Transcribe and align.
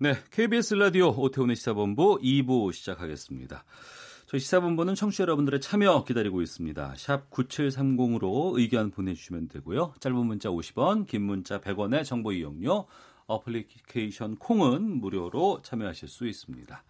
네, 0.00 0.16
KBS 0.32 0.74
라디오 0.74 1.10
오태훈의 1.10 1.54
시사본부 1.54 2.18
2부 2.20 2.72
시작하겠습니다. 2.72 3.64
저희 4.26 4.40
시사본부는 4.40 4.96
청취자 4.96 5.22
여러분들의 5.22 5.60
참여 5.60 6.02
기다리고 6.02 6.42
있습니다. 6.42 6.94
샵 6.96 7.30
9730으로 7.30 8.58
의견 8.58 8.90
보내주시면 8.90 9.46
되고요. 9.46 9.94
짧은 10.00 10.16
문자 10.16 10.48
50원, 10.48 11.06
긴 11.06 11.22
문자 11.22 11.60
100원의 11.60 12.04
정보 12.04 12.32
이용료, 12.32 12.88
어플리케이션 13.28 14.34
콩은 14.34 15.00
무료로 15.00 15.60
참여하실 15.62 16.08
수 16.08 16.26
있습니다. 16.26 16.82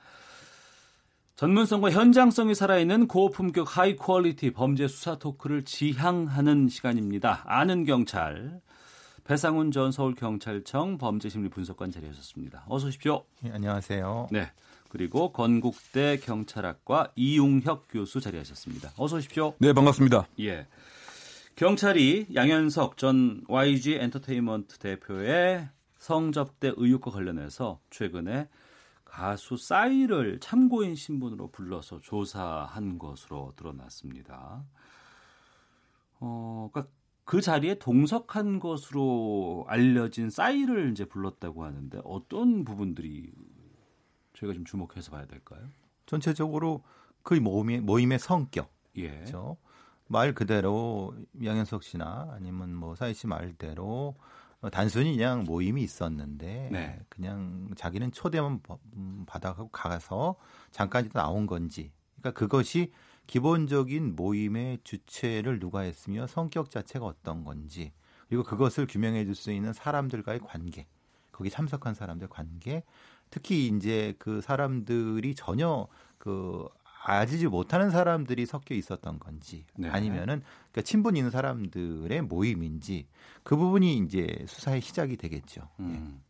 전문성과 1.36 1.90
현장성이 1.90 2.54
살아있는 2.54 3.06
고품격 3.08 3.76
high 3.76 3.96
quality 3.96 4.50
범죄 4.50 4.88
수사 4.88 5.18
토크를 5.18 5.66
지향하는 5.66 6.68
시간입니다. 6.68 7.42
아는 7.44 7.84
경찰 7.84 8.62
배상훈 9.24 9.70
전 9.70 9.90
서울경찰청 9.90 10.98
범죄심리 10.98 11.48
분석관 11.48 11.90
자리하셨습니다. 11.90 12.66
어서 12.68 12.88
오십시오. 12.88 13.24
예, 13.44 13.50
안녕하세요. 13.52 14.28
네. 14.30 14.52
그리고 14.90 15.32
건국대 15.32 16.18
경찰학과 16.18 17.10
이웅혁 17.16 17.86
교수 17.90 18.20
자리하셨습니다. 18.20 18.92
어서 18.98 19.16
오십시오. 19.16 19.54
네, 19.58 19.72
반갑습니다. 19.72 20.28
예. 20.40 20.66
경찰이 21.56 22.26
양현석 22.34 22.98
전 22.98 23.42
YG 23.48 23.94
엔터테인먼트 23.94 24.78
대표의 24.78 25.68
성접대 25.98 26.72
의혹과 26.76 27.10
관련해서 27.10 27.80
최근에 27.90 28.48
가수 29.04 29.56
싸이를 29.56 30.38
참고인 30.40 30.96
신분으로 30.96 31.50
불러서 31.50 32.00
조사한 32.02 32.98
것으로 32.98 33.54
드러났습니다. 33.56 34.64
어, 36.20 36.68
그러니까 36.72 36.92
그 37.24 37.40
자리에 37.40 37.76
동석한 37.78 38.60
것으로 38.60 39.64
알려진 39.68 40.28
싸이를 40.30 40.90
이제 40.92 41.04
불렀다고 41.06 41.64
하는데 41.64 41.98
어떤 42.04 42.64
부분들이 42.64 43.32
저희가 44.34 44.54
좀 44.54 44.64
주목해서 44.64 45.10
봐야 45.10 45.24
될까요? 45.26 45.60
전체적으로 46.06 46.82
그 47.22 47.34
모임의, 47.34 47.80
모임의 47.80 48.18
성격. 48.18 48.70
예. 48.96 49.08
그렇죠? 49.10 49.56
말 50.06 50.34
그대로 50.34 51.14
양현석 51.42 51.82
씨나 51.82 52.30
아니면 52.34 52.74
뭐 52.74 52.94
사이 52.94 53.14
씨 53.14 53.26
말대로 53.26 54.14
어, 54.60 54.70
단순히 54.70 55.16
그냥 55.16 55.44
모임이 55.44 55.82
있었는데 55.82 56.68
네. 56.70 57.00
그냥 57.08 57.70
자기는 57.74 58.12
초대만 58.12 58.60
바- 58.62 58.76
음, 58.96 59.24
받아가고 59.26 59.70
가서 59.70 60.36
잠깐 60.70 61.06
있다 61.06 61.22
나온 61.22 61.46
건지 61.46 61.90
그러니까 62.20 62.38
그것이 62.38 62.92
기본적인 63.26 64.16
모임의 64.16 64.78
주체를 64.84 65.58
누가 65.58 65.80
했으며 65.80 66.26
성격 66.26 66.70
자체가 66.70 67.06
어떤 67.06 67.44
건지 67.44 67.92
그리고 68.28 68.42
그것을 68.42 68.86
규명해 68.86 69.24
줄 69.24 69.34
수 69.34 69.52
있는 69.52 69.72
사람들과의 69.72 70.40
관계 70.40 70.86
거기 71.32 71.50
참석한 71.50 71.94
사람들 71.94 72.28
관계 72.28 72.84
특히 73.30 73.66
이제 73.66 74.14
그 74.18 74.40
사람들이 74.40 75.34
전혀 75.34 75.88
그 76.18 76.68
알지 77.06 77.46
못하는 77.48 77.90
사람들이 77.90 78.46
섞여 78.46 78.74
있었던 78.74 79.18
건지 79.18 79.66
네. 79.76 79.88
아니면은 79.88 80.42
그러니까 80.70 80.82
친분 80.82 81.16
있는 81.16 81.30
사람들의 81.30 82.22
모임인지 82.22 83.06
그 83.42 83.56
부분이 83.56 83.98
이제 83.98 84.44
수사의 84.48 84.80
시작이 84.80 85.16
되겠죠. 85.16 85.68
음. 85.80 86.22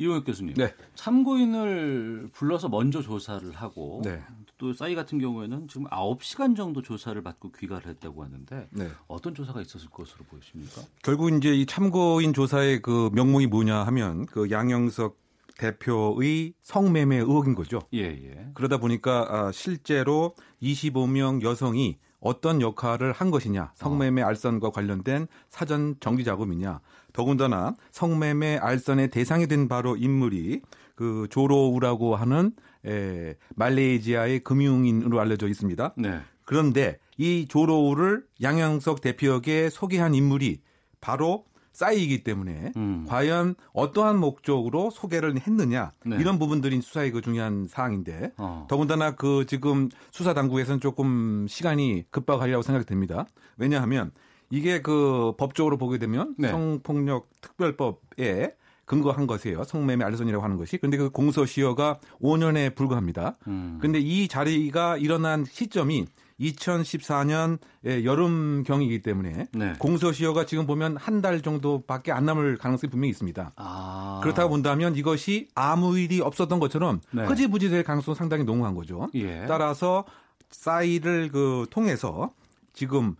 이용혁 0.00 0.24
교수님. 0.24 0.54
네. 0.54 0.74
참고인을 0.94 2.30
불러서 2.32 2.70
먼저 2.70 3.02
조사를 3.02 3.52
하고 3.52 4.00
네. 4.02 4.22
또 4.56 4.72
싸이 4.72 4.94
같은 4.94 5.18
경우에는 5.18 5.68
지금 5.68 5.86
9시간 5.88 6.56
정도 6.56 6.80
조사를 6.80 7.22
받고 7.22 7.52
귀가를 7.52 7.88
했다고 7.88 8.24
하는데 8.24 8.68
네. 8.70 8.88
어떤 9.08 9.34
조사가 9.34 9.60
있었을 9.60 9.90
것으로 9.90 10.24
보이십니까? 10.24 10.80
결국 11.02 11.30
이제 11.30 11.54
이 11.54 11.66
참고인 11.66 12.32
조사의 12.32 12.80
그 12.80 13.10
명목이 13.12 13.46
뭐냐 13.46 13.84
하면 13.84 14.24
그 14.24 14.50
양영석 14.50 15.18
대표의 15.58 16.54
성매매 16.62 17.18
의혹인 17.18 17.54
거죠. 17.54 17.80
예, 17.92 18.04
예. 18.04 18.50
그러다 18.54 18.78
보니까 18.78 19.26
아, 19.28 19.52
실제로 19.52 20.34
25명 20.62 21.42
여성이 21.42 21.98
어떤 22.20 22.60
역할을 22.62 23.12
한 23.12 23.30
것이냐, 23.30 23.72
성매매 23.74 24.22
알선과 24.22 24.70
관련된 24.70 25.26
사전 25.48 25.96
정지 26.00 26.24
작업이냐, 26.24 26.80
더군다나 27.12 27.74
성매매 27.92 28.58
알선의 28.58 29.10
대상이 29.10 29.46
된 29.46 29.68
바로 29.68 29.96
인물이 29.96 30.62
그 30.94 31.26
조로우라고 31.30 32.16
하는 32.16 32.52
에, 32.86 33.34
말레이시아의 33.56 34.40
금융인으로 34.40 35.20
알려져 35.20 35.48
있습니다. 35.48 35.94
네. 35.96 36.20
그런데 36.44 36.98
이 37.16 37.46
조로우를 37.48 38.24
양영석 38.42 39.00
대표에게 39.00 39.70
소개한 39.70 40.14
인물이 40.14 40.60
바로 41.00 41.44
싸이이기 41.72 42.24
때문에 42.24 42.72
음. 42.76 43.06
과연 43.08 43.54
어떠한 43.72 44.18
목적으로 44.18 44.90
소개를 44.90 45.38
했느냐 45.38 45.92
네. 46.04 46.16
이런 46.18 46.38
부분들이 46.38 46.80
수사의 46.80 47.12
그 47.12 47.20
중요한 47.20 47.66
사항인데 47.68 48.32
어. 48.36 48.66
더군다나 48.68 49.12
그 49.12 49.46
지금 49.46 49.88
수사 50.10 50.34
당국에서는 50.34 50.80
조금 50.80 51.46
시간이 51.48 52.04
급박하리라고 52.10 52.62
생각이 52.62 52.84
듭니다. 52.86 53.26
왜냐하면 53.56 54.10
이게 54.50 54.82
그 54.82 55.32
법적으로 55.38 55.78
보게 55.78 55.98
되면 55.98 56.34
네. 56.38 56.48
성폭력 56.48 57.28
특별법에 57.40 58.54
근거한 58.84 59.28
것이에요. 59.28 59.62
성매매 59.62 60.04
알선이라고 60.04 60.42
하는 60.42 60.56
것이. 60.56 60.76
근데 60.76 60.96
그 60.96 61.10
공소시효가 61.10 62.00
5년에 62.20 62.74
불과합니다. 62.74 63.36
음. 63.46 63.78
근데 63.80 64.00
이 64.00 64.26
자리가 64.26 64.96
일어난 64.96 65.44
시점이 65.44 66.06
2014년 66.40 67.58
여름 68.04 68.64
경이기 68.64 69.02
때문에 69.02 69.46
네. 69.52 69.74
공소시효가 69.78 70.46
지금 70.46 70.66
보면 70.66 70.96
한 70.96 71.20
달 71.20 71.42
정도밖에 71.42 72.12
안 72.12 72.24
남을 72.24 72.56
가능성이 72.56 72.90
분명히 72.90 73.10
있습니다. 73.10 73.52
아. 73.56 74.20
그렇다고 74.22 74.48
본다면 74.48 74.96
이것이 74.96 75.48
아무 75.54 75.98
일이 75.98 76.20
없었던 76.22 76.58
것처럼 76.58 77.00
네. 77.12 77.24
흐지부지 77.26 77.68
될 77.68 77.84
가능성이 77.84 78.14
상당히 78.16 78.42
농후한 78.44 78.74
거죠. 78.74 79.08
예. 79.14 79.44
따라서 79.46 80.06
싸이를 80.50 81.28
그 81.30 81.66
통해서 81.70 82.32
지금 82.72 83.16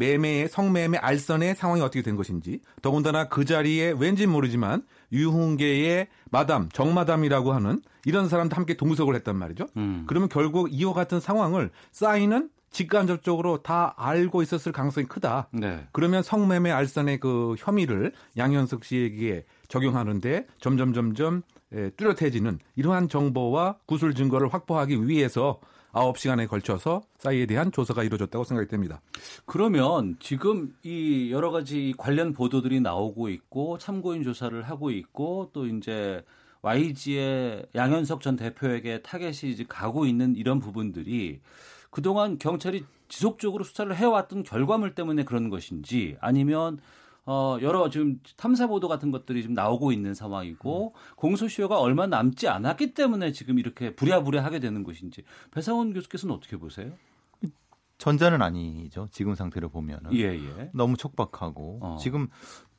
매매 0.00 0.48
성매매 0.48 0.96
알선의 0.96 1.54
상황이 1.54 1.82
어떻게 1.82 2.00
된 2.00 2.16
것인지 2.16 2.62
더군다나 2.80 3.28
그 3.28 3.44
자리에 3.44 3.94
왠지 3.98 4.26
모르지만 4.26 4.82
유흥계의 5.12 6.08
마담 6.30 6.70
정마담이라고 6.70 7.52
하는 7.52 7.82
이런 8.06 8.30
사람도 8.30 8.56
함께 8.56 8.78
동석을 8.78 9.14
했단 9.16 9.36
말이죠. 9.36 9.66
음. 9.76 10.04
그러면 10.08 10.30
결국 10.30 10.72
이와 10.72 10.94
같은 10.94 11.20
상황을 11.20 11.70
싸이는 11.92 12.48
직간접적으로 12.70 13.62
다 13.62 13.92
알고 13.98 14.40
있었을 14.40 14.72
가능성이 14.72 15.06
크다. 15.06 15.48
네. 15.52 15.86
그러면 15.92 16.22
성매매 16.22 16.70
알선의 16.70 17.20
그 17.20 17.56
혐의를 17.58 18.12
양현석 18.38 18.84
씨에게 18.84 19.44
적용하는데 19.68 20.46
점점 20.60 20.94
점점 20.94 21.42
에, 21.74 21.90
뚜렷해지는 21.90 22.58
이러한 22.74 23.10
정보와 23.10 23.76
구술 23.84 24.14
증거를 24.14 24.48
확보하기 24.54 25.06
위해서 25.06 25.60
9시간에 25.92 26.48
걸쳐서 26.48 27.02
싸이에 27.18 27.46
대한 27.46 27.72
조사가 27.72 28.04
이루어졌다고 28.04 28.44
생각이 28.44 28.68
됩니다. 28.68 29.00
그러면 29.44 30.16
지금 30.20 30.74
이 30.82 31.30
여러 31.32 31.50
가지 31.50 31.94
관련 31.98 32.32
보도들이 32.32 32.80
나오고 32.80 33.28
있고 33.28 33.78
참고인 33.78 34.22
조사를 34.22 34.60
하고 34.62 34.90
있고 34.90 35.50
또 35.52 35.66
이제 35.66 36.22
YG의 36.62 37.66
양현석 37.74 38.20
전 38.20 38.36
대표에게 38.36 39.02
타겟이 39.02 39.50
이제 39.50 39.64
가고 39.68 40.06
있는 40.06 40.36
이런 40.36 40.60
부분들이 40.60 41.40
그동안 41.90 42.38
경찰이 42.38 42.84
지속적으로 43.08 43.64
수사를 43.64 43.94
해왔던 43.94 44.44
결과물 44.44 44.94
때문에 44.94 45.24
그런 45.24 45.50
것인지 45.50 46.16
아니면 46.20 46.78
어 47.32 47.58
여러 47.62 47.88
지금 47.90 48.18
탐사 48.36 48.66
보도 48.66 48.88
같은 48.88 49.12
것들이 49.12 49.42
지금 49.42 49.54
나오고 49.54 49.92
있는 49.92 50.14
상황이고 50.14 50.96
공소시효가 51.14 51.78
얼마 51.78 52.08
남지 52.08 52.48
않았기 52.48 52.92
때문에 52.92 53.30
지금 53.30 53.60
이렇게 53.60 53.94
부랴부랴 53.94 54.42
하게 54.42 54.58
되는 54.58 54.82
것인지 54.82 55.22
배상원 55.52 55.92
교수께서는 55.92 56.34
어떻게 56.34 56.56
보세요? 56.56 56.90
전자는 57.98 58.42
아니죠. 58.42 59.06
지금 59.12 59.36
상태를 59.36 59.68
보면은 59.68 60.12
예, 60.14 60.34
예. 60.34 60.70
너무 60.74 60.96
촉박하고 60.96 61.78
어. 61.80 61.96
지금 62.00 62.26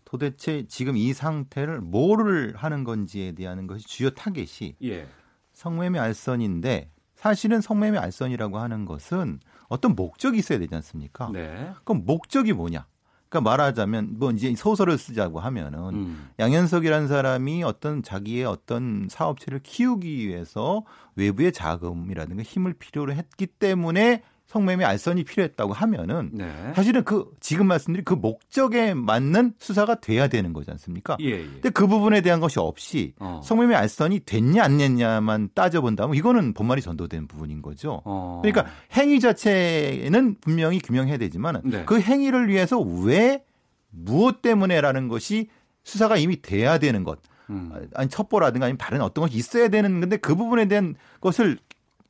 도대체 0.04 0.66
지금 0.68 0.98
이 0.98 1.14
상태를 1.14 1.80
뭐를 1.80 2.54
하는 2.58 2.84
건지에 2.84 3.32
대한 3.32 3.68
것이 3.68 3.88
주요 3.88 4.10
타겟이 4.10 4.76
예. 4.84 5.08
성매매 5.54 5.98
알선인데 5.98 6.92
사실은 7.16 7.62
성매매 7.62 7.98
알선이라고 7.98 8.58
하는 8.58 8.84
것은 8.84 9.40
어떤 9.70 9.96
목적이 9.96 10.40
있어야 10.40 10.60
되지 10.60 10.76
않습니까? 10.76 11.30
네. 11.32 11.72
그럼 11.86 12.04
목적이 12.06 12.52
뭐냐? 12.52 12.86
그러니까 13.32 13.50
말하자면 13.50 14.20
뭐 14.20 14.30
이제 14.32 14.54
소설을 14.54 14.98
쓰자고 14.98 15.40
하면은 15.40 15.80
음. 15.96 16.30
양현석이라는 16.38 17.08
사람이 17.08 17.64
어떤 17.64 18.04
자기의 18.04 18.44
어떤 18.44 19.08
사업체를 19.10 19.62
키우기 19.64 20.28
위해서 20.28 20.84
외부의 21.16 21.54
자금이라든가 21.54 22.44
힘을 22.44 22.74
필요로 22.74 23.14
했기 23.14 23.48
때문에 23.48 24.22
성매매 24.52 24.84
알선이 24.84 25.24
필요했다고 25.24 25.72
하면은 25.72 26.30
네. 26.34 26.74
사실은 26.76 27.06
그 27.06 27.32
지금 27.40 27.68
말씀드린 27.68 28.04
그 28.04 28.14
목적에 28.14 28.94
맞는 28.94 29.54
수사가 29.60 30.02
돼야 30.02 30.28
되는 30.28 30.52
거지 30.52 30.70
않습니까? 30.72 31.16
예, 31.22 31.30
예. 31.30 31.46
근데 31.46 31.70
그 31.70 31.88
부분에 31.88 32.20
대한 32.20 32.42
것이 32.42 32.60
없이 32.60 33.14
어. 33.20 33.40
성매매 33.46 33.74
알선이 33.76 34.26
됐냐 34.26 34.62
안 34.62 34.78
됐냐만 34.78 35.50
따져본다면 35.54 36.18
이거는 36.18 36.54
본말이 36.54 36.82
전도된 36.82 37.28
부분인 37.28 37.62
거죠. 37.62 38.02
어. 38.04 38.42
그러니까 38.44 38.70
행위 38.92 39.22
자체는 39.22 40.36
분명히 40.42 40.80
규명해야 40.80 41.16
되지만 41.18 41.62
네. 41.64 41.86
그 41.86 42.02
행위를 42.02 42.50
위해서 42.50 42.78
왜 42.78 43.46
무엇 43.90 44.42
때문에라는 44.42 45.08
것이 45.08 45.48
수사가 45.86 46.18
이미 46.18 46.42
돼야 46.42 46.78
되는 46.78 47.06
것. 47.06 47.20
음. 47.50 47.88
아니 47.96 48.10
첩보라든가 48.10 48.66
아니면 48.66 48.78
다른 48.78 49.00
어떤 49.02 49.22
것이 49.24 49.38
있어야 49.38 49.70
되는 49.70 50.02
건데 50.02 50.18
그 50.18 50.36
부분에 50.36 50.66
대한 50.66 50.96
것을 51.22 51.58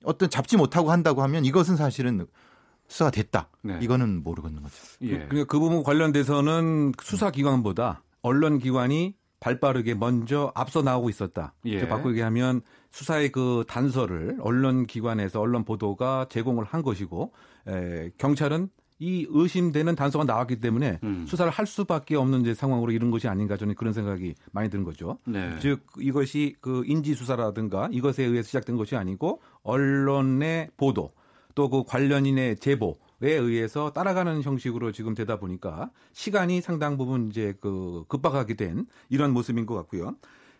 어떤 0.03 0.29
잡지 0.29 0.57
못하고 0.57 0.91
한다고 0.91 1.21
하면 1.23 1.45
이것은 1.45 1.75
사실은 1.75 2.25
수사가 2.87 3.11
됐다. 3.11 3.49
네. 3.61 3.79
이거는 3.81 4.23
모르겠는 4.23 4.61
거죠. 4.61 4.75
예. 5.01 5.19
그러니까 5.27 5.45
그 5.45 5.59
부분 5.59 5.83
관련돼서는 5.83 6.91
수사기관보다 7.01 8.03
언론기관이 8.21 9.15
발빠르게 9.39 9.95
먼저 9.95 10.51
앞서 10.55 10.81
나오고 10.81 11.09
있었다. 11.09 11.53
예. 11.65 11.71
예. 11.71 11.87
바꾸게 11.87 12.21
하면 12.21 12.61
수사의 12.91 13.31
그 13.31 13.63
단서를 13.67 14.37
언론기관에서 14.41 15.39
언론 15.39 15.63
보도가 15.63 16.27
제공을 16.29 16.65
한 16.65 16.81
것이고 16.81 17.33
에, 17.67 18.11
경찰은 18.17 18.69
이 19.01 19.25
의심되는 19.27 19.95
단서가 19.95 20.25
나왔기 20.25 20.61
때문에 20.61 20.99
음. 21.03 21.25
수사를 21.27 21.51
할 21.51 21.65
수밖에 21.65 22.15
없는 22.15 22.41
이제 22.41 22.53
상황으로 22.53 22.91
이런 22.91 23.09
것이 23.09 23.27
아닌가 23.27 23.57
저는 23.57 23.73
그런 23.73 23.93
생각이 23.93 24.35
많이 24.51 24.69
드는 24.69 24.85
거죠. 24.85 25.17
네. 25.25 25.57
즉 25.59 25.81
이것이 25.97 26.55
그 26.61 26.83
인지 26.85 27.15
수사라든가 27.15 27.89
이것에 27.91 28.23
의해서 28.23 28.47
시작된 28.47 28.77
것이 28.77 28.95
아니고 28.95 29.41
언론의 29.63 30.69
보도 30.77 31.13
또 31.55 31.69
그 31.69 31.83
관련인의 31.83 32.57
제보 32.57 32.97
에 33.23 33.33
의해서 33.33 33.91
따라가는 33.91 34.41
형식으로 34.41 34.91
지금 34.91 35.13
되다 35.13 35.37
보니까 35.37 35.91
시간이 36.11 36.59
상당 36.61 36.97
부분 36.97 37.29
이제 37.29 37.53
그 37.61 38.03
급박하게 38.07 38.55
된 38.55 38.87
이런 39.09 39.31
모습인 39.31 39.67
것 39.67 39.75
같고요. 39.75 40.15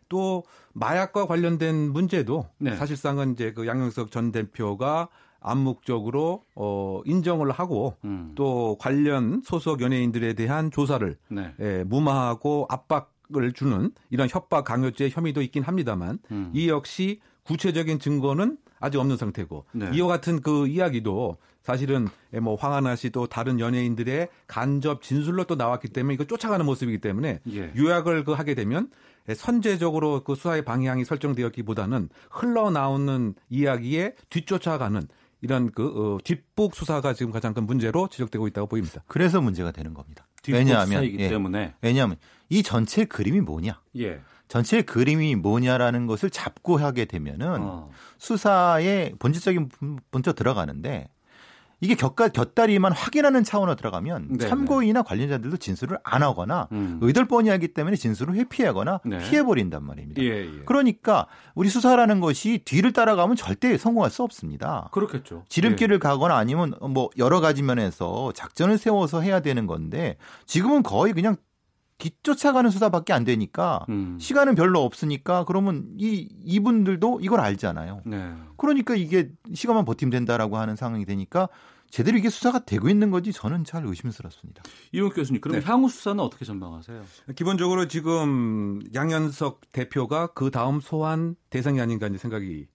또 0.09 0.43
마약과 0.73 1.25
관련된 1.25 1.91
문제도 1.91 2.45
네. 2.59 2.75
사실상은 2.75 3.31
이제 3.33 3.51
그 3.51 3.65
양영석 3.65 4.11
전 4.11 4.31
대표가 4.31 5.09
암묵적으로 5.41 6.43
어 6.55 7.01
인정을 7.05 7.51
하고 7.51 7.95
음. 8.05 8.31
또 8.35 8.77
관련 8.79 9.41
소속 9.43 9.81
연예인들에 9.81 10.33
대한 10.33 10.71
조사를 10.71 11.17
네. 11.29 11.53
예, 11.59 11.83
무마하고 11.83 12.67
압박을 12.69 13.51
주는 13.53 13.91
이런 14.09 14.27
협박 14.29 14.63
강요죄 14.63 15.09
혐의도 15.09 15.41
있긴 15.41 15.63
합니다만 15.63 16.19
음. 16.31 16.51
이 16.53 16.69
역시 16.69 17.19
구체적인 17.43 17.99
증거는 17.99 18.57
아직 18.79 18.99
없는 18.99 19.17
상태고 19.17 19.65
네. 19.73 19.89
이와 19.93 20.07
같은 20.07 20.41
그 20.41 20.67
이야기도 20.67 21.37
사실은 21.61 22.07
예, 22.33 22.39
뭐 22.39 22.55
황하나 22.55 22.95
씨 22.95 23.09
또 23.11 23.27
다른 23.27 23.59
연예인들의 23.59 24.29
간접 24.47 25.01
진술로 25.01 25.43
또 25.43 25.55
나왔기 25.55 25.89
때문에 25.89 26.13
이거 26.15 26.23
쫓아가는 26.23 26.65
모습이기 26.65 26.99
때문에 26.99 27.41
예. 27.51 27.71
요약을 27.77 28.23
그 28.23 28.31
하게 28.31 28.55
되면 28.55 28.89
예, 29.29 29.35
선제적으로 29.35 30.23
그 30.23 30.35
수사의 30.35 30.65
방향이 30.65 31.05
설정되었기보다는 31.05 32.09
흘러나오는 32.29 33.35
이야기에 33.49 34.15
뒤쫓아가는 34.29 35.01
이런 35.41 35.71
그 35.71 35.87
어, 35.87 36.17
뒷북 36.23 36.75
수사가 36.75 37.13
지금 37.13 37.31
가장 37.31 37.53
큰 37.53 37.65
문제로 37.65 38.07
지적되고 38.07 38.47
있다고 38.47 38.67
보입니다. 38.67 39.03
그래서 39.07 39.41
문제가 39.41 39.71
되는 39.71 39.93
겁니다. 39.93 40.27
뒷북 40.41 40.59
왜냐하면 40.59 40.87
수사이기 40.87 41.19
예, 41.19 41.29
때문에 41.29 41.75
왜냐하면 41.81 42.17
이 42.49 42.63
전체 42.63 43.05
그림이 43.05 43.41
뭐냐? 43.41 43.81
예. 43.97 44.21
전체 44.47 44.81
그림이 44.81 45.35
뭐냐라는 45.35 46.07
것을 46.07 46.29
잡고 46.29 46.77
하게 46.77 47.05
되면은 47.05 47.61
어. 47.61 47.89
수사의 48.17 49.15
본질적인 49.17 49.69
본적 50.11 50.35
들어가는데 50.35 51.07
이게 51.81 51.95
곁가, 51.95 52.29
곁다리만 52.29 52.93
확인하는 52.93 53.43
차원으로 53.43 53.75
들어가면 53.75 54.27
네, 54.37 54.47
참고인이나 54.47 55.01
관련자들도 55.01 55.57
진술을 55.57 55.97
안 56.03 56.21
하거나 56.21 56.67
음. 56.71 56.99
의덜뻔히 57.01 57.49
하기 57.49 57.69
때문에 57.69 57.95
진술을 57.95 58.35
회피하거나 58.35 59.01
네. 59.03 59.17
피해버린단 59.17 59.83
말입니다. 59.83 60.21
예, 60.21 60.45
예. 60.45 60.63
그러니까 60.65 61.25
우리 61.55 61.69
수사라는 61.69 62.19
것이 62.19 62.61
뒤를 62.65 62.93
따라가면 62.93 63.35
절대 63.35 63.75
성공할 63.77 64.11
수 64.11 64.21
없습니다. 64.21 64.89
그렇겠죠. 64.91 65.43
지름길을 65.49 65.97
가거나 65.97 66.37
아니면 66.37 66.75
뭐 66.81 67.09
여러 67.17 67.41
가지 67.41 67.63
면에서 67.63 68.31
작전을 68.33 68.77
세워서 68.77 69.21
해야 69.21 69.39
되는 69.39 69.65
건데 69.65 70.17
지금은 70.45 70.83
거의 70.83 71.13
그냥 71.13 71.35
뒤쫓아가는 72.01 72.69
수사밖에 72.69 73.13
안 73.13 73.23
되니까 73.23 73.85
예. 73.89 73.93
음. 73.93 74.17
시간은 74.19 74.55
별로 74.55 74.83
없으니까 74.83 75.45
그러면 75.45 75.87
이 75.97 76.27
이분들도 76.43 77.19
이걸 77.21 77.39
알잖아요. 77.39 78.01
네. 78.05 78.33
그러니까 78.57 78.95
이게 78.95 79.29
시간만 79.53 79.85
버티면 79.85 80.09
된다라고 80.09 80.57
하는 80.57 80.75
상황이 80.75 81.05
되니까 81.05 81.47
제대로 81.91 82.17
이게 82.17 82.29
수사가 82.29 82.59
되고 82.59 82.89
있는 82.89 83.11
건지 83.11 83.33
저는 83.33 83.65
잘 83.65 83.85
의심스럽습니다. 83.85 84.63
이용 84.93 85.09
교수님, 85.09 85.41
그럼 85.41 85.59
네. 85.59 85.65
향후 85.65 85.89
수사는 85.89 86.19
어떻게 86.23 86.45
전망하세요? 86.45 87.03
기본적으로 87.35 87.87
지금 87.89 88.79
양현석 88.95 89.73
대표가 89.73 90.27
그 90.27 90.51
다음 90.51 90.79
소환 90.79 91.35
대상이 91.49 91.81
아닌가 91.81 92.07
이제 92.07 92.17
생각이 92.17 92.67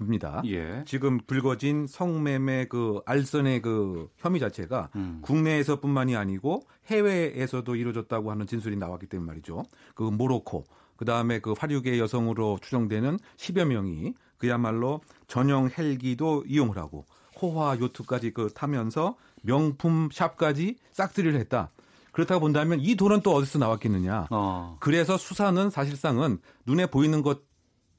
듭니다. 0.00 0.42
예. 0.46 0.82
지금 0.86 1.18
불거진 1.26 1.86
성매매 1.86 2.66
그 2.66 3.00
알선의 3.04 3.60
그 3.60 4.08
혐의 4.16 4.40
자체가 4.40 4.88
음. 4.96 5.20
국내에서뿐만이 5.22 6.16
아니고 6.16 6.62
해외에서도 6.86 7.76
이루어졌다고 7.76 8.30
하는 8.30 8.46
진술이 8.46 8.76
나왔기 8.76 9.06
때문에 9.06 9.26
말이죠. 9.26 9.64
그 9.94 10.02
모로코, 10.02 10.64
그 10.96 11.04
다음에 11.04 11.38
그 11.38 11.54
화류계 11.56 11.98
여성으로 11.98 12.58
추정되는 12.62 13.18
10여 13.36 13.66
명이 13.66 14.14
그야말로 14.38 15.02
전용 15.26 15.68
헬기도 15.68 16.44
이용을 16.46 16.78
하고 16.78 17.04
호화 17.40 17.78
요트까지 17.78 18.32
그 18.32 18.48
타면서 18.54 19.16
명품 19.42 20.08
샵까지 20.10 20.76
싹쓸이를 20.92 21.38
했다. 21.40 21.70
그렇다고 22.12 22.40
본다면 22.40 22.80
이 22.80 22.96
돈은 22.96 23.20
또 23.20 23.34
어디서 23.34 23.58
나왔겠느냐. 23.58 24.28
어. 24.30 24.76
그래서 24.80 25.16
수사는 25.16 25.70
사실상은 25.70 26.38
눈에 26.66 26.86
보이는 26.86 27.22
것 27.22 27.49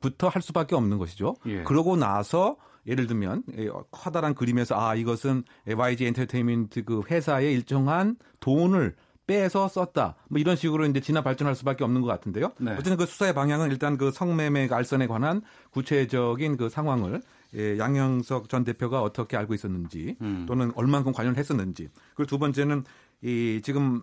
부터 0.02 0.28
할 0.28 0.42
수밖에 0.42 0.76
없는 0.76 0.98
것이죠. 0.98 1.36
예. 1.46 1.64
그러고 1.64 1.96
나서 1.96 2.58
예를 2.86 3.08
들면 3.08 3.44
예, 3.58 3.70
커다란 3.92 4.34
그림에서 4.34 4.76
아 4.76 4.96
이것은 4.96 5.44
YG 5.68 6.08
엔터테인먼트 6.08 6.84
그 6.84 7.04
회사의 7.10 7.54
일정한 7.54 8.18
돈을 8.40 8.96
빼서 9.28 9.68
썼다. 9.68 10.16
뭐 10.30 10.40
이런 10.40 10.56
식으로 10.56 10.86
이제 10.86 11.00
진화 11.00 11.22
발전할 11.22 11.56
수밖에 11.56 11.84
없는 11.84 12.02
것 12.02 12.08
같은데요. 12.08 12.52
네. 12.60 12.72
어쨌든 12.72 12.98
그 12.98 13.06
수사의 13.06 13.34
방향은 13.34 13.72
일단 13.72 13.98
그 13.98 14.12
성매매 14.12 14.68
알선에 14.70 15.08
관한 15.08 15.42
구체적인 15.72 16.58
그 16.58 16.68
상황을 16.68 17.22
예, 17.56 17.78
양영석 17.78 18.50
전 18.50 18.64
대표가 18.64 19.02
어떻게 19.02 19.38
알고 19.38 19.54
있었는지 19.54 20.18
음. 20.22 20.46
또는 20.48 20.72
얼만큼 20.76 21.12
관련했었는지 21.14 21.90
그리고 22.16 22.28
두 22.28 22.40
번째는 22.40 22.84
이 23.22 23.62
지금 23.64 24.02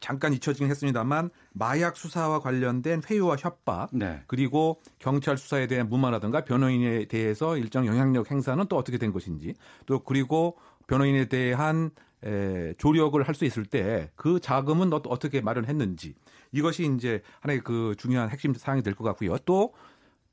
잠깐 0.00 0.32
잊혀지긴 0.34 0.68
했습니다만 0.70 1.30
마약 1.52 1.96
수사와 1.96 2.40
관련된 2.40 3.02
회유와 3.08 3.36
협박 3.38 3.88
네. 3.92 4.22
그리고 4.26 4.80
경찰 4.98 5.38
수사에 5.38 5.66
대한 5.66 5.88
무마라든가 5.88 6.44
변호인에 6.44 7.06
대해서 7.06 7.56
일정 7.56 7.86
영향력 7.86 8.30
행사는 8.30 8.64
또 8.68 8.76
어떻게 8.76 8.98
된 8.98 9.12
것인지 9.12 9.54
또 9.86 10.00
그리고 10.00 10.56
변호인에 10.86 11.26
대한 11.26 11.90
에, 12.24 12.74
조력을 12.78 13.20
할 13.22 13.34
수 13.34 13.44
있을 13.44 13.64
때 13.66 14.10
그 14.16 14.40
자금은 14.40 14.92
어, 14.92 15.00
어떻게 15.08 15.40
마련했는지 15.40 16.14
이것이 16.52 16.90
이제 16.96 17.22
하나의 17.40 17.60
그 17.60 17.94
중요한 17.98 18.30
핵심 18.30 18.54
사항이 18.54 18.82
될 18.82 18.94
것 18.94 19.04
같고요. 19.04 19.36
또 19.44 19.72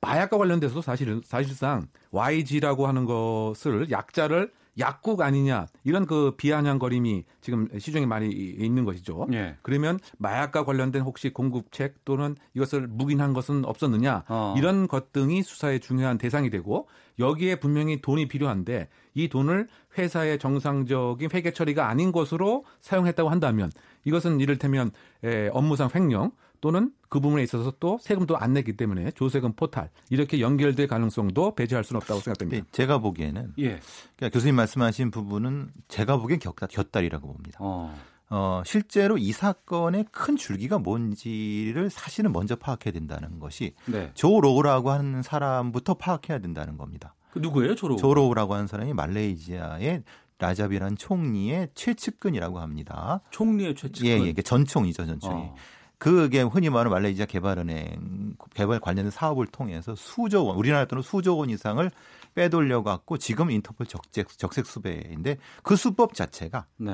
마약과 0.02 0.38
관련돼서도 0.38 0.82
사실은 0.82 1.22
사실상 1.26 1.88
YG라고 2.12 2.88
하는 2.88 3.06
것을 3.06 3.90
약자를 3.92 4.52
약국 4.80 5.22
아니냐 5.22 5.68
이런 5.84 6.06
그 6.06 6.34
비아냥거림이 6.38 7.26
지금 7.42 7.68
시중에 7.78 8.06
많이 8.06 8.30
있는 8.30 8.86
것이죠. 8.86 9.28
예. 9.34 9.56
그러면 9.62 10.00
마약과 10.18 10.66
관련된 10.66 11.02
혹시 11.04 11.32
공급책 11.32 12.06
또는 12.06 12.36
이것을 12.54 12.88
묵인한 12.88 13.34
것은 13.34 13.66
없었느냐 13.66 14.24
어. 14.28 14.56
이런 14.58 14.88
것 14.88 15.12
등이 15.12 15.44
수사의 15.44 15.80
중요한 15.80 16.18
대상이 16.18 16.50
되고 16.50 16.88
여기에 17.20 17.58
분명히 17.58 18.02
돈이 18.02 18.28
필요한데 18.28 18.90
이 19.14 19.30
돈을 19.30 19.68
회사의 19.98 20.40
정상적인 20.40 21.30
회계 21.34 21.52
처리가 21.52 21.88
아닌 21.88 22.12
것으로 22.12 22.66
사용했다고 22.82 23.30
한다면 23.30 23.72
이것은 24.06 24.40
이를테면 24.40 24.92
에, 25.24 25.50
업무상 25.50 25.90
횡령 25.94 26.32
또는 26.64 26.94
그 27.10 27.20
부분에 27.20 27.44
있어서 27.44 27.74
또 27.82 27.98
세금도 28.02 28.38
안 28.38 28.54
냈기 28.54 28.78
때문에 28.78 29.12
조세금 29.12 29.52
포탈 29.52 29.90
이렇게 30.10 30.40
연결될 30.40 30.88
가능성도 30.88 31.56
배제할 31.56 31.84
수는 31.84 31.98
없다고 31.98 32.22
생각됩니다. 32.22 32.64
근데 32.64 32.72
제가 32.72 33.00
보기에는 33.00 33.56
예. 33.60 33.82
그러니까 34.16 34.30
교수님 34.32 34.56
말씀하신 34.56 35.12
부분은 35.12 35.72
제가 35.90 36.16
보기엔 36.16 36.40
곁다, 36.40 36.68
곁다리라고 36.68 37.34
봅니다. 37.34 37.58
어. 37.60 37.94
어, 38.30 38.64
실제로 38.66 39.18
이 39.18 39.34
사건의 39.34 40.06
큰 40.10 40.38
줄기가 40.38 40.80
뭔지를 40.80 41.90
사실은 41.90 42.32
먼저 42.32 42.56
파악해야 42.56 42.94
된다는 42.94 43.40
것이 43.40 43.74
네. 43.86 44.12
조 44.14 44.40
로우라고 44.40 44.90
하는 44.90 45.22
사람부터 45.22 45.96
파악해야 45.96 46.40
된다는 46.40 46.78
겁니다. 46.78 47.14
그 47.32 47.40
누구예요, 47.40 47.76
조로? 47.76 47.98
조 47.98 48.14
로우라고 48.14 48.54
하는 48.54 48.68
사람이 48.68 48.94
말레이시아의 48.94 50.04
라잡이라는 50.40 50.96
총리의 50.96 51.72
최측근이라고 51.76 52.60
합니다. 52.60 53.20
총리의 53.32 53.76
최측근. 53.76 54.10
예, 54.10 54.26
예, 54.26 54.34
전총이죠, 54.34 55.06
전총이. 55.06 55.42
어. 55.42 55.56
그게 56.04 56.42
흔히 56.42 56.70
말하는 56.70 56.92
말레이시아 56.92 57.28
개발은행 57.28 58.36
개발 58.54 58.82
관련된 58.82 59.10
사업을 59.10 59.48
통해서 59.48 59.96
수조 59.96 60.46
원, 60.46 60.58
우리나라 60.58 60.84
돈으로 60.84 61.02
수조 61.02 61.38
원 61.38 61.50
이상을 61.50 61.90
빼돌려 62.36 62.84
갖고 62.84 63.18
지금 63.18 63.50
인터폴 63.50 63.86
적색, 63.86 64.28
적색 64.38 64.66
수배인데 64.66 65.38
그 65.62 65.78
수법 65.78 66.14
자체가 66.14 66.66
네. 66.76 66.92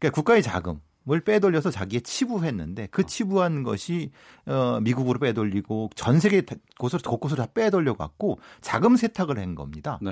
그러니까 0.00 0.10
국가의 0.12 0.42
자금 0.42 0.80
을 1.10 1.20
빼돌려서 1.20 1.70
자기에 1.70 2.00
치부했는데 2.00 2.88
그 2.90 3.04
치부한 3.04 3.62
것이 3.62 4.10
어 4.46 4.78
미국으로 4.80 5.18
빼돌리고 5.18 5.90
전 5.94 6.20
세계 6.20 6.42
곳으로 6.78 7.00
곳곳으로 7.02 7.44
다 7.44 7.48
빼돌려 7.54 7.94
갖고 7.94 8.38
자금 8.60 8.96
세탁을 8.96 9.38
한 9.38 9.54
겁니다. 9.54 9.98
네. 10.02 10.10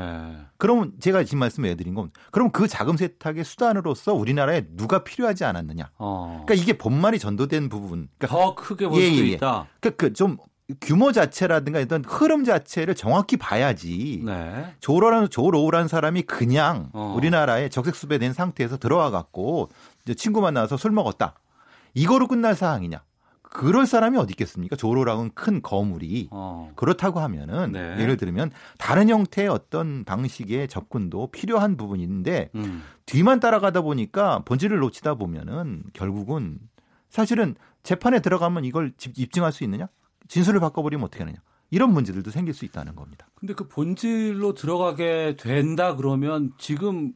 그러면 0.57 0.93
제가 0.99 1.25
지금 1.25 1.41
말씀해 1.41 1.75
드린 1.75 1.95
건 1.95 2.11
그럼 2.31 2.51
그 2.51 2.67
자금 2.67 2.97
세탁의 2.97 3.45
수단으로서 3.45 4.15
우리나라에 4.15 4.67
누가 4.77 5.05
필요하지 5.05 5.45
않았느냐? 5.45 5.91
어. 5.99 6.43
그러니까 6.47 6.55
이게 6.63 6.79
본말이 6.79 7.19
전도된 7.19 7.69
부분. 7.69 8.09
그러니까 8.19 8.27
더 8.29 8.55
크게 8.55 8.89
볼 8.89 9.01
예, 9.01 9.05
예, 9.05 9.19
예. 9.19 9.27
있다. 9.33 9.67
그좀 9.81 10.39
규모 10.81 11.13
자체라든가 11.13 11.79
어떤 11.79 12.05
흐름 12.05 12.45
자체를 12.45 12.95
정확히 12.95 13.37
봐야지. 13.37 14.23
네. 14.25 14.75
조로라는 14.81 15.31
조로우라는 15.31 15.87
사람이 15.89 16.23
그냥 16.23 16.91
어. 16.93 17.15
우리나라에 17.17 17.69
적색 17.69 17.95
수배 17.95 18.19
된 18.19 18.33
상태에서 18.33 18.77
들어와 18.77 19.11
갖고 19.11 19.69
이제 20.05 20.15
친구 20.15 20.41
만나서 20.41 20.77
술 20.77 20.91
먹었다. 20.91 21.35
이거로 21.95 22.27
끝날 22.27 22.55
사항이냐? 22.57 23.03
그럴 23.43 23.87
사람이 23.87 24.19
어디 24.19 24.33
있겠습니까? 24.33 24.75
조로랑은 24.77 25.31
큰 25.35 25.63
거물이 25.63 26.29
어. 26.33 26.73
그렇다고 26.75 27.21
하면은 27.21 27.73
네. 27.73 27.97
예를 28.01 28.17
들면 28.17 28.51
다른 28.77 29.09
형태의 29.09 29.49
어떤 29.49 30.05
방식의 30.05 30.67
접근도 30.69 31.29
필요한 31.31 31.77
부분인데 31.77 32.51
음. 32.57 32.83
뒤만 33.07 33.39
따라가다 33.39 33.83
보니까 33.83 34.41
본질을 34.45 34.79
놓치다 34.81 35.15
보면은 35.15 35.85
결국은 35.93 36.59
사실은 37.09 37.55
재판에 37.85 38.19
들어가면 38.19 38.65
이걸 38.65 38.93
집- 38.99 39.17
입증할 39.17 39.53
수 39.53 39.63
있느냐? 39.63 39.87
진술을 40.29 40.61
바꿔버리면 40.61 41.05
어떻게 41.05 41.23
하느냐? 41.25 41.39
이런 41.71 41.93
문제들도 41.93 42.31
생길 42.31 42.55
수 42.55 42.65
있다는 42.65 42.95
겁니다. 42.95 43.29
근데 43.35 43.53
그 43.55 43.67
본질로 43.69 44.55
들어가게 44.55 45.37
된다 45.39 45.97
그러면 45.97 46.53
지금 46.59 47.13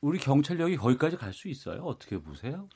우리 0.00 0.18
경찰력이 0.18 0.76
거기까지 0.78 1.16
갈 1.16 1.32
수 1.34 1.48
있어요? 1.48 1.82
어떻게 1.82 2.18
보세요? 2.18 2.68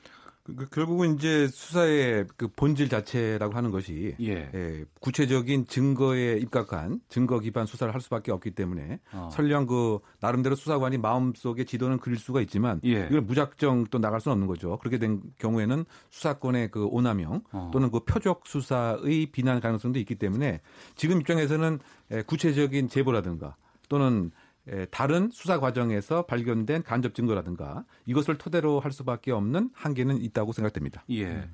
그- 0.45 0.55
그 0.55 0.67
결국은 0.69 1.15
이제 1.15 1.49
수사의 1.49 2.27
그 2.37 2.49
본질 2.49 2.91
자체라고 2.91 3.55
하는 3.55 3.71
것이 3.71 4.15
예. 4.21 4.51
예, 4.55 4.85
구체적인 5.01 5.67
증거에 5.67 6.37
입각한 6.37 7.01
증거 7.09 7.39
기반 7.41 7.65
수사를 7.65 7.93
할 7.95 8.01
수밖에 8.03 8.31
없기 8.31 8.51
때문에 8.51 9.01
어. 9.13 9.31
설령 9.33 9.65
그 9.67 10.01
나름대로 10.21 10.55
수사관이 10.55 10.99
마음속에 10.99 11.65
지도는 11.65 11.99
그릴 11.99 12.19
수가 12.19 12.43
있지만 12.43 12.79
예. 12.85 13.07
이걸 13.07 13.23
무작정 13.23 13.87
또 13.91 13.99
나갈 13.99 14.21
수는 14.21 14.35
없는 14.35 14.47
거죠. 14.47 14.77
그렇게 14.79 14.99
된 14.99 15.23
경우에는 15.39 15.87
수사권의 16.11 16.71
그 16.71 16.85
오남용 16.87 17.43
어. 17.53 17.71
또는 17.73 17.91
그 17.91 18.01
표적 18.01 18.43
수사의 18.47 19.27
비난 19.33 19.61
가능성도 19.61 19.99
있기 20.01 20.15
때문에 20.17 20.61
지금 20.95 21.21
입장에서는 21.21 21.79
에, 22.11 22.23
구체적인 22.23 22.91
제보라든가 22.91 23.57
또는 23.89 24.31
에, 24.31 24.44
다른 24.91 25.31
수사 25.31 25.61
과정에서 25.61 26.27
발견된 26.27 26.83
간접 26.85 27.15
증거라든가 27.15 27.85
이것을 28.07 28.39
토대로 28.39 28.81
할 28.81 28.93
수밖에 28.93 29.31
없는 29.33 29.71
한계는 29.75 30.23
있다고 30.23 30.53
생각됩니다. 30.53 31.05
예. 31.11 31.49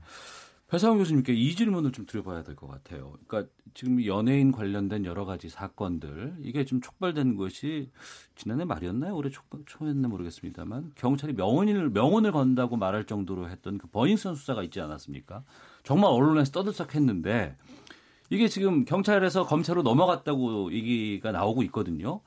배상훈 0.68 0.98
교수님께 0.98 1.32
이 1.34 1.56
질문을 1.56 1.90
좀 1.90 2.06
드려봐야 2.06 2.44
될 2.44 2.54
것 2.54 2.68
같아요. 2.68 3.14
그러니까 3.26 3.52
지금 3.74 4.04
연예인 4.06 4.52
관련된 4.52 5.04
여러 5.04 5.24
가지 5.24 5.48
사건들 5.48 6.36
이게 6.42 6.64
좀 6.64 6.80
촉발된 6.80 7.34
것이 7.34 7.90
지난해 8.36 8.64
말이었나요? 8.64 9.16
올해 9.16 9.30
초, 9.30 9.42
초였나 9.66 10.06
모르겠습니다만 10.06 10.92
경찰이 10.94 11.32
명언을 11.32 11.90
명언을 11.90 12.30
건다고 12.30 12.76
말할 12.76 13.06
정도로 13.06 13.48
했던 13.48 13.78
그 13.78 13.88
버닝썬 13.88 14.36
수사가 14.36 14.62
있지 14.62 14.80
않았습니까? 14.80 15.42
정말 15.82 16.12
언론에서 16.12 16.52
떠들썩했는데 16.52 17.56
이게 18.30 18.46
지금 18.46 18.84
경찰에서 18.84 19.46
검찰로 19.46 19.82
넘어갔다고 19.82 20.72
얘기가 20.72 21.32
나오고 21.32 21.64
있거든요. 21.64 22.20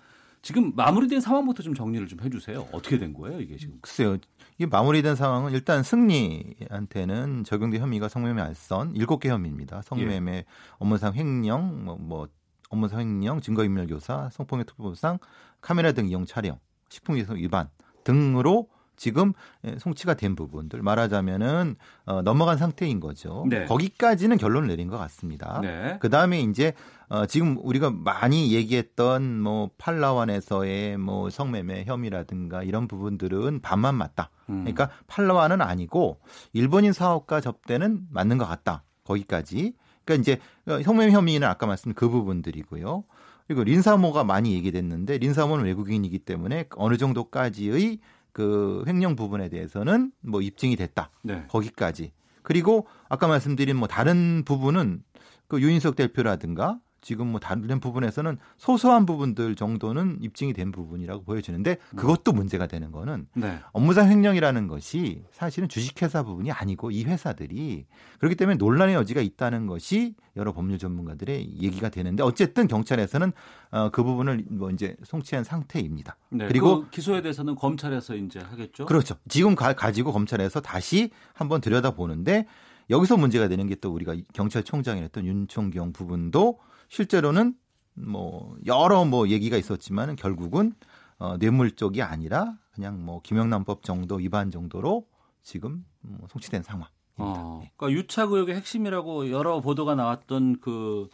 지금 0.43 0.73
마무리된 0.75 1.21
상황부터 1.21 1.63
좀 1.63 1.73
정리를 1.73 2.05
좀 2.07 2.19
해주세요. 2.21 2.67
어떻게 2.73 2.99
된 2.99 3.13
거예요, 3.13 3.39
이게 3.39 3.55
지금? 3.55 3.77
글쎄요. 3.81 4.17
이게 4.57 4.65
마무리된 4.65 5.15
상황은 5.15 5.53
일단 5.53 5.83
승리한테는 5.83 7.45
적용된 7.45 7.81
혐의가 7.81 8.09
성매매 8.09 8.41
알선 8.41 8.93
7개 8.93 9.29
혐의입니다. 9.29 9.81
성매매, 9.83 10.43
업무상 10.79 11.13
횡령, 11.15 11.85
뭐, 11.85 11.95
뭐 11.97 12.27
업무상 12.69 12.99
횡령, 12.99 13.39
증거인멸 13.39 13.87
교사, 13.87 14.29
성폭력 14.33 14.67
특보상, 14.67 15.17
카메라 15.61 15.93
등 15.93 16.09
이용 16.09 16.25
촬영, 16.25 16.59
식품위생 16.89 17.37
위반 17.37 17.69
등으로 18.03 18.67
지금 18.95 19.33
예, 19.65 19.75
송치가 19.77 20.13
된 20.13 20.35
부분들 20.35 20.81
말하자면은 20.81 21.75
어, 22.05 22.21
넘어간 22.21 22.57
상태인 22.57 22.99
거죠. 22.99 23.45
네. 23.49 23.65
거기까지는 23.65 24.37
결론을 24.37 24.67
내린 24.67 24.87
것 24.87 24.97
같습니다. 24.97 25.59
네. 25.61 25.97
그 25.99 26.09
다음에 26.09 26.41
이제 26.41 26.73
어, 27.09 27.25
지금 27.25 27.57
우리가 27.61 27.91
많이 27.91 28.53
얘기했던 28.53 29.41
뭐 29.41 29.69
팔라완에서의 29.77 30.97
뭐 30.97 31.29
성매매 31.29 31.85
혐의라든가 31.85 32.63
이런 32.63 32.87
부분들은 32.87 33.61
반만 33.61 33.95
맞다. 33.95 34.29
음. 34.49 34.61
그러니까 34.61 34.89
팔라완은 35.07 35.61
아니고 35.61 36.19
일본인 36.53 36.93
사업가 36.93 37.41
접대는 37.41 38.07
맞는 38.09 38.37
것 38.37 38.45
같다. 38.45 38.83
거기까지. 39.03 39.73
그러니까 40.05 40.21
이제 40.21 40.39
어, 40.71 40.81
성매매 40.81 41.11
혐의는 41.11 41.47
아까 41.47 41.65
말씀드린 41.65 41.95
그 41.95 42.09
부분들이고요. 42.09 43.03
그리고 43.47 43.63
린사모가 43.63 44.23
많이 44.23 44.53
얘기됐는데 44.53 45.17
린사모는 45.17 45.65
외국인이기 45.65 46.19
때문에 46.19 46.65
어느 46.75 46.97
정도까지의 46.97 47.99
그 48.33 48.83
횡령 48.87 49.15
부분에 49.15 49.47
대해서는 49.47 50.11
뭐 50.21 50.41
입증이 50.41 50.75
됐다. 50.75 51.11
네. 51.21 51.45
거기까지. 51.47 52.11
그리고 52.41 52.87
아까 53.07 53.27
말씀드린 53.27 53.77
뭐 53.77 53.87
다른 53.87 54.43
부분은 54.45 55.03
그 55.47 55.61
유인석 55.61 55.95
대표라든가 55.95 56.79
지금 57.03 57.27
뭐 57.27 57.39
다른 57.39 57.79
부분에서는 57.79 58.39
소소한 58.57 59.05
부분들 59.05 59.53
정도는 59.53 60.17
입증이 60.21 60.53
된 60.53 60.71
부분이라고 60.71 61.23
보여지는데 61.23 61.77
그것도 61.95 62.31
문제가 62.31 62.65
되는 62.65 62.91
거는 62.91 63.27
네. 63.35 63.59
업무상 63.73 64.09
횡령이라는 64.09 64.67
것이 64.67 65.23
사실은 65.31 65.69
주식회사 65.69 66.23
부분이 66.23 66.51
아니고 66.51 66.89
이 66.89 67.03
회사들이 67.03 67.85
그렇기 68.17 68.35
때문에 68.35 68.57
논란의 68.57 68.95
여지가 68.95 69.21
있다는 69.21 69.67
것이 69.67 70.15
여러 70.35 70.51
법률 70.51 70.79
전문가들의 70.79 71.61
얘기가 71.61 71.89
되는데 71.89 72.23
어쨌든 72.23 72.67
경찰에서는 72.67 73.31
어, 73.69 73.89
그 73.91 74.03
부분을 74.03 74.45
뭐 74.49 74.71
이제 74.71 74.95
송치한 75.03 75.43
상태입니다. 75.43 76.17
네. 76.29 76.47
그리고 76.47 76.81
그 76.81 76.89
기소에 76.89 77.21
대해서는 77.21 77.53
검찰에서 77.55 78.15
이제 78.15 78.39
하겠죠. 78.39 78.85
그렇죠. 78.87 79.15
지금 79.29 79.53
가, 79.53 79.73
가지고 79.73 80.11
검찰에서 80.11 80.61
다시 80.61 81.11
한번 81.33 81.61
들여다 81.61 81.91
보는데 81.91 82.47
여기서 82.89 83.17
문제가 83.17 83.47
되는 83.47 83.67
게 83.67 83.75
또 83.83 83.91
우리가 83.91 84.15
경찰총장이었던 84.33 85.25
윤총경 85.25 85.91
부분도 85.91 86.59
실제로는 86.93 87.55
뭐 87.95 88.55
여러 88.67 89.03
뭐 89.03 89.27
얘기가 89.27 89.57
있었지만 89.57 90.15
결국은 90.15 90.73
어, 91.17 91.37
뇌물 91.39 91.71
쪽이 91.71 92.03
아니라 92.03 92.55
그냥 92.71 93.03
뭐 93.03 93.19
김영란법 93.23 93.81
정도 93.83 94.15
위반 94.15 94.51
정도로 94.51 95.07
지금 95.41 95.85
뭐 96.01 96.27
송치된 96.29 96.61
상황입니다. 96.61 96.93
어, 97.17 97.61
예. 97.63 97.71
그러니까 97.75 97.99
유착 97.99 98.31
의혹의 98.31 98.55
핵심이라고 98.55 99.31
여러 99.31 99.59
보도가 99.59 99.95
나왔던 99.95 100.59
그 100.59 101.09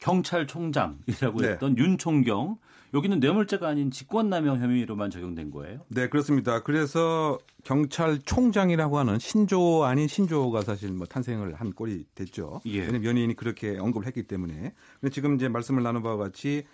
경찰총장이라고 0.00 1.40
네. 1.40 1.48
했던 1.48 1.76
윤총경 1.76 2.56
여기는 2.94 3.20
뇌물죄가 3.20 3.68
아닌 3.68 3.90
직권남용 3.90 4.58
혐의로만 4.60 5.10
적용된 5.10 5.50
거예요. 5.50 5.80
네, 5.88 6.08
그렇습니다. 6.08 6.62
그래서 6.62 7.38
경찰총장이라고 7.64 8.98
하는 8.98 9.18
신조 9.18 9.84
아닌 9.84 10.08
신조가 10.08 10.62
사실 10.62 10.92
뭐 10.92 11.06
탄생을 11.06 11.54
한 11.54 11.72
꼴이 11.72 12.04
됐죠. 12.14 12.60
예. 12.66 12.80
왜냐면 12.80 13.04
연예인이 13.04 13.34
그렇게 13.34 13.78
언급을 13.78 14.06
했기 14.06 14.24
때문에. 14.24 14.74
근데 15.00 15.12
지금 15.12 15.36
이제 15.36 15.48
말씀을 15.48 15.82
나눈 15.82 16.02
바와 16.02 16.16
같이 16.18 16.64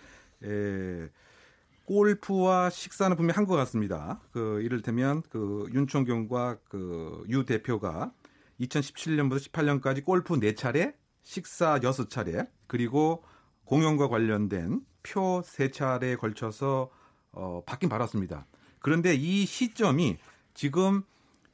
에, 0.43 1.07
골프와 1.85 2.69
식사는 2.69 3.15
분명히 3.15 3.35
한것 3.35 3.57
같습니다. 3.57 4.19
그 4.31 4.61
이를테면 4.61 5.23
그 5.29 5.67
윤총경과 5.73 6.57
그 6.67 7.23
유 7.29 7.45
대표가 7.45 8.11
2017년부터 8.59 9.39
18년까지 9.39 10.03
골프 10.03 10.33
4차례, 10.35 10.93
식사 11.23 11.79
6차례, 11.79 12.47
그리고 12.67 13.23
공연과 13.69 14.07
관련된 14.07 14.81
표 15.03 15.41
3차례에 15.41 16.17
걸쳐서 16.17 16.89
어, 17.31 17.61
받긴 17.67 17.87
받았습니다. 17.87 18.47
그런데 18.79 19.13
이 19.13 19.45
시점이 19.45 20.17
지금 20.55 21.03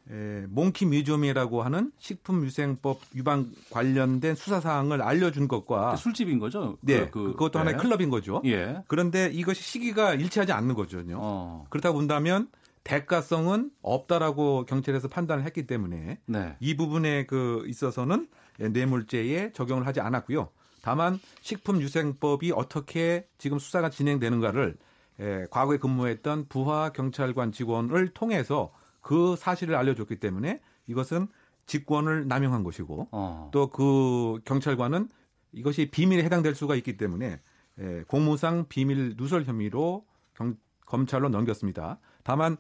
에, 0.10 0.45
몽키 0.48 0.86
뮤지엄이라고 0.86 1.62
하는 1.62 1.91
식품위생법 1.98 3.01
위반 3.13 3.51
관련된 3.69 4.36
수사 4.36 4.62
사항을 4.62 5.01
알려준 5.01 5.50
것과 5.50 5.91
그 5.91 5.98
술집인 5.98 6.39
거죠? 6.39 6.77
네, 6.79 7.10
그, 7.10 7.31
그, 7.31 7.36
것도 7.36 7.60
하나의 7.60 7.75
네. 7.75 7.81
클럽인 7.81 8.10
거죠. 8.10 8.41
예. 8.45 8.81
그런데 8.88 9.29
이것이 9.34 9.62
시기가 9.62 10.13
일치하지 10.13 10.53
않는 10.53 10.74
거죠. 10.74 11.03
어. 11.15 11.65
그렇다 11.69 11.91
본다면 11.91 12.48
대가성은 12.86 13.72
없다라고 13.81 14.65
경찰에서 14.67 15.10
판단을 15.10 15.43
했기 15.43 15.67
때문에 15.67 16.19
네. 16.27 16.55
이 16.62 16.77
부분에 16.77 17.25
그 17.25 17.65
있어서는 17.67 18.29
뇌물죄에 18.57 19.51
적용을 19.51 19.86
하지 19.86 20.00
않았고요. 20.00 20.50
다만 20.86 21.20
식품위생법이 21.42 22.51
어떻게 22.51 23.27
지금 23.39 23.58
수사가 23.58 23.89
진행되는가를 23.89 24.77
예, 25.20 25.48
과거에 25.50 25.77
근무했던 25.80 26.46
부하 26.48 26.89
경찰관 26.89 27.51
직원을 27.51 28.10
통해서 28.10 28.72
그 29.01 29.36
사실을 29.36 29.74
알려줬기 29.74 30.20
때문에 30.20 30.62
이것은 30.86 31.27
직권을 31.65 32.27
남용한 32.27 32.63
것이고 32.63 33.08
어. 33.12 33.50
또그 33.51 34.42
경찰관은 34.46 35.10
이것이 35.54 35.89
비밀에 35.89 36.24
해당될 36.24 36.54
수가 36.54 36.75
있기 36.75 36.98
때문에 36.98 37.42
예, 37.80 38.04
공무상 38.08 38.68
비밀 38.70 39.15
누설 39.18 39.46
혐의로 39.46 40.06
경, 40.36 40.56
검찰로 40.86 41.30
넘겼습니다. 41.30 41.98
다만 42.24 42.58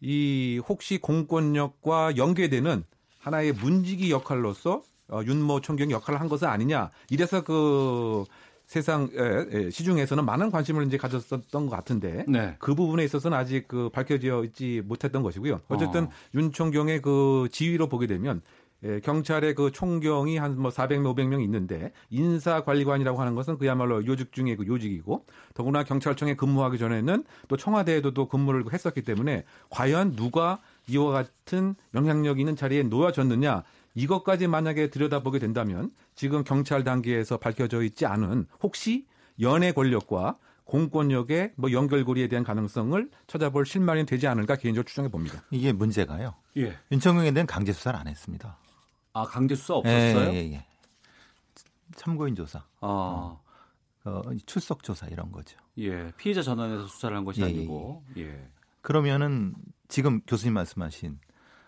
이 0.00 0.62
혹시 0.68 0.98
공권력과 0.98 2.18
연계되는 2.18 2.84
하나의 3.18 3.52
문지기 3.52 4.12
역할로서 4.12 4.74
어, 4.76 4.93
윤모 5.12 5.60
총경이 5.60 5.92
역할을 5.92 6.20
한 6.20 6.28
것은 6.28 6.48
아니냐. 6.48 6.90
이래서 7.10 7.42
그 7.42 8.24
세상 8.66 9.10
에, 9.14 9.46
에, 9.66 9.70
시중에서는 9.70 10.24
많은 10.24 10.50
관심을 10.50 10.86
이제 10.86 10.96
가졌었던 10.96 11.66
것 11.66 11.70
같은데 11.70 12.24
네. 12.26 12.56
그 12.58 12.74
부분에 12.74 13.04
있어서는 13.04 13.36
아직 13.36 13.68
그 13.68 13.90
밝혀져 13.90 14.42
있지 14.44 14.82
못했던 14.84 15.22
것이고요. 15.22 15.60
어쨌든 15.68 16.04
어. 16.04 16.10
윤 16.34 16.50
총경의 16.50 17.02
그 17.02 17.48
지위로 17.52 17.88
보게 17.88 18.06
되면 18.06 18.40
예, 18.84 19.00
경찰의 19.00 19.54
그 19.54 19.72
총경이 19.72 20.36
한 20.36 20.56
뭐 20.56 20.70
400명, 20.70 21.14
500명 21.14 21.42
있는데 21.44 21.92
인사관리관이라고 22.10 23.20
하는 23.20 23.34
것은 23.34 23.58
그야말로 23.58 24.04
요직 24.06 24.32
중에 24.32 24.56
그 24.56 24.66
요직이고 24.66 25.24
더구나 25.54 25.84
경찰청에 25.84 26.36
근무하기 26.36 26.78
전에는 26.78 27.24
또 27.48 27.56
청와대에도 27.56 28.12
또 28.12 28.28
근무를 28.28 28.64
했었기 28.72 29.02
때문에 29.02 29.44
과연 29.70 30.16
누가 30.16 30.60
이와 30.86 31.12
같은 31.12 31.74
영향력 31.94 32.38
있는 32.38 32.56
자리에 32.56 32.82
놓여졌느냐 32.84 33.62
이것까지 33.94 34.48
만약에 34.48 34.90
들여다보게 34.90 35.38
된다면 35.38 35.90
지금 36.14 36.44
경찰 36.44 36.84
단계에서 36.84 37.38
밝혀져 37.38 37.82
있지 37.82 38.06
않은 38.06 38.46
혹시 38.62 39.06
연예 39.40 39.72
권력과 39.72 40.38
공권력의 40.64 41.52
뭐 41.56 41.72
연결고리에 41.72 42.28
대한 42.28 42.44
가능성을 42.44 43.10
찾아볼 43.26 43.66
실마리는 43.66 44.06
되지 44.06 44.26
않을까 44.26 44.56
개인적으로 44.56 44.86
추정해 44.86 45.08
봅니다. 45.08 45.42
이게 45.50 45.72
문제가요. 45.72 46.34
예. 46.56 46.76
윤청경에 46.90 47.32
대한 47.32 47.46
강제 47.46 47.72
수사를 47.72 47.98
안 47.98 48.08
했습니다. 48.08 48.58
아 49.12 49.24
강제 49.24 49.54
수사 49.54 49.74
없었어요? 49.74 50.32
예, 50.32 50.34
예, 50.34 50.52
예. 50.54 50.66
참고인 51.96 52.34
조사, 52.34 52.64
아, 52.80 53.36
어, 54.04 54.22
출석 54.46 54.82
조사 54.82 55.06
이런 55.06 55.30
거죠. 55.30 55.56
예. 55.78 56.10
피해자 56.16 56.42
전환해서 56.42 56.86
수사를 56.86 57.16
한 57.16 57.24
것이 57.24 57.40
예, 57.40 57.46
예, 57.46 57.48
아니고, 57.50 58.02
예. 58.16 58.48
그러면은 58.80 59.54
지금 59.88 60.20
교수님 60.22 60.54
말씀하신 60.54 61.18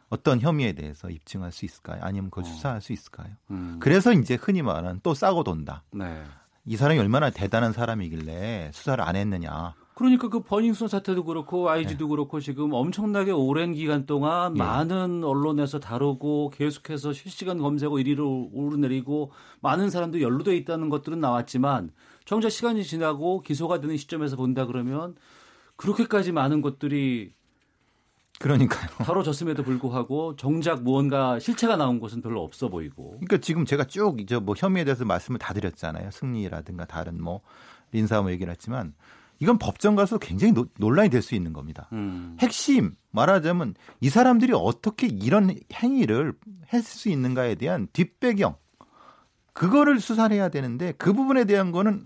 어떤 0.09 0.41
혐의에 0.41 0.73
대해서 0.73 1.11
입증할 1.11 1.53
수 1.53 1.65
있을까요? 1.65 2.01
아니면 2.03 2.31
그걸 2.31 2.45
어. 2.45 2.47
수사할 2.47 2.81
수 2.81 2.93
있을까요? 2.93 3.29
음, 3.51 3.79
그래서 3.81 4.13
이제 4.13 4.35
흔히 4.35 4.63
말하는 4.63 5.01
또 5.03 5.15
싸고 5.15 5.43
돈다. 5.45 5.83
네. 5.93 6.23
이 6.65 6.77
사람이 6.77 6.99
얼마나 6.99 7.31
대단한 7.31 7.73
사람이길래 7.73 8.71
수사를 8.73 9.03
안 9.03 9.17
했느냐. 9.17 9.75
그러니까 9.95 10.29
그 10.29 10.41
버닝썬 10.41 10.89
사태도 10.89 11.25
그렇고 11.25 11.71
IG도 11.71 12.09
그렇고 12.09 12.39
지금 12.39 12.75
엄청나게 12.75 13.31
오랜 13.31 13.73
기간 13.73 14.05
동안 14.05 14.55
예. 14.55 14.59
많은 14.59 15.25
언론에서 15.25 15.81
다루고 15.81 16.51
계속해서 16.51 17.15
실시간 17.15 17.57
검색어 17.57 17.93
1위로 17.93 18.51
오르내리고 18.53 19.33
많은 19.61 19.89
사람들이 19.89 20.23
연루돼 20.23 20.55
있다는 20.55 20.91
것들은 20.91 21.19
나왔지만 21.19 21.93
정작 22.27 22.51
시간이 22.51 22.85
지나고 22.85 23.41
기소가 23.41 23.81
되는 23.81 23.97
시점에서 23.97 24.37
본다 24.37 24.67
그러면 24.67 25.15
그렇게까지 25.77 26.31
많은 26.33 26.61
것들이 26.61 27.33
그러니까요. 28.39 28.89
다뤄졌음에도 28.99 29.63
불구하고 29.63 30.37
정작 30.37 30.83
무언가 30.83 31.39
실체가 31.39 31.77
나온 31.77 32.01
것은 32.01 32.21
별로 32.21 32.43
없어 32.43 32.69
보이고 32.69 33.11
그러니까 33.13 33.39
지금 33.39 33.65
제가 33.65 33.85
쭉 33.85 34.21
이제 34.21 34.39
뭐 34.39 34.55
혐의에 34.57 34.85
대해서 34.85 35.05
말씀을 35.05 35.39
다 35.39 35.55
드렸잖아요. 35.55 36.11
승리라든가 36.11 36.85
다른 36.85 37.23
뭐 37.23 37.41
린사 37.93 38.21
뭐 38.23 38.31
얘기를 38.31 38.51
했지만 38.53 38.95
이건 39.39 39.59
법정 39.59 39.97
가서 39.97 40.19
굉장히 40.19 40.53
노- 40.55 40.67
논란이 40.79 41.11
될 41.11 41.23
수 41.23 41.35
있는 41.35 41.53
겁니다. 41.53 41.89
음. 41.93 42.37
핵심 42.41 42.95
말하자면 43.11 43.75
이 44.01 44.09
사람들이 44.09 44.53
어떻게 44.55 45.07
이런 45.07 45.55
행위를 45.75 46.35
했을 46.73 46.85
수 46.85 47.09
있는가에 47.09 47.55
대한 47.57 47.89
뒷배경 47.93 48.57
그거를 49.53 50.01
수사를 50.01 50.35
해야 50.37 50.49
되는데 50.49 50.93
그 50.99 51.13
부분에 51.13 51.45
대한 51.45 51.73
거는 51.73 52.05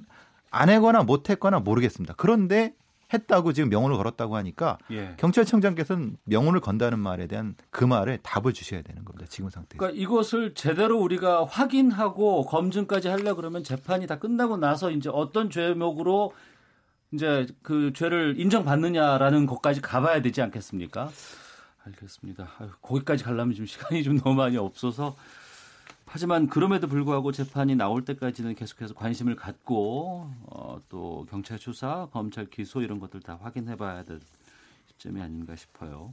안 0.51 0.69
했거나 0.69 1.03
못 1.03 1.31
했거나 1.31 1.61
모르겠습니다. 1.61 2.15
그런데 2.17 2.75
했다고 3.13 3.53
지금 3.53 3.69
명운을 3.69 3.97
걸었다고 3.97 4.37
하니까 4.37 4.79
예. 4.91 5.15
경찰청장께서는 5.19 6.17
명운을 6.25 6.61
건다는 6.61 6.99
말에 6.99 7.27
대한 7.27 7.55
그 7.71 7.85
말에 7.85 8.19
답을 8.23 8.53
주셔야 8.53 8.83
되는 8.83 9.05
겁니다. 9.05 9.27
지금 9.29 9.51
상태에서. 9.51 9.79
그러니까 9.79 10.01
이것을 10.01 10.55
제대로 10.55 10.99
우리가 11.01 11.45
확인하고 11.45 12.45
검증까지 12.47 13.09
하려 13.09 13.35
그러면 13.35 13.65
재판이 13.65 14.07
다 14.07 14.19
끝나고 14.19 14.57
나서 14.57 14.91
이제 14.91 15.11
어떤 15.13 15.51
죄목으로 15.51 16.33
이제 17.13 17.47
그 17.63 17.93
죄를 17.93 18.35
인정받느냐라는 18.39 19.47
것까지 19.47 19.81
가봐야 19.81 20.23
되지 20.23 20.43
않겠습니까? 20.43 21.11
알겠습니다. 21.85 22.49
아유, 22.59 22.69
거기까지 22.83 23.25
가려면 23.25 23.55
좀 23.55 23.67
시간이 23.67 24.03
좀 24.05 24.19
너무 24.19 24.37
많이 24.37 24.57
없어서 24.57 25.17
하지만 26.13 26.49
그럼에도 26.49 26.89
불구하고 26.89 27.31
재판이 27.31 27.77
나올 27.77 28.05
때까지는 28.05 28.57
계속해서 28.57 28.95
관심을 28.95 29.37
갖고 29.37 30.29
어, 30.43 30.81
또 30.89 31.25
경찰 31.31 31.57
수사, 31.57 32.09
검찰 32.11 32.51
기소 32.51 32.83
이런 32.83 32.99
것들 32.99 33.21
다 33.21 33.39
확인해봐야 33.41 34.03
될 34.03 34.19
시점이 34.89 35.23
아닌가 35.23 35.55
싶어요. 35.55 36.13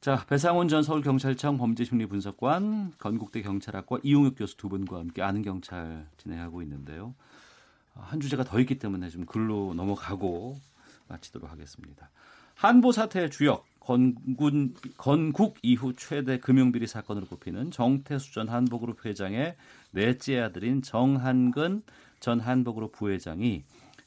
자, 0.00 0.24
배상훈 0.26 0.66
전 0.66 0.82
서울경찰청 0.82 1.56
범죄심리분석관, 1.56 2.94
건국대 2.98 3.42
경찰학과 3.42 3.98
이용욱 4.02 4.34
교수 4.36 4.56
두 4.56 4.68
분과 4.68 4.98
함께 4.98 5.22
아는 5.22 5.42
경찰 5.42 6.08
진행하고 6.16 6.60
있는데요. 6.62 7.14
아, 7.94 8.00
한 8.06 8.18
주제가 8.18 8.42
더 8.42 8.58
있기 8.58 8.80
때문에 8.80 9.08
좀 9.10 9.24
글로 9.24 9.72
넘어가고 9.74 10.58
마치도록 11.06 11.48
하겠습니다. 11.48 12.10
한보 12.56 12.90
사태의 12.90 13.30
주역 13.30 13.66
건군 13.86 14.74
건국 14.96 15.58
이후 15.62 15.94
최대 15.94 16.38
금융비리 16.38 16.88
사건으로 16.88 17.26
꼽히는 17.26 17.70
정태수 17.70 18.34
전 18.34 18.48
한복그룹 18.48 19.06
회장의 19.06 19.54
넷째 19.92 20.40
아들인 20.40 20.82
정한근 20.82 21.82
전 22.18 22.40
한복그룹 22.40 22.90
부회장이 22.90 23.62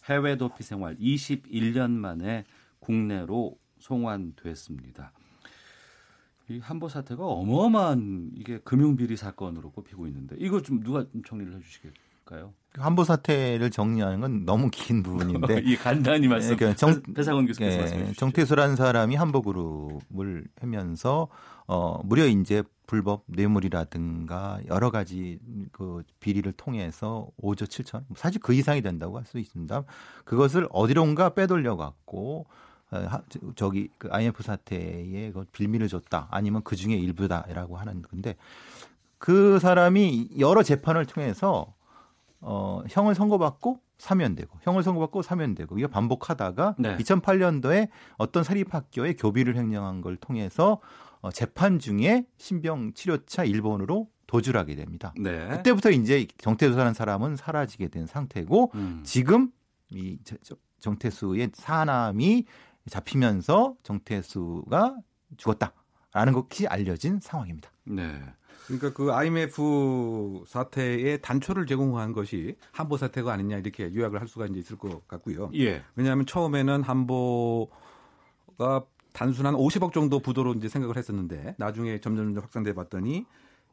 해외 0.10 0.36
도피 0.36 0.63
생활 0.63 0.98
21년 0.98 1.92
만에 1.92 2.44
국내로 2.80 3.58
송환됐습니다. 3.80 5.13
이 6.50 6.60
한보 6.60 6.89
사태가 6.89 7.26
어마어마한 7.26 8.32
이게 8.36 8.60
금융 8.60 8.98
비리 8.98 9.15
사건으로 9.15 9.72
꼽히고 9.72 10.08
있는데 10.08 10.36
이거 10.39 10.62
좀 10.62 10.84
누가 10.84 11.08
좀 11.10 11.24
정리를 11.24 11.56
해주시겠 11.56 11.94
까요? 12.30 12.54
한보 12.78 13.04
사태를 13.04 13.72
정리하는 13.72 14.22
건 14.22 14.46
너무 14.46 14.70
긴 14.72 15.02
부분인데 15.04 15.62
이 15.65 15.76
간단히 15.76 16.28
말씀. 16.28 16.52
예, 16.52 16.56
그러니까 16.56 16.78
정- 16.78 17.02
배- 17.02 17.13
배상원 17.13 17.48
교수께서 17.48 17.74
예, 17.76 17.80
말씀해 17.80 18.02
주시죠. 18.06 18.20
정태수라는 18.20 18.76
사람이 18.76 19.15
한보 19.15 19.42
그룹을 19.42 20.46
하면서 20.62 21.28
어 21.65 22.00
무려 22.04 22.28
이제 22.28 22.62
불법 22.86 23.24
뇌물이라든가 23.28 24.60
여러 24.68 24.92
가지 24.92 25.39
그 25.72 26.04
비리를 26.20 26.52
통해서 26.54 27.28
5조 27.42 27.63
7천 27.68 28.04
사실 28.15 28.39
그 28.42 28.54
이상이 28.54 28.82
된다고 28.84 29.18
할 29.18 29.26
수 29.26 29.39
있습니다. 29.39 29.84
그것을 30.26 30.68
어디론가 30.72 31.34
빼돌려 31.34 31.76
갖고 31.76 32.46
어, 32.92 33.08
저- 33.30 33.39
저기 33.56 33.89
그 33.98 34.10
IMF 34.12 34.44
사태에 34.44 35.32
그 35.32 35.46
빌미를 35.52 35.88
줬다 35.88 36.28
아니면 36.32 36.62
그 36.63 36.76
중에 36.76 36.94
일부다라고 36.96 37.78
하는 37.78 38.02
건데 38.04 38.36
그 39.18 39.60
사람이 39.60 40.30
여러 40.39 40.63
재판을 40.63 41.06
통해서 41.06 41.74
어, 42.41 42.82
형을 42.89 43.15
선고받고 43.15 43.82
사면되고 43.97 44.60
형을 44.62 44.84
선고받고 44.84 45.21
사면되고 45.21 45.78
이게 45.78 45.88
반복하다가 45.88 46.75
네. 46.80 46.97
2008년도에 46.97 47.89
어떤 48.17 48.43
사립학교에 48.43 49.13
교비를 49.13 49.58
횡령한 49.58 50.02
걸 50.02 50.15
통해서 50.15 50.80
어, 51.21 51.32
재판 51.32 51.80
중에 51.80 52.25
신병 52.38 52.93
치료차 52.93 53.43
일본으로 53.43 54.10
도주하게 54.28 54.75
됩니다. 54.75 55.13
네. 55.17 55.47
그때부터 55.49 55.89
이제 55.91 56.28
정태수라는 56.38 56.93
사람은 56.93 57.36
사라지게 57.36 57.89
된 57.89 58.06
상태고 58.06 58.71
음. 58.75 59.02
지금 59.04 59.52
이 59.89 60.19
정태수의 60.80 61.52
사남이 61.54 62.45
잡히면서 62.89 63.75
정태수가 63.84 64.97
죽었다라는 65.38 66.34
것이 66.34 66.67
알려진 66.67 67.19
상황입니다. 67.19 67.71
네. 67.86 68.21
그러니까 68.70 68.94
그 68.94 69.12
IMF 69.12 70.44
사태의 70.46 71.22
단초를 71.22 71.66
제공한 71.66 72.14
것이 72.14 72.56
한보 72.72 72.98
사태가 72.98 73.34
아니냐 73.34 73.58
이렇게 73.58 73.94
요약을 73.94 74.22
할 74.22 74.28
수가 74.28 74.46
이제 74.46 74.60
있을 74.60 74.78
것 74.78 75.08
같고요. 75.08 75.50
예. 75.56 75.84
왜냐하면 75.96 76.28
처음에는 76.28 76.84
한보가 76.84 78.86
단순한 79.12 79.56
50억 79.56 79.92
정도 79.92 80.20
부도로 80.20 80.54
이제 80.54 80.70
생각을 80.70 80.98
했었는데 80.98 81.56
나중에 81.58 82.00
점점 82.00 82.38
확산돼 82.38 82.76
봤더니 82.76 83.26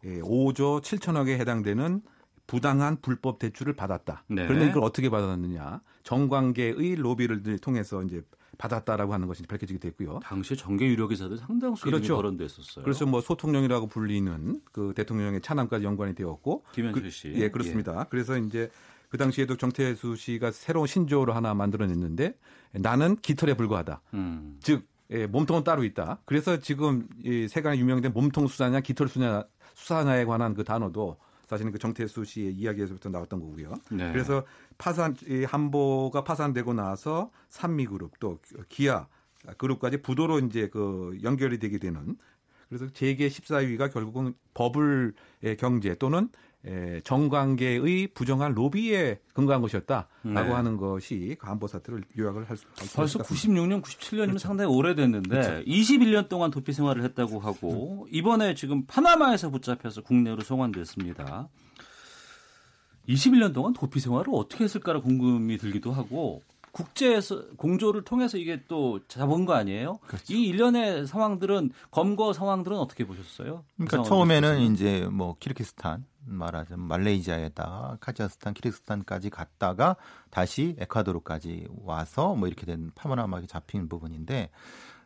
예, 0.05 0.21
5조 0.21 0.81
7천억에 0.81 1.39
해당되는 1.39 2.01
부당한 2.47 2.97
불법 3.03 3.39
대출을 3.39 3.75
받았다. 3.75 4.25
네. 4.29 4.47
그런데 4.47 4.69
이걸 4.69 4.83
어떻게 4.83 5.11
받았느냐? 5.11 5.83
정관계의 6.05 6.95
로비를 6.95 7.59
통해서 7.59 8.03
이제 8.03 8.23
받았다라고 8.59 9.13
하는 9.13 9.27
것이 9.29 9.43
밝혀지게 9.45 9.79
됐고요. 9.79 10.21
당시 10.23 10.57
정계 10.57 10.87
유력에서도 10.87 11.37
상당수 11.37 11.85
그렇죠. 11.85 12.17
거론됐었어요. 12.17 12.85
그래서 12.85 13.07
뭐 13.07 13.21
소통령이라고 13.21 13.87
불리는 13.89 14.61
그 14.73 14.93
대통령의 14.97 15.41
차남까지 15.41 15.85
연관이 15.85 16.15
되었고 16.15 16.65
김현철 16.73 17.03
그- 17.03 17.11
씨. 17.11 17.33
예, 17.37 17.51
그렇습니다. 17.51 18.05
그래서 18.11 18.37
이제 18.39 18.71
그 19.09 19.19
당시에도 19.19 19.57
정태수 19.57 20.17
씨가 20.17 20.51
새로운 20.51 20.87
신조어를 20.87 21.35
하나 21.37 21.55
만들어냈는데 21.55 22.37
나는 22.73 23.17
깃털에 23.17 23.55
불과하다. 23.55 24.01
음. 24.15 24.59
즉 24.61 24.87
예, 25.11 25.27
몸통은 25.27 25.63
따로 25.63 25.85
있다. 25.85 26.19
그래서 26.25 26.59
지금 26.59 27.07
이 27.23 27.47
세간에 27.49 27.79
유명된 27.79 28.13
몸통 28.13 28.49
수사냐 28.49 28.81
깃털 28.81 29.07
수사냐, 29.09 29.45
수사냐에 29.75 30.25
관한 30.25 30.55
그 30.55 30.65
단어도 30.65 31.17
사실은 31.47 31.73
그 31.73 31.79
정태수 31.79 32.25
씨의 32.25 32.53
이야기에서부터 32.55 33.09
나왔던 33.09 33.41
거고요. 33.41 33.75
네. 33.91 34.13
그래서 34.13 34.45
파산 34.79 35.17
이 35.29 35.45
한보가 35.45 36.25
파산되고 36.25 36.75
나서 36.75 37.31
산미그룹 37.49 38.19
또 38.21 38.39
기아 38.69 39.07
그룹까지 39.59 40.03
부도로 40.03 40.41
이제 40.41 40.69
그 40.69 41.19
연결이 41.23 41.59
되게 41.59 41.79
되는 41.79 42.17
그래서 42.69 42.89
재계 42.93 43.29
14위가 43.29 43.93
결국은 43.93 44.35
버블의 44.55 45.57
경제 45.59 45.95
또는 45.95 46.25
에, 46.25 46.29
정관계의 47.05 48.09
부정한 48.09 48.53
로비에 48.53 49.21
근거한 49.35 49.61
것이었다라고 49.63 50.09
네. 50.25 50.41
하는 50.41 50.77
것이 50.77 51.37
그 51.39 51.47
한보 51.47 51.67
사태를 51.67 52.03
요약을 52.19 52.49
할 52.51 52.57
수 52.57 52.67
있을 52.83 52.97
벌써 52.97 53.19
것 53.19 53.29
같습니다. 53.29 53.63
96년, 53.63 53.83
97년이면 53.83 54.39
상당히 54.39 54.71
오래됐는데 54.75 55.65
21년 55.65 56.29
동안 56.29 56.51
도피 56.51 56.73
생활을 56.73 57.05
했다고 57.05 57.41
하고 57.41 58.09
이번에 58.11 58.55
지금 58.55 58.85
파나마에서 58.87 59.51
붙잡혀서 59.51 60.03
국내로 60.03 60.43
송환됐습니다. 60.43 61.49
21년 63.09 63.53
동안 63.55 63.73
도피 63.73 64.01
생활을 64.01 64.33
어떻게 64.33 64.65
했을까라 64.65 65.01
궁금이 65.01 65.59
들기도 65.59 65.93
하고 65.93 66.43
국제에서 66.73 67.47
공조를 67.57 68.03
통해서 68.03 68.37
이게 68.37 68.63
또 68.69 69.01
잡은 69.09 69.47
거 69.47 69.55
아니에요? 69.55 69.99
이 70.29 70.47
일련의 70.47 71.07
상황들은 71.07 71.71
검거 71.91 72.33
상황들은 72.35 72.77
어떻게 72.77 73.07
보셨어요? 73.07 73.65
그 73.79 73.87
그러니까 73.87 74.05
상황을 74.05 74.09
처음에는 74.09 74.49
보셨어요? 74.51 74.73
이제 74.73 75.09
뭐 75.11 75.37
키르기스탄 75.41 76.05
말하자면 76.27 76.87
말레이시아에다 76.87 77.99
카자흐스탄, 78.01 78.55
키르기스탄까지 78.55 79.31
갔다가 79.31 79.97
다시 80.31 80.77
에콰도르까지 80.79 81.69
와서 81.85 82.35
뭐 82.35 82.49
이렇게 82.49 82.67
된 82.67 82.91
파마나마게 82.95 83.47
잡힌 83.47 83.89
부분인데 83.89 84.51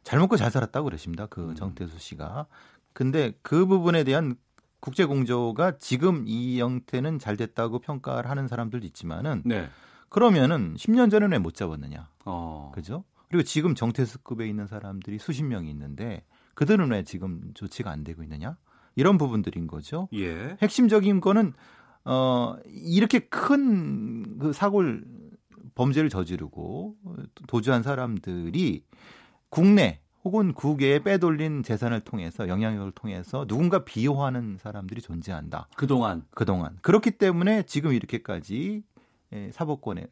잘 0.03 0.19
먹고 0.19 0.37
잘 0.37 0.51
살았다고 0.51 0.85
그러십니다. 0.87 1.27
그 1.27 1.55
정태수 1.55 1.99
씨가. 1.99 2.47
근데 2.93 3.33
그 3.43 3.67
부분에 3.67 4.05
대한 4.05 4.35
국제 4.81 5.05
공조가 5.05 5.79
지금 5.79 6.25
이 6.27 6.59
형태는 6.61 7.19
잘 7.19 7.37
됐다고 7.37 7.81
평가를 7.81 8.31
하는 8.31 8.49
사람들도 8.49 8.87
있지만은 8.87 9.43
네. 9.45 9.69
그러면은 10.09 10.75
10년 10.75 11.11
전에는 11.11 11.33
왜 11.33 11.39
못 11.39 11.55
잡았느냐. 11.55 12.09
어. 12.25 12.73
그죠? 12.75 13.05
그리고 13.29 13.45
지금 13.45 13.75
정태수급에 13.75 14.49
있는 14.49 14.67
사람들이 14.67 15.19
수십 15.19 15.45
명이 15.45 15.71
있는데 15.71 16.25
그들은 16.55 16.91
왜 16.91 17.05
지금 17.05 17.53
조치가 17.55 17.91
안 17.91 18.03
되고 18.03 18.23
있느냐? 18.23 18.57
이런 18.97 19.19
부분들인 19.19 19.67
거죠. 19.67 20.09
예. 20.15 20.57
핵심적인 20.63 21.21
거는 21.21 21.53
어 22.05 22.57
이렇게 22.67 23.21
큰 23.21 24.39
그 24.41 24.53
사고를 24.53 25.05
범죄를 25.75 26.09
저지르고 26.11 26.97
도주한 27.47 27.83
사람들이 27.83 28.85
국내 29.51 30.01
혹은 30.25 30.53
국외에 30.53 30.99
빼돌린 30.99 31.63
재산을 31.63 32.01
통해서 32.01 32.49
영향력을 32.49 32.91
통해서 32.93 33.47
누군가 33.47 33.85
비호하는 33.85 34.59
사람들이 34.59 35.01
존재한다. 35.01 35.69
그동안 35.77 36.25
그동안 36.33 36.77
그렇기 36.83 37.13
때문에 37.13 37.63
지금 37.65 37.93
이렇게까지 37.93 38.83
예, 39.33 39.51
사법권에 39.53 40.09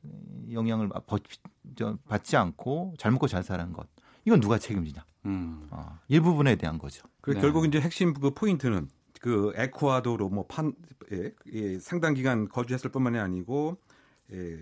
영향을 0.52 0.88
받지 2.06 2.36
않고 2.36 2.94
잘 2.98 3.10
먹고 3.12 3.26
잘 3.26 3.42
사는 3.42 3.72
것 3.72 3.88
이건 4.28 4.40
누가 4.40 4.58
책임지냐 4.58 5.02
음. 5.24 5.66
어, 5.70 5.98
일부분에 6.08 6.56
대한 6.56 6.76
거죠. 6.78 7.02
그 7.22 7.30
네. 7.30 7.40
결국 7.40 7.64
이제 7.64 7.80
핵심 7.80 8.12
그 8.12 8.30
포인트는 8.34 8.88
그 9.22 9.54
에쿠아도르 9.56 10.26
뭐판 10.26 10.74
예, 11.12 11.32
예, 11.54 11.78
상당 11.78 12.12
기간 12.12 12.46
거주했을 12.46 12.90
뿐만이 12.90 13.18
아니고 13.18 13.78
예, 14.34 14.58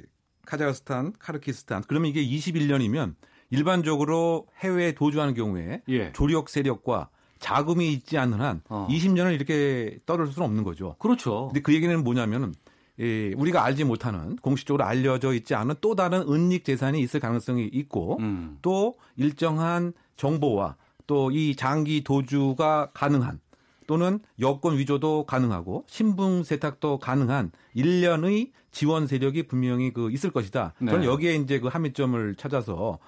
카자흐스탄, 0.46 1.14
카르키스탄 1.18 1.82
그러면 1.88 2.08
이게 2.08 2.24
21년이면 2.24 3.16
일반적으로 3.50 4.46
해외에 4.60 4.92
도주하는 4.92 5.34
경우에 5.34 5.82
예. 5.88 6.12
조력 6.12 6.48
세력과 6.48 7.10
자금이 7.40 7.92
있지 7.92 8.18
않는 8.18 8.40
한 8.40 8.62
어. 8.68 8.86
20년을 8.88 9.34
이렇게 9.34 9.98
떠들 10.06 10.28
수는 10.28 10.46
없는 10.46 10.62
거죠. 10.62 10.94
그렇죠. 11.00 11.48
근데 11.48 11.60
그 11.60 11.74
얘기는 11.74 12.04
뭐냐면은 12.04 12.54
예, 12.98 13.32
우리가 13.34 13.64
알지 13.64 13.84
못하는 13.84 14.36
공식적으로 14.36 14.84
알려져 14.84 15.34
있지 15.34 15.54
않은 15.54 15.76
또 15.80 15.94
다른 15.94 16.22
은닉 16.22 16.64
재산이 16.64 17.00
있을 17.00 17.20
가능성이 17.20 17.66
있고 17.66 18.16
음. 18.20 18.58
또 18.62 18.96
일정한 19.16 19.92
정보와 20.16 20.76
또 21.06 21.30
이 21.30 21.54
장기 21.56 22.02
도주가 22.02 22.90
가능한 22.92 23.40
또는 23.86 24.18
여권 24.40 24.76
위조도 24.78 25.26
가능하고 25.26 25.84
신분 25.86 26.42
세탁도 26.42 26.98
가능한 26.98 27.52
일련의 27.74 28.52
지원 28.72 29.06
세력이 29.06 29.44
분명히 29.46 29.92
그 29.92 30.10
있을 30.10 30.30
것이다. 30.30 30.74
네. 30.80 30.90
저는 30.90 31.06
여기에 31.06 31.36
이제 31.36 31.60
그 31.60 31.68
함의점을 31.68 32.34
찾아서 32.36 32.98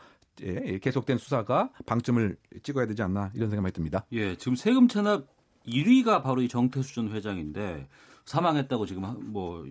예, 0.43 0.79
계속된 0.79 1.19
수사가 1.19 1.71
방점을 1.85 2.37
찍어야 2.63 2.87
되지 2.87 3.03
않나 3.03 3.33
이런 3.35 3.51
생각이 3.51 3.73
듭니다. 3.73 4.07
예, 4.13 4.37
지금 4.37 4.55
세금 4.55 4.87
체납 4.87 5.27
1위가 5.67 6.23
바로 6.23 6.41
이 6.43 6.49
정태수 6.49 6.95
전 6.95 7.11
회장인데 7.11 7.89
사망했다고 8.29 8.87
지금 8.87 9.05
하- 9.05 9.17
뭐 9.19 9.67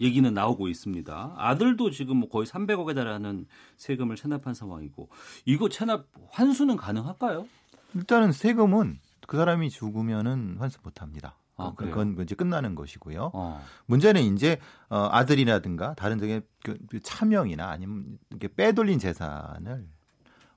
얘기는 0.00 0.32
나오고 0.32 0.68
있습니다. 0.68 1.34
아들도 1.36 1.90
지금 1.90 2.18
뭐 2.18 2.28
거의 2.28 2.46
300억에 2.46 2.94
달하는 2.94 3.46
세금을 3.76 4.16
체납한 4.16 4.52
상황이고 4.54 5.08
이거 5.44 5.68
체납 5.68 6.06
환수는 6.30 6.76
가능할까요? 6.76 7.46
일단은 7.94 8.32
세금은 8.32 8.98
그 9.26 9.36
사람이 9.36 9.70
죽으면은 9.70 10.56
환수 10.58 10.78
못 10.82 11.00
합니다. 11.02 11.36
아? 11.56 11.72
그건 11.76 12.18
이제 12.20 12.34
끝나는 12.34 12.74
것이고요. 12.74 13.30
어. 13.34 13.64
문제는 13.86 14.22
이제 14.34 14.58
어, 14.88 15.08
아들이라든가 15.12 15.94
다른 15.94 16.18
적의 16.18 16.42
그, 16.64 16.76
그 16.88 17.00
차명이나 17.00 17.68
아니면 17.68 18.18
이렇게 18.30 18.48
빼돌린 18.48 18.98
재산을 18.98 19.86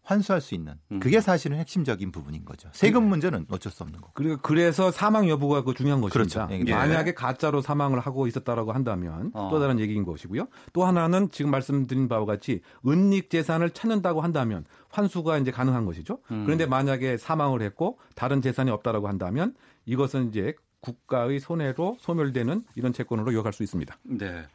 환수할 0.05 0.39
수 0.39 0.55
있는 0.55 0.75
음. 0.91 0.99
그게 0.99 1.19
사실은 1.19 1.57
핵심적인 1.57 2.11
부분인 2.11 2.45
거죠. 2.45 2.69
세금 2.71 3.09
문제는 3.09 3.47
어쩔 3.49 3.71
수 3.71 3.83
없는 3.83 3.99
거고. 3.99 4.13
그리고 4.13 4.37
그래서 4.41 4.91
사망 4.91 5.27
여부가 5.27 5.63
그 5.63 5.73
중요한 5.73 5.99
것입니다. 5.99 6.47
그렇죠. 6.47 6.65
예. 6.67 6.73
만약에 6.73 7.13
가짜로 7.13 7.61
사망을 7.61 7.99
하고 7.99 8.27
있었다라고 8.27 8.71
한다면 8.71 9.31
어. 9.33 9.49
또 9.51 9.59
다른 9.59 9.79
얘기인 9.79 10.05
것이고요. 10.05 10.47
또 10.73 10.85
하나는 10.85 11.29
지금 11.31 11.51
말씀드린 11.51 12.07
바와 12.07 12.25
같이 12.25 12.61
은닉 12.87 13.29
재산을 13.29 13.71
찾는다고 13.71 14.21
한다면 14.21 14.65
환수가 14.89 15.39
이제 15.39 15.51
가능한 15.51 15.85
것이죠. 15.85 16.19
음. 16.31 16.43
그런데 16.45 16.65
만약에 16.65 17.17
사망을 17.17 17.61
했고 17.63 17.97
다른 18.13 18.41
재산이 18.41 18.69
없다라고 18.71 19.07
한다면 19.07 19.55
이것은 19.85 20.29
이제 20.29 20.53
국가의 20.81 21.39
손해로 21.39 21.97
소멸되는 21.99 22.63
이런 22.75 22.93
채권으로 22.93 23.33
요약할 23.33 23.53
수 23.53 23.63
있습니다. 23.63 23.97
네. 24.03 24.45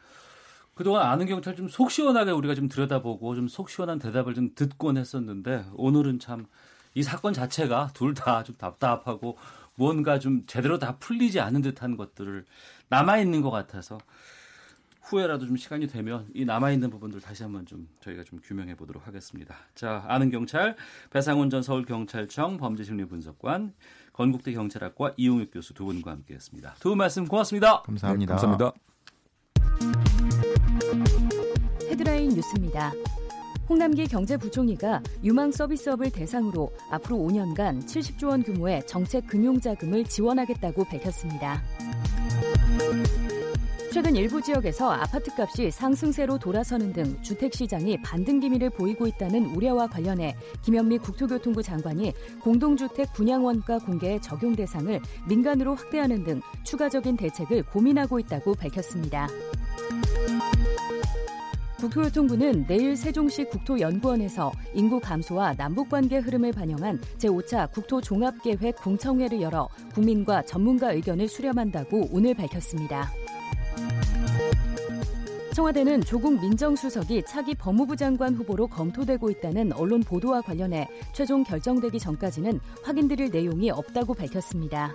그동안 0.81 1.03
아는 1.07 1.27
경찰 1.27 1.55
좀 1.57 1.69
속 1.69 1.91
시원하게 1.91 2.31
우리가 2.31 2.55
좀 2.55 2.69
들여다보고 2.69 3.35
좀 3.35 3.49
속 3.49 3.69
시원한 3.69 3.99
대답을 3.99 4.33
좀 4.35 4.51
듣곤 4.55 4.97
했었는데 4.97 5.67
오늘은 5.75 6.19
참 6.21 6.47
이 6.95 7.03
사건 7.05 7.33
자체가 7.35 7.91
둘 7.95 8.15
다 8.15 8.43
좀 8.43 8.57
답답하고 8.57 9.37
뭔가 9.77 10.19
좀 10.19 10.43
제대로 10.47 10.79
다 10.79 10.97
풀리지 10.99 11.39
않은 11.39 11.61
듯한 11.63 11.97
것들을 11.97 12.45
남아 12.89 13.19
있는 13.19 13.43
것 13.43 13.51
같아서 13.51 13.99
후회라도 15.03 15.47
좀 15.47 15.57
시간이 15.57 15.87
되면 15.87 16.27
이 16.35 16.45
남아 16.45 16.73
있는 16.73 16.89
부분들 16.91 17.21
다시 17.21 17.43
한번 17.45 17.65
좀 17.67 17.89
저희가 18.01 18.25
좀 18.25 18.41
규명해 18.43 18.75
보도록 18.77 19.07
하겠습니다. 19.07 19.55
자, 19.75 20.05
아는 20.09 20.31
경찰 20.31 20.77
배상훈 21.11 21.49
전 21.51 21.63
서울 21.63 21.85
경찰청 21.85 22.57
범죄심리분석관 22.57 23.73
건국대 24.13 24.53
경찰학과 24.53 25.13
이용욱 25.17 25.51
교수 25.53 25.75
두 25.75 25.85
분과 25.85 26.11
함께했습니다. 26.11 26.75
두 26.81 26.89
분 26.91 26.99
말씀 26.99 27.27
고맙습니다. 27.27 27.83
감사합니다. 27.83 28.35
네, 28.35 28.41
감사합니다. 28.41 28.90
헤드라인 31.91 32.29
뉴스입니다. 32.29 32.93
홍남기 33.69 34.07
경제부총리가 34.07 35.03
유망 35.25 35.51
서비스업을 35.51 36.11
대상으로 36.11 36.71
앞으로 36.91 37.17
5년간 37.17 37.85
70조 37.85 38.29
원 38.29 38.43
규모의 38.43 38.87
정책 38.87 39.27
금융 39.27 39.61
자금을 39.61 40.05
지원하겠다고 40.05 40.85
밝혔습니다. 40.85 41.63
최근 43.93 44.15
일부 44.15 44.41
지역에서 44.41 44.93
아파트값이 44.93 45.73
상승세로 45.73 46.39
돌아서는 46.39 46.93
등 46.93 47.21
주택 47.23 47.55
시장이 47.55 48.01
반등 48.03 48.39
기미를 48.39 48.71
보이고 48.71 49.09
있다는 49.09 49.47
우려와 49.47 49.89
관련해 49.89 50.37
김현미 50.63 50.99
국토교통부 50.99 51.61
장관이 51.61 52.13
공동주택 52.41 53.13
분양 53.13 53.45
원가 53.45 53.79
공개의 53.79 54.23
적용 54.23 54.55
대상을 54.55 55.01
민간으로 55.29 55.75
확대하는 55.75 56.23
등 56.23 56.41
추가적인 56.63 57.17
대책을 57.17 57.65
고민하고 57.65 58.21
있다고 58.21 58.55
밝혔습니다. 58.55 59.27
국토교통부는 61.81 62.67
내일 62.67 62.95
세종시 62.95 63.45
국토연구원에서 63.45 64.53
인구 64.75 65.01
감소와 65.01 65.55
남북관계 65.55 66.19
흐름을 66.19 66.53
반영한 66.53 67.01
제5차 67.19 67.73
국토종합계획 67.73 68.77
공청회를 68.77 69.41
열어 69.41 69.67
국민과 69.95 70.43
전문가 70.43 70.93
의견을 70.93 71.27
수렴한다고 71.27 72.11
오늘 72.13 72.35
밝혔습니다. 72.35 73.11
청와대는 75.55 76.03
조국 76.03 76.41
민정수석이 76.41 77.25
차기 77.27 77.55
법무부 77.55 77.97
장관 77.97 78.35
후보로 78.35 78.67
검토되고 78.69 79.31
있다는 79.31 79.73
언론 79.73 80.01
보도와 80.01 80.43
관련해 80.43 80.87
최종 81.13 81.43
결정되기 81.43 81.99
전까지는 81.99 82.61
확인드릴 82.85 83.31
내용이 83.31 83.71
없다고 83.71 84.15
밝혔습니다. 84.15 84.95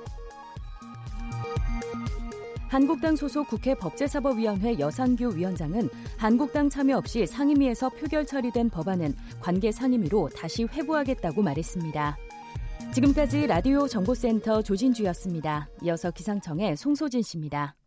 한국당 2.75 3.15
소속 3.15 3.47
국회 3.47 3.73
법제사법위원회 3.73 4.79
여상규 4.79 5.33
위원장은 5.33 5.87
한국당 6.17 6.69
참여 6.69 6.97
없이 6.97 7.25
상임위에서 7.25 7.87
표결 7.87 8.25
처리된 8.25 8.69
법안은 8.69 9.15
관계 9.39 9.71
상임위로 9.71 10.27
다시 10.35 10.65
회부하겠다고 10.65 11.41
말했습니다. 11.41 12.17
지금까지 12.93 13.47
라디오 13.47 13.87
정보센터 13.87 14.61
조진주였습니다. 14.61 15.69
이어서 15.83 16.11
기상청의 16.11 16.75
송소진 16.75 17.21
씨입니다. 17.21 17.77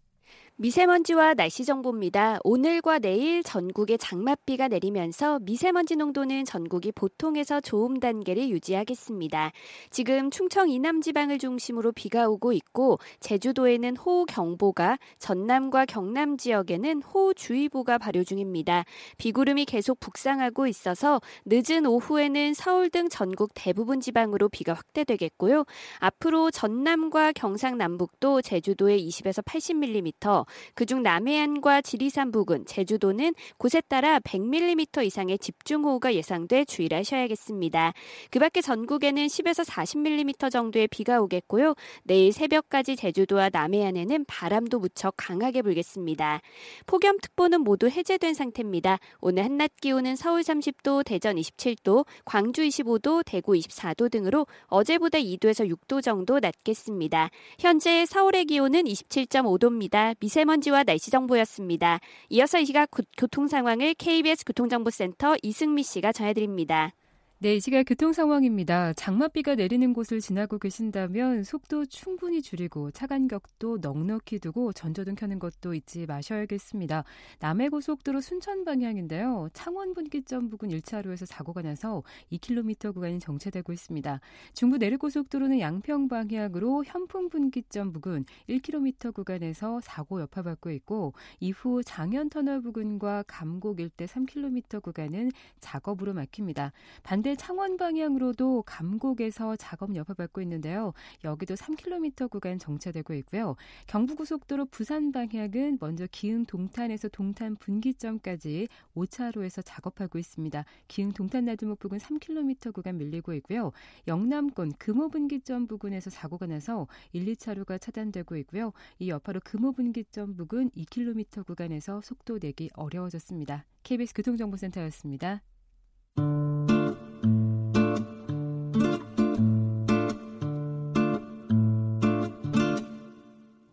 미세먼지와 0.60 1.34
날씨 1.34 1.64
정보입니다. 1.64 2.40
오늘과 2.42 2.98
내일 2.98 3.44
전국에 3.44 3.96
장맛비가 3.96 4.66
내리면서 4.66 5.38
미세먼지 5.38 5.94
농도는 5.94 6.44
전국이 6.44 6.90
보통에서 6.90 7.60
좋음 7.60 8.00
단계를 8.00 8.48
유지하겠습니다. 8.48 9.52
지금 9.90 10.32
충청 10.32 10.68
이남 10.68 11.00
지방을 11.00 11.38
중심으로 11.38 11.92
비가 11.92 12.28
오고 12.28 12.52
있고 12.54 12.98
제주도에는 13.20 13.96
호우 13.98 14.26
경보가 14.26 14.98
전남과 15.18 15.86
경남 15.86 16.36
지역에는 16.36 17.02
호우 17.02 17.34
주의보가 17.34 17.98
발효 17.98 18.24
중입니다. 18.24 18.84
비구름이 19.16 19.64
계속 19.64 20.00
북상하고 20.00 20.66
있어서 20.66 21.20
늦은 21.46 21.86
오후에는 21.86 22.54
서울 22.54 22.90
등 22.90 23.08
전국 23.08 23.52
대부분 23.54 24.00
지방으로 24.00 24.48
비가 24.48 24.72
확대되겠고요. 24.72 25.66
앞으로 26.00 26.50
전남과 26.50 27.30
경상 27.34 27.78
남북도 27.78 28.42
제주도에 28.42 28.98
20에서 28.98 29.44
80mm, 29.44 30.47
그중 30.74 31.02
남해안과 31.02 31.82
지리산 31.82 32.32
부근, 32.32 32.64
제주도는 32.66 33.34
곳에 33.56 33.80
따라 33.80 34.18
100mm 34.20 35.04
이상의 35.04 35.38
집중호우가 35.38 36.14
예상돼 36.14 36.64
주의를 36.64 36.98
하셔야겠습니다. 36.98 37.92
그 38.30 38.38
밖에 38.38 38.60
전국에는 38.60 39.26
10에서 39.26 39.64
40mm 39.64 40.50
정도의 40.50 40.88
비가 40.88 41.20
오겠고요. 41.20 41.74
내일 42.04 42.32
새벽까지 42.32 42.96
제주도와 42.96 43.50
남해안에는 43.52 44.24
바람도 44.26 44.78
무척 44.78 45.14
강하게 45.16 45.62
불겠습니다. 45.62 46.40
폭염특보는 46.86 47.62
모두 47.62 47.88
해제된 47.88 48.34
상태입니다. 48.34 48.98
오늘 49.20 49.44
한낮 49.44 49.76
기온은 49.80 50.16
서울 50.16 50.42
30도, 50.42 51.04
대전 51.04 51.36
27도, 51.36 52.06
광주 52.24 52.62
25도, 52.62 53.22
대구 53.24 53.52
24도 53.52 54.10
등으로 54.10 54.46
어제보다 54.66 55.18
2도에서 55.18 55.68
6도 55.68 56.02
정도 56.02 56.40
낮겠습니다. 56.40 57.30
현재 57.58 58.06
서울의 58.06 58.46
기온은 58.46 58.84
27.5도입니다. 58.84 60.16
미세 60.20 60.37
미세먼지와 60.38 60.84
날씨 60.84 61.10
정보였습니다. 61.10 61.98
이어서 62.28 62.58
이 62.60 62.64
시각 62.64 62.90
교통 63.16 63.48
상황을 63.48 63.94
KBS 63.94 64.44
교통정보센터 64.44 65.36
이승미 65.42 65.82
씨가 65.82 66.12
전해드립니다. 66.12 66.92
네, 67.40 67.54
이 67.54 67.60
시각 67.60 67.84
교통 67.84 68.12
상황입니다. 68.12 68.92
장맛비가 68.94 69.54
내리는 69.54 69.92
곳을 69.92 70.20
지나고 70.20 70.58
계신다면 70.58 71.44
속도 71.44 71.86
충분히 71.86 72.42
줄이고 72.42 72.90
차 72.90 73.06
간격도 73.06 73.78
넉넉히 73.80 74.40
두고 74.40 74.72
전조등 74.72 75.14
켜는 75.14 75.38
것도 75.38 75.74
잊지 75.74 76.06
마셔야겠습니다. 76.06 77.04
남해고속도로 77.38 78.20
순천 78.20 78.64
방향인데요. 78.64 79.50
창원 79.52 79.94
분기점 79.94 80.50
부근 80.50 80.70
1차로에서 80.70 81.26
사고가 81.26 81.62
나서 81.62 82.02
2km 82.32 82.92
구간이 82.92 83.20
정체되고 83.20 83.72
있습니다. 83.72 84.18
중부 84.54 84.78
내륙고속도로는 84.78 85.60
양평 85.60 86.08
방향으로 86.08 86.82
현풍 86.86 87.28
분기점 87.28 87.92
부근 87.92 88.24
1km 88.48 89.14
구간에서 89.14 89.78
사고 89.84 90.20
여파받고 90.22 90.72
있고 90.72 91.12
이후 91.38 91.84
장현 91.84 92.30
터널 92.30 92.62
부근과 92.62 93.22
감곡 93.28 93.78
일대 93.78 94.06
3km 94.06 94.82
구간은 94.82 95.30
작업으로 95.60 96.14
막힙니다. 96.14 96.72
반대 97.04 97.27
반대 97.28 97.36
창원 97.36 97.76
방향으로도 97.76 98.62
감곡에서 98.62 99.54
작업 99.56 99.94
여파받고 99.94 100.40
있는데요. 100.40 100.94
여기도 101.24 101.56
3km 101.56 102.30
구간 102.30 102.58
정체되고 102.58 103.12
있고요. 103.14 103.54
경부고속도로 103.86 104.64
부산 104.70 105.12
방향은 105.12 105.76
먼저 105.78 106.06
기흥 106.10 106.46
동탄에서 106.46 107.08
동탄 107.08 107.56
분기점까지 107.56 108.68
5차로에서 108.96 109.62
작업하고 109.62 110.18
있습니다. 110.18 110.64
기흥 110.86 111.12
동탄 111.12 111.44
나들목 111.44 111.80
부근 111.80 111.98
3km 111.98 112.72
구간 112.72 112.96
밀리고 112.96 113.34
있고요. 113.34 113.72
영남권 114.06 114.72
금호 114.78 115.10
분기점 115.10 115.66
부근에서 115.66 116.08
사고가 116.08 116.46
나서 116.46 116.86
1, 117.12 117.26
2차로가 117.26 117.78
차단되고 117.78 118.36
있고요. 118.36 118.72
이 119.00 119.10
여파로 119.10 119.40
금호 119.44 119.72
분기점 119.72 120.34
부근 120.34 120.70
2km 120.70 121.44
구간에서 121.44 122.00
속도 122.00 122.38
내기 122.38 122.70
어려워졌습니다. 122.72 123.66
KBS 123.82 124.14
교통정보센터였습니다. 124.14 125.42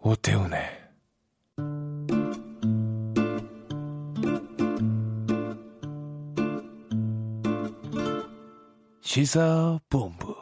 오태훈의 0.06 0.62
시사본부 9.02 10.36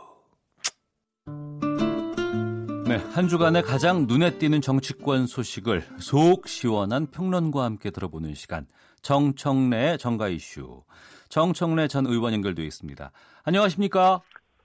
네, 2.90 2.98
한 3.14 3.30
주간의 3.30 3.64
가장 3.64 4.06
눈에 4.06 4.38
띄는 4.38 4.60
정치권 4.60 5.28
소식을 5.28 5.84
속 6.00 6.50
시원한 6.50 7.08
평론과 7.08 7.64
함께 7.64 7.90
들어보는 7.90 8.34
시간 8.34 8.68
정청래 9.02 9.96
정가 9.96 10.28
이슈 10.28 10.84
정청래 11.30 11.88
전 11.88 12.06
의원 12.06 12.34
연결되어 12.34 12.66
있습니다. 12.66 13.12
안녕하십니까? 13.44 14.20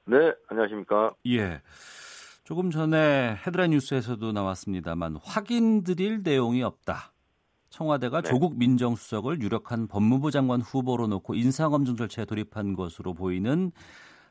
네, 0.07 0.17
안녕하십니까? 0.49 1.15
예. 1.29 1.63
조금 2.49 2.71
전에 2.71 3.37
헤드라인 3.47 3.73
뉴스에서도 3.73 4.33
나왔습니다만 4.33 5.19
확인드릴 5.23 6.23
내용이 6.23 6.63
없다. 6.63 7.13
청와대가 7.69 8.23
네. 8.23 8.31
조국 8.31 8.59
민정수석을 8.59 9.43
유력한 9.43 9.87
법무부 9.87 10.31
장관 10.31 10.63
후보로 10.63 11.09
놓고 11.09 11.35
인사검증 11.35 11.97
절차에 11.97 12.25
돌입한 12.25 12.73
것으로 12.73 13.13
보이는 13.13 13.71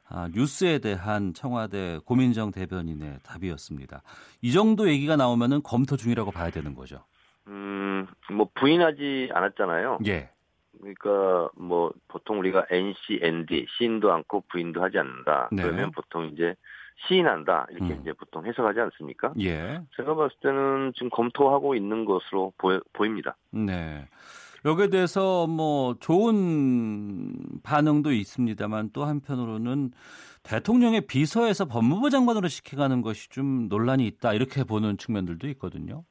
아, 0.10 0.30
뉴스에 0.34 0.80
대한 0.80 1.36
청와대 1.36 2.00
고민정 2.06 2.50
대변인의 2.50 3.20
답이었습니다. 3.24 4.02
이 4.42 4.52
정도 4.52 4.90
얘기가 4.90 5.16
나오면은 5.16 5.62
검토 5.62 5.96
중이라고 5.96 6.32
봐야 6.32 6.50
되는 6.50 6.74
거죠. 6.74 7.06
음, 7.46 8.08
뭐 8.32 8.50
부인하지 8.56 9.30
않았잖아요. 9.32 10.00
예. 10.08 10.32
그러니까 10.80 11.52
뭐 11.56 11.94
보통 12.08 12.40
우리가 12.40 12.66
NC, 12.72 13.20
ND 13.22 13.68
시인도 13.78 14.12
않고 14.12 14.46
부인도 14.50 14.82
하지 14.82 14.98
않는다. 14.98 15.50
네. 15.52 15.62
그러면 15.62 15.92
보통 15.92 16.26
이제 16.34 16.56
시인한다 17.06 17.68
이렇게 17.72 17.94
음. 17.94 18.00
이제 18.02 18.14
보통 18.14 18.46
해석하지 18.46 18.80
않습니까? 18.80 19.34
예. 19.40 19.82
제가 19.96 20.16
봤을 20.16 20.36
때는 20.42 20.94
지금 20.96 21.10
검토하고 21.10 21.76
있는 21.76 22.06
것으로 22.06 22.54
보여, 22.58 22.80
보입니다. 22.94 23.36
네. 23.52 24.08
여기에 24.66 24.90
대해서 24.90 25.48
뭐 25.48 25.96
좋은 26.00 27.32
반응도 27.64 28.12
있습니다만 28.12 28.90
또 28.92 29.06
한편으로는 29.06 29.92
대통령의 30.44 31.02
비서에서 31.02 31.66
법무부 31.66 32.10
장관으로 32.10 32.48
시켜가는 32.48 33.02
것이 33.02 33.30
좀 33.30 33.68
논란이 33.70 34.06
있다 34.08 34.34
이렇게 34.34 34.64
보는 34.64 34.98
측면들도 34.98 35.48
있거든요. 35.50 36.04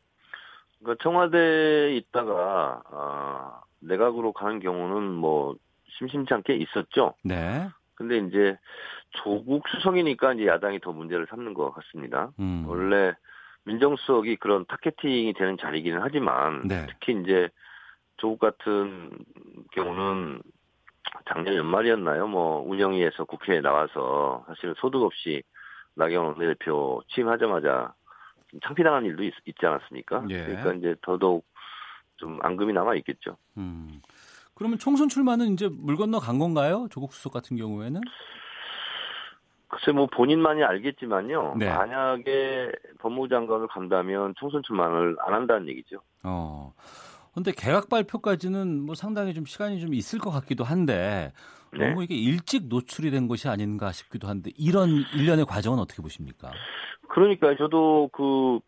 그러니까 0.79 1.03
청와대에 1.03 1.97
있다가 1.97 2.83
어, 2.91 3.61
내각으로 3.81 4.33
가는 4.33 4.61
경우는 4.61 5.13
뭐 5.13 5.57
심심치 5.99 6.33
않게 6.33 6.55
있었죠. 6.55 7.15
네. 7.25 7.69
근데 7.95 8.19
이제 8.19 8.57
조국 9.25 9.69
수석이니까 9.69 10.35
이제 10.35 10.47
야당이 10.47 10.81
더 10.81 10.93
문제를 10.93 11.27
삼는 11.29 11.55
것 11.55 11.73
같습니다. 11.73 12.31
음. 12.39 12.65
원래 12.67 13.15
민정수석이 13.65 14.37
그런 14.37 14.65
타겟팅이 14.67 15.33
되는 15.35 15.57
자리이기는 15.61 16.01
하지만 16.01 16.67
네. 16.69 16.87
특히 16.89 17.21
이제 17.21 17.49
조국 18.17 18.39
같은 18.39 19.11
경우는 19.73 20.41
작년 21.29 21.55
연말이었나요? 21.55 22.27
뭐 22.29 22.63
운영위에서 22.69 23.25
국회에 23.25 23.61
나와서 23.61 24.45
사실 24.47 24.75
소득 24.79 25.03
없이 25.03 25.43
나경원 25.95 26.35
원내대표 26.35 27.03
취임하자마자 27.09 27.95
창피당한 28.63 29.05
일도 29.05 29.25
있, 29.25 29.33
지 29.45 29.67
않았습니까? 29.67 30.25
예. 30.31 30.45
그러니까 30.45 30.73
이제 30.75 30.95
더더욱 31.03 31.45
좀 32.17 32.39
앙금이 32.43 32.73
남아 32.73 32.95
있겠죠. 32.97 33.37
음. 33.57 34.01
그러면 34.55 34.79
총선 34.79 35.09
출마는 35.09 35.53
이제 35.53 35.69
물 35.71 35.97
건너 35.97 36.19
간 36.19 36.39
건가요? 36.39 36.87
조국 36.91 37.13
수석 37.13 37.33
같은 37.33 37.57
경우에는? 37.57 38.01
글쎄 39.69 39.93
뭐 39.93 40.07
본인만이 40.07 40.63
알겠지만요. 40.63 41.57
네. 41.59 41.69
만약에 41.69 42.71
법무부 42.99 43.29
장관을 43.29 43.67
간다면 43.69 44.35
총선 44.37 44.63
출마를 44.63 45.17
안 45.27 45.35
한다는 45.35 45.69
얘기죠. 45.69 46.01
어. 46.25 46.73
근데 47.35 47.53
개각 47.53 47.89
발표까지는 47.89 48.81
뭐 48.81 48.95
상당히 48.95 49.35
좀 49.35 49.45
시간이 49.45 49.81
좀 49.81 49.93
있을 49.93 50.19
것 50.19 50.31
같기도 50.31 50.65
한데 50.65 51.33
네. 51.73 51.89
너무 51.89 52.03
이게 52.03 52.15
일찍 52.15 52.69
노출이 52.69 53.11
된 53.11 53.29
것이 53.29 53.49
아닌가 53.49 53.93
싶기도 53.93 54.29
한데 54.29 54.51
이런 54.57 55.05
일련의 55.15 55.45
과정은 55.45 55.79
어떻게 55.79 56.01
보십니까? 56.01 56.51
그러니까 57.09 57.55
저도 57.57 58.09
그 58.13 58.61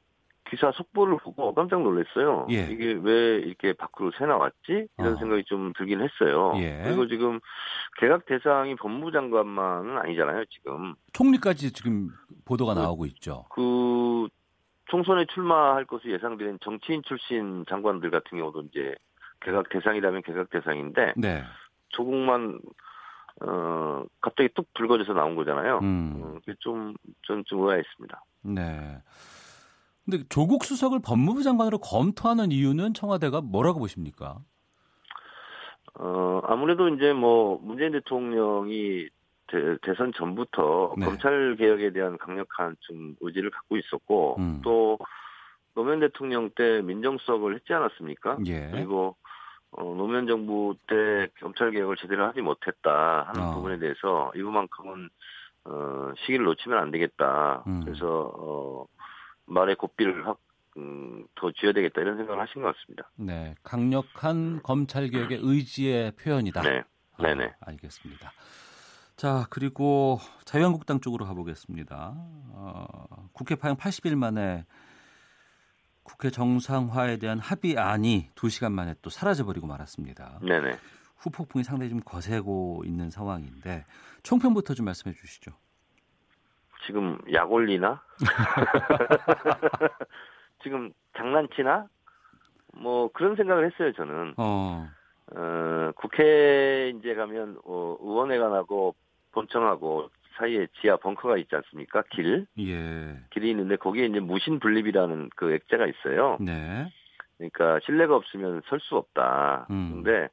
기사 0.49 0.71
속보를 0.73 1.19
보고 1.19 1.55
깜짝 1.55 1.83
놀랐어요. 1.83 2.47
예. 2.51 2.69
이게 2.71 2.93
왜 2.93 3.37
이렇게 3.39 3.73
밖으로 3.73 4.11
새 4.19 4.27
나왔지? 4.27 4.89
이런 4.99 5.15
어. 5.15 5.17
생각이 5.17 5.45
좀 5.45 5.73
들긴 5.77 6.01
했어요. 6.01 6.53
예. 6.57 6.83
그리고 6.85 7.07
지금 7.07 7.41
개각 7.99 8.27
대상이 8.27 8.75
법무부 8.77 9.13
장관만은 9.13 9.99
아니잖아요, 9.99 10.45
지금. 10.47 10.95
총리까지 11.13 11.73
지금 11.73 12.11
보도가 12.45 12.75
그, 12.75 12.81
나오고 12.81 13.07
있죠. 13.07 13.45
그 13.51 14.29
총선에 14.87 15.27
출마할 15.27 15.85
것으로 15.85 16.13
예상되는 16.15 16.59
정치인 16.63 17.03
출신 17.03 17.65
장관들 17.69 18.11
같은 18.11 18.39
경우도 18.39 18.63
이제 18.71 18.95
개각 19.41 19.69
대상이라면 19.69 20.23
개각 20.23 20.51
대상인데 20.51 21.15
네. 21.17 21.45
조국만 21.91 22.59
어 23.41 24.05
갑자기 24.21 24.49
뚝 24.55 24.73
불거져서 24.75 25.13
나온 25.13 25.37
거잖아요. 25.37 25.79
음. 25.83 26.21
어, 26.23 26.35
그게 26.41 26.55
좀좀 26.59 27.45
좀 27.45 27.61
의아했습니다. 27.61 28.25
네. 28.43 28.99
근데 30.09 30.25
조국 30.31 30.65
수석을 30.65 31.01
법무부 31.05 31.43
장관으로 31.43 31.79
검토하는 31.79 32.51
이유는 32.51 32.95
청와대가 32.95 33.43
뭐라고 33.43 33.79
보십니까? 33.79 34.39
어 35.95 36.41
아무래도 36.45 36.89
이제 36.89 37.13
뭐 37.13 37.61
문재인 37.63 37.93
대통령이 37.93 39.07
대, 39.49 39.95
선 39.97 40.13
전부터 40.15 40.95
네. 40.97 41.05
검찰 41.05 41.57
개혁에 41.57 41.93
대한 41.93 42.17
강력한 42.17 42.77
좀 42.81 43.17
의지를 43.21 43.51
갖고 43.51 43.77
있었고 43.77 44.37
음. 44.39 44.61
또 44.65 44.99
노무현 45.75 46.01
대통령 46.01 46.49
때 46.57 46.81
민정수석을 46.81 47.57
했지 47.57 47.75
않았습니까? 47.75 48.39
예. 48.47 48.71
그리고 48.71 49.15
어, 49.73 49.83
노무현 49.83 50.27
정부 50.27 50.75
때 50.87 51.29
검찰 51.41 51.71
개혁을 51.71 51.97
제대로 51.97 52.25
하지 52.25 52.41
못했다 52.41 53.25
하는 53.29 53.43
어. 53.43 53.55
부분에 53.55 53.79
대해서 53.79 54.33
이부만큼은 54.35 55.11
어, 55.65 56.13
시기를 56.25 56.47
놓치면 56.47 56.79
안 56.79 56.91
되겠다. 56.91 57.63
음. 57.67 57.83
그래서 57.85 58.33
어, 58.35 58.87
말의 59.49 59.77
고삐를 59.77 60.27
확 60.27 60.39
음, 60.77 61.27
더 61.35 61.51
쥐어야 61.53 61.73
되겠다 61.73 62.01
이런 62.01 62.17
생각을 62.17 62.41
하신 62.41 62.63
것 62.63 62.77
같습니다. 62.77 63.11
네, 63.17 63.55
강력한 63.63 64.63
검찰 64.63 65.09
개혁의 65.09 65.41
의지의 65.43 66.13
표현이다. 66.13 66.63
네, 66.63 66.85
네, 67.21 67.35
네. 67.35 67.47
아, 67.61 67.71
알겠습니다. 67.71 68.33
자, 69.17 69.47
그리고 69.51 70.21
자유한국당 70.45 71.01
쪽으로 71.01 71.25
가보겠습니다. 71.27 72.15
어, 72.17 73.29
국회 73.33 73.57
파행 73.57 73.77
80일 73.77 74.15
만에 74.15 74.65
국회 76.05 76.31
정상화에 76.31 77.17
대한 77.17 77.41
합의안이 77.41 78.31
2시간 78.37 78.73
만에 78.73 78.95
또 79.03 79.11
사라져버리고 79.11 79.67
말았습니다. 79.67 80.39
네네. 80.43 80.79
후폭풍이 81.17 81.65
상당히 81.65 81.91
좀 81.91 82.01
거세고 82.01 82.85
있는 82.87 83.11
상황인데 83.11 83.85
총평부터 84.23 84.75
좀 84.75 84.87
말씀해 84.87 85.15
주시죠. 85.15 85.51
지금 86.87 87.19
약 87.33 87.51
올리나? 87.53 88.03
지금 90.63 90.93
장난치나? 91.17 91.87
뭐 92.75 93.09
그런 93.13 93.37
생각을 93.37 93.67
했어요 93.71 93.93
저는. 93.93 94.35
어. 94.37 94.89
어 95.35 95.93
국회 95.97 96.93
이제 96.97 97.15
가면 97.15 97.59
어, 97.65 97.97
의원회관하고 98.01 98.95
본청하고 99.33 100.11
사이에 100.37 100.67
지하 100.81 100.97
벙커가 100.97 101.37
있지 101.39 101.55
않습니까? 101.57 102.03
길. 102.11 102.47
예. 102.61 103.21
길이 103.31 103.51
있는데 103.51 103.77
거기에 103.77 104.07
이제 104.07 104.21
무신 104.21 104.59
분립이라는 104.61 105.31
그 105.37 105.53
액자가 105.53 105.87
있어요. 105.87 106.39
네. 106.41 106.91
그러니까 107.37 107.81
신뢰가 107.85 108.17
없으면 108.17 108.63
설 108.69 108.81
수 108.81 108.97
없다. 108.97 109.67
음. 109.71 110.03
근데 110.03 110.29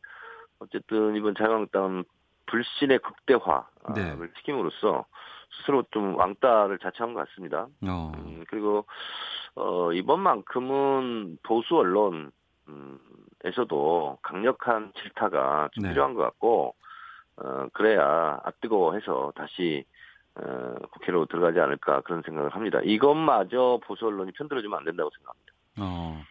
어쨌든 0.59 1.15
이번 1.15 1.35
자유한국당은 1.35 2.03
불신의 2.45 2.99
극대화를 2.99 3.65
네. 3.95 4.27
시킴으로써 4.37 5.05
스스로 5.57 5.83
좀 5.91 6.15
왕따를 6.15 6.79
자처한 6.79 7.13
것 7.13 7.27
같습니다. 7.27 7.67
어. 7.87 8.11
음, 8.17 8.43
그리고 8.49 8.85
어, 9.55 9.91
이번만큼은 9.93 11.39
보수 11.43 11.77
언론 11.77 12.31
음, 12.67 12.99
에서도 13.43 14.17
강력한 14.23 14.91
질타가 14.99 15.69
좀 15.73 15.83
네. 15.83 15.89
필요한 15.89 16.13
것 16.13 16.21
같고 16.23 16.75
어, 17.37 17.67
그래야 17.73 18.39
앞뜨거워해서 18.43 19.33
다시 19.35 19.85
어, 20.35 20.75
국회로 20.91 21.27
들어가지 21.27 21.59
않을까 21.59 22.01
그런 22.01 22.21
생각을 22.23 22.53
합니다. 22.55 22.79
이것마저 22.83 23.79
보수 23.85 24.07
언론이 24.07 24.31
편들어주면 24.33 24.79
안 24.79 24.85
된다고 24.85 25.09
생각합니다. 25.15 25.53
어. 25.79 26.23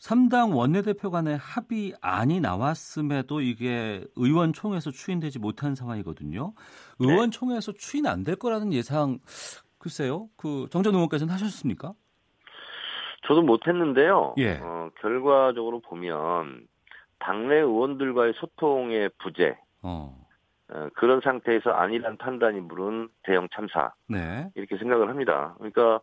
3당 0.00 0.56
원내대표 0.56 1.10
간의 1.10 1.36
합의안이 1.36 2.40
나왔음에도 2.40 3.40
이게 3.42 4.02
의원총회에서 4.16 4.90
추인되지 4.90 5.38
못한 5.38 5.74
상황이거든요. 5.74 6.52
네. 6.98 7.06
의원총회에서 7.06 7.72
추인 7.72 8.06
안 8.06 8.24
될 8.24 8.36
거라는 8.36 8.72
예상 8.72 9.18
글쎄요. 9.78 10.28
그 10.36 10.66
정전 10.70 10.94
의원께서는 10.94 11.32
하셨습니까? 11.34 11.92
저도 13.26 13.42
못했는데요. 13.42 14.34
예. 14.38 14.58
어, 14.62 14.90
결과적으로 15.00 15.80
보면 15.80 16.66
당내 17.18 17.56
의원들과의 17.56 18.32
소통의 18.36 19.10
부재, 19.22 19.56
어. 19.82 20.19
어. 20.72 20.88
그런 20.94 21.20
상태에서 21.20 21.70
아니란 21.70 22.16
판단이 22.16 22.60
물은 22.60 23.08
대형 23.22 23.48
참사 23.52 23.92
네. 24.08 24.48
이렇게 24.54 24.76
생각을 24.76 25.08
합니다. 25.08 25.54
그러니까 25.58 26.00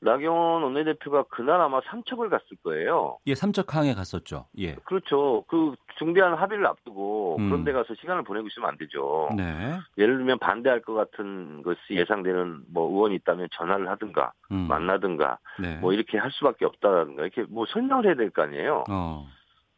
나경원 0.00 0.62
원내대표가 0.62 1.24
그날 1.24 1.60
아마 1.60 1.80
삼척을 1.86 2.28
갔을 2.28 2.56
거예요. 2.62 3.18
예, 3.26 3.34
삼척항에 3.34 3.94
갔었죠. 3.94 4.46
예, 4.58 4.74
그렇죠. 4.84 5.44
그 5.48 5.74
중대한 5.98 6.34
합의를 6.34 6.66
앞두고 6.66 7.36
음. 7.38 7.48
그런 7.48 7.64
데 7.64 7.72
가서 7.72 7.94
시간을 7.94 8.22
보내고 8.24 8.46
있으면 8.48 8.68
안 8.68 8.76
되죠. 8.76 9.30
네. 9.36 9.78
예를 9.98 10.18
들면 10.18 10.38
반대할 10.38 10.82
것 10.82 10.94
같은 10.94 11.62
것이 11.62 11.78
예상되는 11.90 12.64
뭐 12.72 12.90
의원이 12.90 13.14
있다면 13.16 13.48
전화를 13.52 13.88
하든가 13.90 14.32
음. 14.52 14.66
만나든가 14.68 15.38
네. 15.58 15.76
뭐 15.76 15.92
이렇게 15.92 16.18
할 16.18 16.30
수밖에 16.32 16.64
없다든가 16.64 17.22
이렇게 17.22 17.44
뭐 17.48 17.64
설명을 17.66 18.06
해야 18.06 18.14
될 18.14 18.30
거 18.30 18.42
아니에요. 18.42 18.84
어. 18.90 19.26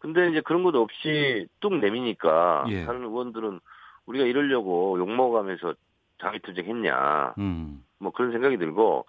근데 0.01 0.31
이제 0.31 0.41
그런 0.41 0.63
것도 0.63 0.81
없이 0.81 1.47
뚝 1.61 1.75
내미니까 1.77 2.65
예. 2.69 2.85
다른 2.85 3.03
의원들은 3.05 3.61
우리가 4.09 4.25
이러려고 4.25 4.99
욕먹어가면서 4.99 5.75
장애 6.21 6.39
투쟁했냐. 6.39 7.35
음. 7.39 7.85
뭐 8.01 8.13
그런 8.13 8.33
생각이 8.33 8.57
들고 8.59 9.07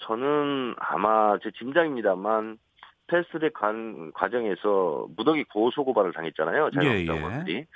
저는 0.00 0.74
아마 0.78 1.38
제 1.42 1.50
짐작입니다만 1.58 2.58
패스트랙 3.06 3.52
관 3.54 4.12
과정에서 4.12 5.06
무더기 5.16 5.44
고소고발을 5.44 6.12
당했잖아요. 6.12 6.70
자유한국당원들이. 6.70 7.54
예, 7.54 7.58
예. 7.60 7.66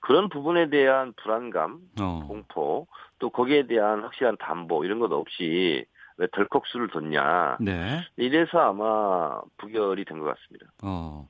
그런 0.00 0.28
부분에 0.28 0.68
대한 0.68 1.12
불안감, 1.16 1.78
어. 2.00 2.24
공포, 2.28 2.86
또 3.18 3.30
거기에 3.30 3.66
대한 3.66 4.02
확실한 4.02 4.36
담보 4.38 4.84
이런 4.84 4.98
것 4.98 5.10
없이 5.12 5.84
왜 6.16 6.26
덜컥 6.32 6.66
수를 6.66 6.88
뒀냐. 6.88 7.56
네. 7.60 8.02
이래서 8.16 8.58
아마 8.58 9.40
부결이 9.56 10.04
된 10.04 10.18
것 10.20 10.26
같습니다. 10.26 10.66
어. 10.82 11.28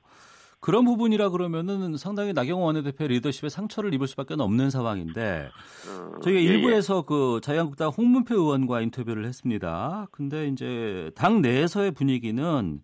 그런 0.64 0.86
부분이라 0.86 1.28
그러면은 1.28 1.98
상당히 1.98 2.32
나경원 2.32 2.76
원내대표 2.76 3.06
리더십에 3.06 3.50
상처를 3.50 3.92
입을 3.92 4.06
수밖에 4.06 4.32
없는 4.38 4.70
상황인데 4.70 5.50
어, 5.90 6.20
저희가 6.20 6.40
예, 6.40 6.42
일부에서 6.42 7.00
예. 7.00 7.02
그 7.06 7.38
자유한국당 7.42 7.90
홍문표 7.90 8.34
의원과 8.34 8.80
인터뷰를 8.80 9.26
했습니다. 9.26 10.06
근데 10.10 10.46
이제 10.46 11.10
당 11.14 11.42
내에서의 11.42 11.90
분위기는 11.90 12.80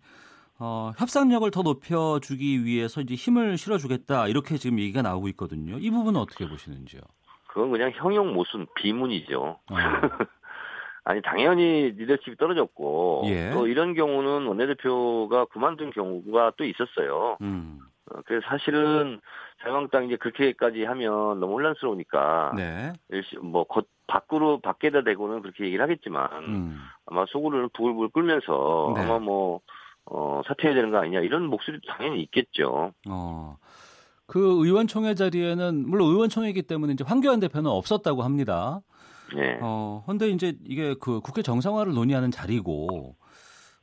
어, 0.59 0.91
협상력을 0.95 1.49
더 1.49 1.63
높여주기 1.63 2.65
위해서 2.65 3.01
이제 3.01 3.15
힘을 3.15 3.57
실어주겠다 3.57 4.27
이렇게 4.27 4.57
지금 4.57 4.77
얘기가 4.77 5.01
나오고 5.01 5.27
있거든요. 5.29 5.79
이 5.79 5.89
부분은 5.89 6.19
어떻게 6.19 6.47
보시는지요? 6.47 7.01
그건 7.47 7.71
그냥 7.71 7.91
형용 7.95 8.31
모순 8.35 8.67
비문이죠. 8.75 9.41
어. 9.41 9.75
아니 11.03 11.21
당연히 11.21 11.91
리더십이 11.97 12.37
떨어졌고 12.37 13.23
예. 13.25 13.51
또 13.51 13.67
이런 13.67 13.93
경우는 13.95 14.45
원내대표가 14.45 15.45
그만둔 15.45 15.91
경우가 15.91 16.53
또 16.57 16.63
있었어요. 16.63 17.37
음. 17.41 17.79
어, 18.11 18.19
그래서 18.25 18.45
사실은 18.47 19.19
자유한국당 19.63 20.05
이제 20.05 20.15
그렇게까지 20.15 20.83
하면 20.83 21.39
너무 21.39 21.53
혼란스러우니까 21.53 22.53
네. 22.55 22.93
뭐곧 23.41 23.87
밖으로 24.07 24.59
밖에다 24.59 25.03
대고는 25.03 25.41
그렇게 25.41 25.65
얘기를 25.65 25.81
하겠지만 25.83 26.29
음. 26.47 26.79
아마 27.05 27.25
속으로는 27.27 27.69
부글부글 27.73 28.09
끓면서 28.09 28.93
네. 28.95 29.01
아마 29.01 29.19
뭐 29.19 29.61
어, 30.05 30.41
사퇴해야 30.47 30.75
되는 30.75 30.91
거 30.91 30.97
아니냐 30.97 31.21
이런 31.21 31.45
목소리도 31.47 31.87
당연히 31.87 32.21
있겠죠. 32.23 32.91
어. 33.09 33.57
그 34.27 34.39
의원총회 34.39 35.13
자리에는 35.15 35.83
물론 35.87 36.09
의원총회이기 36.09 36.63
때문에 36.63 36.93
이제 36.93 37.03
황교안 37.05 37.39
대표는 37.39 37.69
없었다고 37.69 38.23
합니다. 38.23 38.81
네. 39.35 39.59
어, 39.61 40.03
근데 40.05 40.29
이제 40.29 40.57
이게 40.65 40.95
그 40.99 41.21
국회 41.21 41.41
정상화를 41.41 41.93
논의하는 41.93 42.31
자리고 42.31 43.15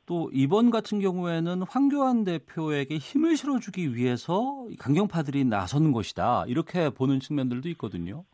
또 0.05 0.29
이번 0.33 0.71
같은 0.71 0.99
경우에는 0.99 1.63
황교안 1.63 2.23
대표에게 2.23 2.97
힘을 2.97 3.37
실어주기 3.37 3.95
위해서 3.95 4.65
강경파들이 4.79 5.45
나선 5.45 5.91
것이다 5.91 6.45
이렇게 6.47 6.89
보는 6.89 7.19
측면들도 7.19 7.69
있거든요. 7.69 8.25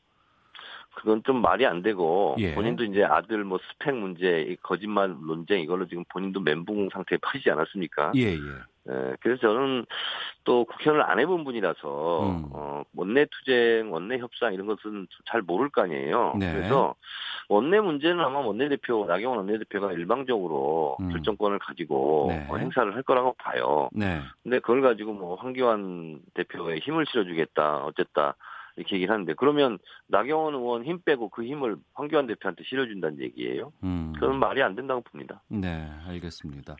그건 0.96 1.22
좀 1.24 1.42
말이 1.42 1.66
안 1.66 1.82
되고 1.82 2.36
예. 2.40 2.56
본인도 2.56 2.86
이제 2.86 3.04
아들 3.04 3.44
뭐 3.44 3.60
스펙 3.60 3.96
문제, 3.96 4.56
거짓말 4.64 5.10
논쟁 5.10 5.60
이걸로 5.60 5.86
지금 5.88 6.06
본인도 6.10 6.40
멘붕 6.40 6.90
상태에 6.94 7.18
빠지지 7.22 7.52
않았습니까? 7.52 8.14
예, 8.16 8.34
예. 8.34 8.40
예, 8.90 9.16
그래서 9.20 9.42
저는 9.42 9.86
또 10.44 10.66
국회의원을 10.66 11.10
안 11.10 11.20
해본 11.20 11.44
분이라서 11.44 12.30
음. 12.30 12.46
어, 12.52 12.84
원내 12.96 13.26
투쟁, 13.32 13.92
원내 13.92 14.20
협상 14.20 14.54
이런 14.54 14.68
것은 14.68 15.08
잘 15.26 15.42
모를 15.42 15.70
거 15.70 15.82
아니에요. 15.82 16.36
네. 16.40 16.54
그래서 16.54 16.96
원내 17.50 17.80
문제는 17.80 18.24
아마 18.24 18.40
원내 18.40 18.70
대표 18.70 19.06
나경원 19.06 19.40
원내 19.40 19.58
대표가 19.60 19.92
일방적으로 19.92 20.98
음. 21.00 21.10
결정권을 21.10 21.60
가지고 21.60 22.28
네. 22.30 22.48
어, 22.50 22.58
행사를 22.58 22.94
할 22.94 23.02
거라고 23.04 23.34
봐요. 23.34 23.90
네. 23.92 24.22
근데 24.44 24.60
그걸 24.60 24.82
가지고 24.82 25.14
뭐 25.14 25.36
황교안 25.36 26.22
대표에 26.36 26.78
힘을 26.78 27.06
실어주겠다, 27.08 27.86
어쨌다 27.86 28.36
이렇게 28.76 28.96
얘기를 28.96 29.14
하는데 29.14 29.34
그러면 29.36 29.80
나경원 30.08 30.54
의원 30.54 30.84
힘 30.84 31.02
빼고 31.02 31.30
그 31.30 31.44
힘을 31.44 31.78
황교안 31.94 32.28
대표한테 32.28 32.64
실어준다는 32.66 33.20
얘기예요. 33.22 33.72
음. 33.84 34.14
그건 34.14 34.38
말이 34.38 34.62
안 34.62 34.76
된다고 34.76 35.02
봅니다. 35.02 35.42
네, 35.48 35.90
알겠습니다. 36.08 36.76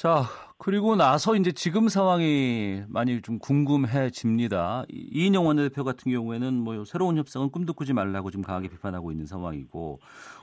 자, 0.00 0.22
그리고 0.56 0.96
나서 0.96 1.36
이제 1.36 1.52
지금 1.52 1.88
상황이 1.88 2.82
많이 2.88 3.20
좀 3.20 3.38
궁금해집니다. 3.38 4.84
이인영 4.88 5.44
원내대표 5.44 5.84
같은 5.84 6.10
경우에는 6.10 6.54
뭐 6.54 6.86
새로운 6.86 7.18
협상은 7.18 7.50
꿈도 7.50 7.74
꾸지 7.74 7.92
말라고 7.92 8.30
좀 8.30 8.40
강하게 8.40 8.68
비판하고 8.68 9.12
있는 9.12 9.26
상황이고 9.26 9.98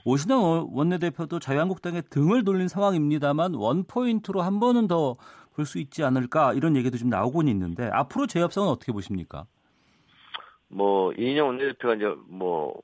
오신환 0.06 0.68
원내대표도 0.72 1.40
자유한국당에 1.40 2.02
등을 2.02 2.44
돌린 2.44 2.68
상황입니다만 2.68 3.56
원포인트로 3.56 4.44
한 4.44 4.60
번은 4.60 4.88
더 4.88 5.16
볼 5.56 5.66
수 5.66 5.80
있지 5.80 6.04
않을까 6.04 6.54
이런 6.54 6.76
얘기도 6.76 7.00
좀 7.00 7.10
나오고는 7.10 7.52
있는데 7.52 7.90
앞으로 7.92 8.28
재협상은 8.28 8.70
어떻게 8.70 8.92
보십니까? 8.92 9.48
뭐 10.68 11.12
이인영 11.14 11.48
원내대표가 11.48 11.96
이제 11.96 12.06
뭐 12.30 12.80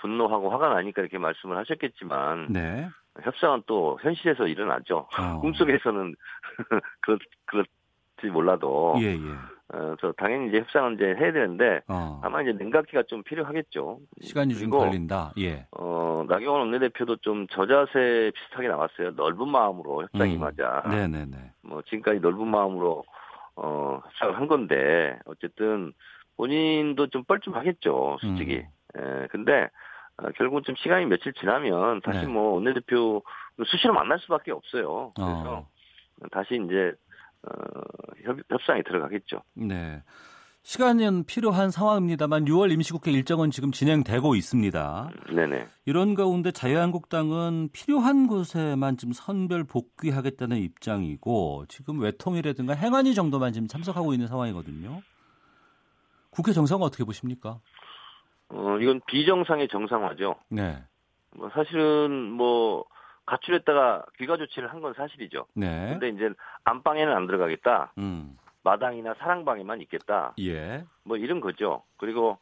분노하고 0.00 0.50
화가 0.50 0.68
나니까 0.70 1.02
이렇게 1.02 1.16
말씀을 1.16 1.56
하셨겠지만 1.58 2.48
네. 2.52 2.88
협상은 3.22 3.62
또 3.66 3.98
현실에서 4.02 4.46
일어나죠. 4.46 5.08
어. 5.18 5.40
꿈속에서는 5.40 6.14
그렇, 7.00 7.18
그렇지 7.46 8.32
몰라도. 8.32 8.96
예, 9.00 9.12
예. 9.12 9.34
어, 9.70 9.94
저 10.00 10.12
당연히 10.12 10.48
이제 10.48 10.60
협상은 10.60 10.94
이제 10.94 11.04
해야 11.04 11.30
되는데 11.30 11.82
어. 11.88 12.20
아마 12.24 12.40
이제 12.40 12.52
냉각기가 12.52 13.02
좀 13.02 13.22
필요하겠죠. 13.22 14.00
시간이 14.22 14.54
좀 14.54 14.70
걸린다. 14.70 15.32
예. 15.38 15.66
어, 15.72 16.24
나경원 16.26 16.62
원내대표도 16.62 17.16
좀 17.16 17.46
저자세 17.48 18.32
비슷하게 18.34 18.68
나왔어요. 18.68 19.10
넓은 19.10 19.46
마음으로 19.48 20.04
협상이 20.04 20.36
음. 20.36 20.40
맞아. 20.40 20.82
네네네. 20.88 21.52
뭐 21.62 21.82
지금까지 21.82 22.20
넓은 22.20 22.46
마음으로 22.46 23.04
어, 23.56 24.00
협상을 24.04 24.36
한 24.38 24.46
건데 24.46 25.18
어쨌든 25.26 25.92
본인도 26.38 27.08
좀 27.08 27.24
뻘쭘하겠죠, 27.24 28.18
솔직히. 28.20 28.64
음. 28.96 29.22
예, 29.22 29.26
근데 29.26 29.68
어, 30.18 30.30
결국은 30.36 30.62
좀 30.64 30.74
시간이 30.76 31.06
며칠 31.06 31.32
지나면 31.34 32.00
다시 32.02 32.20
네. 32.20 32.26
뭐 32.26 32.54
원내대표 32.54 33.22
수시로 33.64 33.94
만날 33.94 34.18
수밖에 34.20 34.52
없어요. 34.52 35.12
그래서 35.14 35.58
어. 35.58 35.68
다시 36.30 36.54
이제 36.54 36.92
어, 37.42 37.50
협, 38.24 38.38
협상에 38.50 38.82
들어가겠죠. 38.82 39.42
네. 39.54 40.02
시간은 40.62 41.24
필요한 41.24 41.70
상황입니다만 41.70 42.44
6월 42.44 42.70
임시국회 42.72 43.10
일정은 43.10 43.50
지금 43.50 43.72
진행되고 43.72 44.34
있습니다. 44.34 45.10
네네. 45.34 45.66
이런 45.86 46.14
가운데 46.14 46.50
자유한국당은 46.50 47.70
필요한 47.72 48.26
곳에만 48.26 48.98
지금 48.98 49.14
선별 49.14 49.64
복귀하겠다는 49.64 50.58
입장이고 50.58 51.64
지금 51.68 52.00
외통이라든가 52.00 52.74
행안위 52.74 53.14
정도만 53.14 53.54
지금 53.54 53.66
참석하고 53.66 54.12
있는 54.12 54.26
상황이거든요. 54.26 55.00
국회 56.30 56.52
정상은 56.52 56.82
어떻게 56.84 57.02
보십니까? 57.04 57.60
어, 58.50 58.78
이건 58.80 59.00
비정상의 59.06 59.68
정상화죠. 59.68 60.36
네. 60.50 60.78
뭐 61.36 61.50
사실은 61.50 62.30
뭐 62.30 62.84
가출했다가 63.26 64.06
귀가 64.18 64.36
조치를 64.36 64.72
한 64.72 64.80
건 64.80 64.94
사실이죠. 64.94 65.46
네. 65.54 65.88
근데 65.90 66.08
이제 66.08 66.30
안방에는 66.64 67.12
안 67.14 67.26
들어가겠다. 67.26 67.92
음. 67.98 68.36
마당이나 68.64 69.14
사랑방에만 69.18 69.80
있겠다. 69.82 70.34
예. 70.40 70.84
뭐 71.04 71.16
이런 71.16 71.40
거죠. 71.40 71.82
그리고 71.98 72.38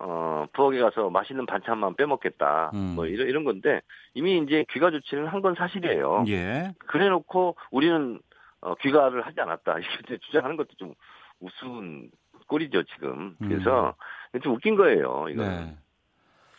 어, 0.00 0.46
부엌에 0.54 0.80
가서 0.80 1.10
맛있는 1.10 1.44
반찬만 1.46 1.94
빼먹겠다. 1.96 2.70
음. 2.74 2.94
뭐 2.96 3.06
이런 3.06 3.28
이런 3.28 3.44
건데 3.44 3.82
이미 4.14 4.38
이제 4.38 4.64
귀가 4.70 4.90
조치를 4.90 5.30
한 5.32 5.42
건 5.42 5.54
사실이에요. 5.54 6.24
예. 6.28 6.72
그래 6.86 7.08
놓고 7.10 7.56
우리는 7.70 8.18
어, 8.62 8.74
귀가를 8.76 9.26
하지 9.26 9.40
않았다. 9.40 9.74
이렇게 10.06 10.16
주장하는 10.18 10.56
것도 10.56 10.68
좀 10.78 10.94
우스운 11.40 12.10
꼴이죠 12.48 12.82
지금. 12.84 13.36
그래서 13.38 13.88
음. 13.88 13.92
좀 14.40 14.54
웃긴 14.54 14.76
거예요. 14.76 15.26
이거. 15.28 15.42
네. 15.46 15.76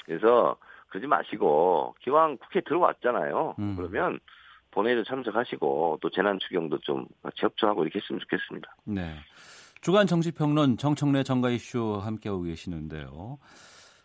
그래서 0.05 0.55
그러지 0.89 1.07
마시고 1.07 1.95
기왕 2.01 2.37
국회 2.37 2.61
들어왔잖아요. 2.61 3.55
음. 3.57 3.75
그러면 3.75 4.19
본회의도 4.71 5.03
참석하시고 5.03 5.99
또 6.01 6.09
재난 6.09 6.39
추경도 6.39 6.79
좀 6.79 7.05
같이 7.21 7.37
협조하고 7.41 7.83
이렇게 7.83 7.99
했으면 7.99 8.19
좋겠습니다. 8.21 8.75
네. 8.85 9.15
주간 9.81 10.07
정치평론 10.07 10.77
정청래 10.77 11.23
정가 11.23 11.49
이슈 11.49 11.99
함께하고 12.01 12.43
계시는데요. 12.43 13.37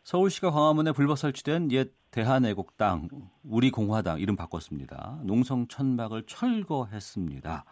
서울시가 0.05 0.51
광화문에 0.51 0.93
불법 0.93 1.19
설치된 1.19 1.71
옛 1.73 1.91
대한애국당, 2.11 3.09
우리공화당 3.45 4.19
이름 4.21 4.37
바꿨습니다. 4.37 5.21
농성 5.25 5.69
천막을 5.69 6.25
철거했습니다. 6.27 7.64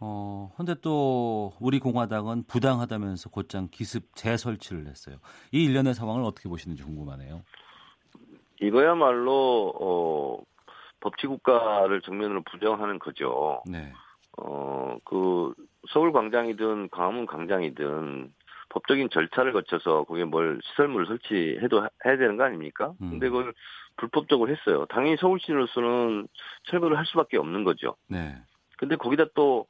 어, 0.00 0.52
근데 0.56 0.74
또 0.80 1.52
우리 1.60 1.80
공화당은 1.80 2.44
부당하다면서 2.46 3.30
곧장 3.30 3.68
기습 3.70 4.14
재설치를 4.14 4.86
했어요. 4.86 5.16
이 5.52 5.64
일련의 5.64 5.94
상황을 5.94 6.22
어떻게 6.22 6.48
보시는지 6.48 6.82
궁금하네요. 6.82 7.42
이거야말로 8.60 9.72
어, 9.80 10.38
법치국가를 11.00 12.00
정면으로 12.02 12.42
부정하는 12.42 12.98
거죠. 12.98 13.62
네. 13.66 13.92
어, 14.38 14.96
그 15.04 15.52
서울 15.90 16.12
광장이든 16.12 16.90
광화문 16.90 17.26
광장이든 17.26 18.32
법적인 18.68 19.08
절차를 19.10 19.52
거쳐서 19.52 20.04
거기에 20.04 20.24
뭘 20.24 20.60
시설물을 20.62 21.06
설치해도 21.06 21.88
해야 22.04 22.16
되는 22.16 22.36
거 22.36 22.44
아닙니까? 22.44 22.92
음. 23.00 23.10
근데 23.10 23.28
그걸 23.28 23.54
불법적으로 23.96 24.50
했어요. 24.50 24.86
당연히 24.90 25.16
서울시로서는 25.16 26.28
철거를 26.64 26.98
할 26.98 27.06
수밖에 27.06 27.36
없는 27.38 27.64
거죠. 27.64 27.96
네. 28.08 28.36
근데 28.76 28.96
거기다 28.96 29.24
또 29.34 29.66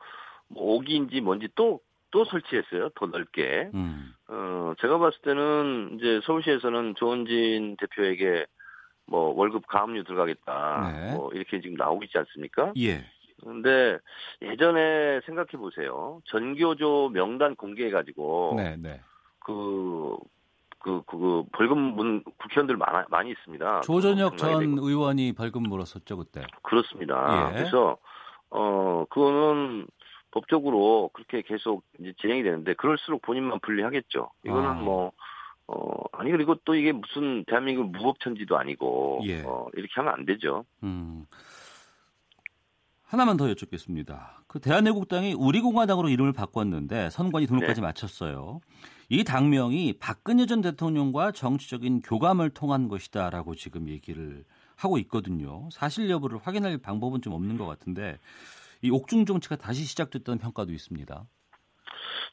뭐 0.49 0.75
오기인지 0.75 1.21
뭔지 1.21 1.49
또, 1.55 1.81
또 2.11 2.25
설치했어요. 2.25 2.91
더 2.91 3.07
넓게. 3.07 3.71
음. 3.75 4.15
어, 4.29 4.73
제가 4.81 4.99
봤을 4.99 5.21
때는 5.23 5.99
이제 5.99 6.21
서울시에서는 6.25 6.95
조원진 6.97 7.77
대표에게 7.79 8.47
뭐 9.07 9.33
월급 9.35 9.67
가압류 9.67 10.05
들어가겠다. 10.05 10.93
네. 10.93 11.15
뭐 11.15 11.31
이렇게 11.33 11.61
지금 11.61 11.77
나오고 11.77 12.05
있지 12.05 12.19
않습니까? 12.19 12.73
예. 12.79 13.05
근데 13.43 13.99
예전에 14.43 15.21
생각해 15.25 15.53
보세요. 15.59 16.21
전교조 16.27 17.11
명단 17.13 17.55
공개해 17.55 17.91
가지고 17.91 18.55
네, 18.57 18.77
네. 18.77 19.01
그, 19.39 20.17
그, 20.81 21.03
그, 21.07 21.19
그, 21.19 21.45
벌금 21.53 21.79
문 21.79 22.23
국회의원들 22.25 22.77
많아, 22.77 23.07
많이 23.09 23.31
있습니다. 23.31 23.83
조전혁 23.83 24.37
전 24.37 24.79
의원이 24.79 25.33
벌금 25.33 25.63
물었었죠, 25.63 26.17
그때. 26.17 26.43
그렇습니다. 26.63 27.51
예. 27.51 27.59
그래서 27.59 27.97
어, 28.51 29.05
그거는 29.09 29.87
법적으로 30.31 31.11
그렇게 31.13 31.43
계속 31.43 31.85
이제 31.99 32.13
진행이 32.21 32.43
되는데 32.43 32.75
그럴수록 32.75 33.23
본인만 33.23 33.61
불리하겠죠. 33.61 34.31
이거는 34.45 34.69
아. 34.69 34.75
뭐 34.75 35.13
어, 35.67 36.03
아니 36.13 36.31
그리고 36.31 36.55
또 36.65 36.75
이게 36.75 36.93
무슨 36.93 37.45
대한민국 37.45 37.91
무법천지도 37.91 38.57
아니고 38.57 39.21
예. 39.25 39.43
어, 39.43 39.67
이렇게 39.75 39.93
하면 39.97 40.15
안 40.15 40.25
되죠. 40.25 40.65
음. 40.83 41.27
하나만 43.03 43.39
더 43.39 43.49
여쭙겠습니다. 43.49 44.43
그 44.47 44.61
대한애국당이 44.61 45.33
우리공화당으로 45.33 46.11
이름을 46.11 46.33
바꿨는데 46.33 47.09
선관위 47.11 47.47
등록까지 47.47 47.81
네. 47.81 47.87
마쳤어요. 47.87 48.61
이 49.09 49.25
당명이 49.25 49.95
박근혜 49.99 50.45
전 50.45 50.61
대통령과 50.61 51.33
정치적인 51.33 52.01
교감을 52.01 52.51
통한 52.51 52.89
것이다라고 52.89 53.55
지금 53.55 53.89
얘기를 53.89 54.45
하고 54.77 54.99
있거든요. 54.99 55.69
사실 55.73 56.11
여부를 56.11 56.39
확인할 56.43 56.77
방법은 56.79 57.23
좀 57.23 57.33
없는 57.33 57.57
것 57.57 57.67
같은데 57.67 58.19
이 58.83 58.91
옥중 58.91 59.25
정치가 59.25 59.57
다시 59.57 59.85
시작됐다는 59.85 60.39
평가도 60.39 60.73
있습니다. 60.73 61.25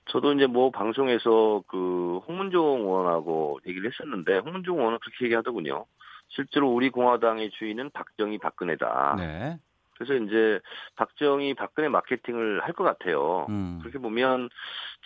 저도 0.08 0.34
이제 0.34 0.46
뭐 0.46 0.70
방송에서 0.70 1.64
그 1.68 2.20
홍문종 2.28 2.82
의원하고 2.82 3.60
얘기를 3.68 3.90
했었는데 3.92 4.38
홍문종 4.40 4.78
의원은 4.78 5.00
그렇게 5.00 5.26
얘기하더군요. 5.26 5.86
실제로 6.30 6.70
우리 6.72 6.90
공화당의 6.90 7.52
주인은 7.52 7.90
박정희 7.92 8.38
박근혜다. 8.40 9.16
네. 9.18 9.58
그래서 9.98 10.14
이제 10.16 10.60
박정희 10.96 11.54
박근혜 11.54 11.88
마케팅을 11.88 12.62
할 12.64 12.74
것 12.74 12.84
같아요. 12.84 13.46
음. 13.50 13.80
그렇게 13.82 13.98
보면 13.98 14.50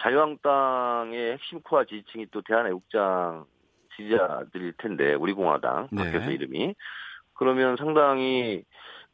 자유한국당의 0.02 1.34
핵심 1.34 1.62
코어 1.62 1.86
지지층이 1.86 2.28
또 2.32 2.42
대한애국장 2.42 3.46
지지자들일 3.96 4.74
텐데 4.78 5.14
우리 5.14 5.34
공화당 5.34 5.88
네. 5.92 6.04
바뀌어서 6.04 6.32
이름이 6.32 6.74
그러면 7.36 7.78
상당히 7.78 8.64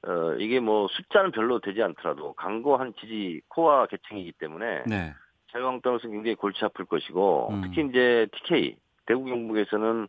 어, 0.05 0.35
이게 0.39 0.59
뭐 0.59 0.87
숫자는 0.91 1.31
별로 1.31 1.59
되지 1.59 1.81
않더라도 1.81 2.33
강고한 2.33 2.93
지지 2.99 3.41
코어 3.47 3.87
계층이기 3.87 4.33
때문에 4.33 4.83
네. 4.85 5.13
자유한국당으로서 5.51 6.07
굉장히 6.07 6.35
골치 6.35 6.63
아플 6.63 6.85
것이고 6.85 7.49
음. 7.51 7.61
특히 7.63 7.87
이제 7.89 8.27
TK 8.33 8.77
대구 9.07 9.25
경북에서는 9.25 10.07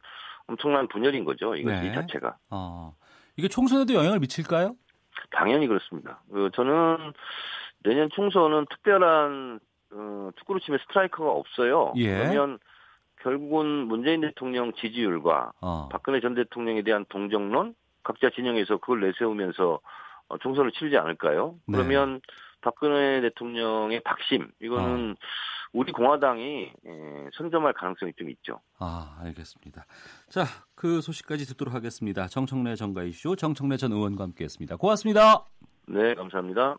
엄청난 0.48 0.88
분열인 0.88 1.24
거죠. 1.24 1.54
이것이 1.54 1.88
네. 1.88 1.94
자체가. 1.94 2.36
어. 2.50 2.94
이게 3.36 3.48
총선에도 3.48 3.94
영향을 3.94 4.18
미칠까요? 4.20 4.74
당연히 5.30 5.66
그렇습니다. 5.66 6.20
그 6.30 6.50
저는 6.54 7.12
내년 7.82 8.08
총선은 8.10 8.66
특별한 8.70 9.60
어, 9.92 10.30
축구로 10.36 10.60
치면 10.60 10.80
스트라이커가 10.86 11.30
없어요. 11.30 11.92
예. 11.96 12.12
그러면 12.12 12.58
결국은 13.22 13.66
문재인 13.86 14.20
대통령 14.20 14.72
지지율과 14.74 15.52
어. 15.60 15.88
박근혜 15.90 16.20
전 16.20 16.34
대통령에 16.34 16.82
대한 16.82 17.04
동정론 17.08 17.74
각자 18.06 18.30
진영에서 18.30 18.76
그걸 18.76 19.00
내세우면서 19.00 19.80
어, 20.28 20.38
총선을 20.38 20.70
치르지 20.72 20.96
않을까요? 20.96 21.56
네. 21.66 21.76
그러면 21.76 22.20
박근혜 22.60 23.20
대통령의 23.20 24.00
박심 24.04 24.48
이거는 24.60 25.10
어. 25.10 25.14
우리 25.72 25.90
공화당이 25.90 26.72
선점할 27.36 27.72
가능성이 27.72 28.12
좀 28.16 28.30
있죠. 28.30 28.60
아, 28.78 29.18
알겠습니다. 29.22 29.84
자, 30.28 30.44
그 30.76 31.00
소식까지 31.00 31.46
듣도록 31.46 31.74
하겠습니다. 31.74 32.28
정청래 32.28 32.76
정가 32.76 33.02
이슈 33.02 33.34
정청래 33.34 33.76
전 33.76 33.92
의원과 33.92 34.22
함께했습니다. 34.22 34.76
고맙습니다. 34.76 35.44
네, 35.88 36.14
감사합니다. 36.14 36.76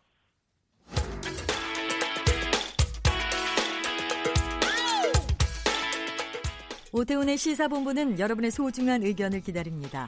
오태훈의 6.93 7.37
시사본부는 7.37 8.17
여러분의 8.17 8.49
소중한 8.49 9.03
의견을 9.03 9.41
기다립니다. 9.41 10.07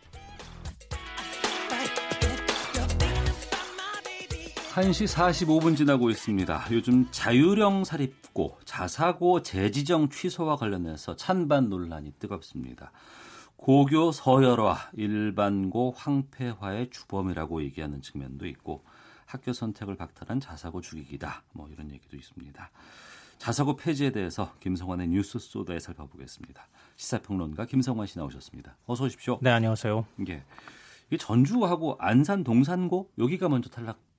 1시 4.71 5.05
45분 5.05 5.75
지나고 5.75 6.09
있습니다. 6.09 6.67
요즘 6.71 7.05
자유령 7.11 7.83
사립고 7.83 8.57
자사고 8.63 9.43
재지정 9.43 10.07
취소와 10.07 10.55
관련해서 10.55 11.17
찬반 11.17 11.67
논란이 11.67 12.13
뜨겁습니다. 12.19 12.93
고교 13.57 14.13
서열화, 14.13 14.91
일반고 14.93 15.93
황폐화의 15.97 16.89
주범이라고 16.89 17.63
얘기하는 17.63 18.01
측면도 18.01 18.47
있고 18.47 18.85
학교 19.25 19.51
선택을 19.51 19.97
박탈한 19.97 20.39
자사고 20.39 20.79
죽이기다. 20.79 21.43
뭐 21.51 21.67
이런 21.67 21.91
얘기도 21.91 22.15
있습니다. 22.15 22.71
자사고 23.39 23.75
폐지에 23.75 24.11
대해서 24.11 24.53
김성환의 24.61 25.09
뉴스 25.09 25.37
소다에 25.37 25.79
살펴보겠습니다. 25.79 26.65
시사평론가 26.95 27.65
김성환 27.65 28.07
씨 28.07 28.17
나오셨습니다. 28.17 28.77
어서 28.85 29.03
오십시오. 29.03 29.37
네, 29.41 29.49
안녕하세요. 29.49 30.05
예. 30.29 30.43
전주하고 31.17 31.97
안산 31.99 32.45
동산고 32.45 33.11
여기가 33.17 33.49
먼저 33.49 33.69
탈락 33.69 34.10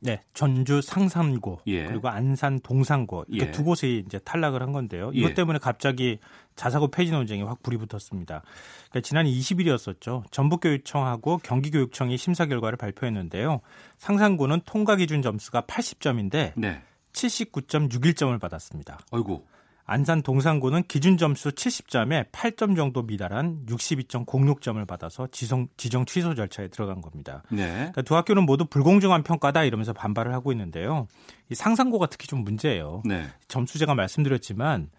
네, 0.00 0.22
전주 0.32 0.80
상산고 0.80 1.60
예. 1.66 1.84
그리고 1.86 2.08
안산 2.08 2.60
동산고 2.60 3.24
이렇게 3.28 3.48
예. 3.48 3.52
두 3.52 3.64
곳이 3.64 4.04
이제 4.06 4.18
탈락을 4.18 4.62
한 4.62 4.72
건데요. 4.72 5.10
이것 5.12 5.30
예. 5.30 5.34
때문에 5.34 5.58
갑자기 5.58 6.18
자사고 6.54 6.88
폐지 6.88 7.12
논쟁이 7.12 7.42
확 7.42 7.62
불이 7.62 7.76
붙었습니다. 7.78 8.42
그러니까 8.90 9.00
지난 9.00 9.26
20일이었었죠. 9.26 10.24
전북교육청하고 10.30 11.38
경기교육청이 11.38 12.16
심사 12.16 12.46
결과를 12.46 12.76
발표했는데요. 12.76 13.60
상산고는 13.96 14.62
통과 14.64 14.96
기준 14.96 15.22
점수가 15.22 15.62
80점인데 15.62 16.52
네. 16.56 16.82
79.61점을 17.12 18.38
받았습니다. 18.40 18.98
아이고. 19.10 19.46
안산 19.90 20.20
동산구는 20.20 20.82
기준 20.86 21.16
점수 21.16 21.50
70점에 21.50 22.30
8점 22.30 22.76
정도 22.76 23.02
미달한 23.02 23.64
62.06점을 23.66 24.86
받아서 24.86 25.28
지정, 25.32 25.66
지정 25.78 26.04
취소 26.04 26.34
절차에 26.34 26.68
들어간 26.68 27.00
겁니다. 27.00 27.42
네. 27.50 27.66
그러니까 27.66 28.02
두 28.02 28.14
학교는 28.14 28.44
모두 28.44 28.66
불공정한 28.66 29.22
평가다 29.22 29.64
이러면서 29.64 29.94
반발을 29.94 30.34
하고 30.34 30.52
있는데요. 30.52 31.08
이 31.48 31.54
상산고가 31.54 32.08
특히 32.08 32.26
좀 32.28 32.44
문제예요. 32.44 33.02
네. 33.06 33.28
점수 33.48 33.78
제가 33.78 33.94
말씀드렸지만 33.94 34.90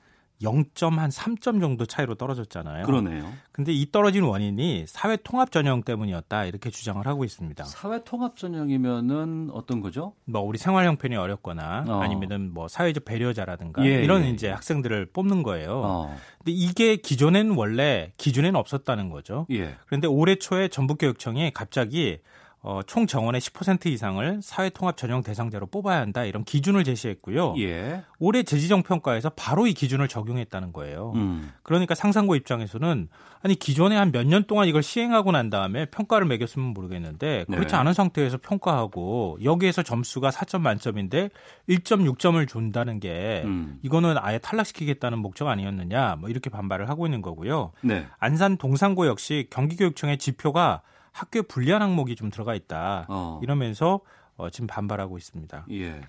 0.3점 0.41 1.59
정도 1.59 1.85
차이로 1.85 2.15
떨어졌잖아요. 2.15 2.85
그러네요. 2.85 3.31
근데 3.51 3.73
이 3.73 3.91
떨어진 3.91 4.23
원인이 4.23 4.85
사회 4.87 5.17
통합 5.17 5.51
전형 5.51 5.83
때문이었다 5.83 6.45
이렇게 6.45 6.69
주장을 6.69 7.05
하고 7.05 7.25
있습니다. 7.25 7.65
사회 7.65 8.03
통합 8.03 8.37
전형이면은 8.37 9.49
어떤 9.51 9.81
거죠? 9.81 10.13
뭐 10.25 10.41
우리 10.41 10.57
생활 10.57 10.85
형편이 10.85 11.15
어렵거나 11.15 11.85
어. 11.87 11.99
아니면은 11.99 12.53
뭐 12.53 12.67
사회적 12.67 13.03
배려자라든가 13.03 13.85
예, 13.85 14.03
이런 14.03 14.23
예, 14.23 14.29
이제 14.29 14.47
예. 14.47 14.51
학생들을 14.51 15.07
뽑는 15.07 15.43
거예요. 15.43 15.81
어. 15.83 16.17
근데 16.37 16.53
이게 16.53 16.95
기존에는 16.95 17.55
원래 17.55 18.13
기준에는 18.17 18.55
없었다는 18.57 19.09
거죠. 19.09 19.45
예. 19.51 19.75
그런데 19.87 20.07
올해 20.07 20.35
초에 20.35 20.69
전북교육청이 20.69 21.51
갑자기 21.53 22.19
어, 22.61 22.81
총 22.85 23.07
정원의 23.07 23.39
10% 23.39 23.85
이상을 23.85 24.41
사회통합 24.43 24.97
전형 24.97 25.23
대상자로 25.23 25.67
뽑아야 25.67 26.01
한다 26.01 26.25
이런 26.25 26.43
기준을 26.43 26.83
제시했고요. 26.83 27.55
예. 27.59 28.03
올해 28.19 28.43
재지정 28.43 28.83
평가에서 28.83 29.29
바로 29.29 29.65
이 29.65 29.73
기준을 29.73 30.09
적용했다는 30.09 30.73
거예요. 30.73 31.13
음. 31.15 31.53
그러니까 31.63 31.95
상상고 31.95 32.35
입장에서는 32.35 33.07
아니 33.41 33.55
기존에 33.55 33.95
한 33.95 34.11
몇 34.11 34.25
년 34.27 34.43
동안 34.43 34.67
이걸 34.67 34.83
시행하고 34.83 35.31
난 35.31 35.49
다음에 35.49 35.85
평가를 35.85 36.27
매겼으면 36.27 36.73
모르겠는데 36.73 37.45
그렇지 37.47 37.67
네. 37.69 37.75
않은 37.77 37.93
상태에서 37.93 38.37
평가하고 38.41 39.37
여기에서 39.41 39.81
점수가 39.81 40.29
4점 40.29 40.59
만점인데 40.59 41.29
1.6점을 41.69 42.45
준다는 42.45 42.99
게 42.99 43.41
음. 43.45 43.79
이거는 43.83 44.17
아예 44.19 44.37
탈락시키겠다는 44.37 45.19
목적 45.19 45.47
아니었느냐 45.47 46.17
뭐 46.19 46.29
이렇게 46.29 46.49
반발을 46.49 46.89
하고 46.89 47.07
있는 47.07 47.21
거고요. 47.21 47.71
네. 47.81 48.05
안산 48.17 48.57
동산고 48.57 49.07
역시 49.07 49.47
경기교육청의 49.49 50.17
지표가 50.17 50.81
학교에 51.19 51.41
불리한 51.41 51.81
항목이 51.81 52.15
좀 52.15 52.29
들어가 52.29 52.55
있다. 52.55 53.05
어. 53.09 53.39
이러면서 53.43 53.99
어, 54.37 54.49
지금 54.49 54.67
반발하고 54.67 55.17
있습니다. 55.17 55.65
예. 55.71 56.01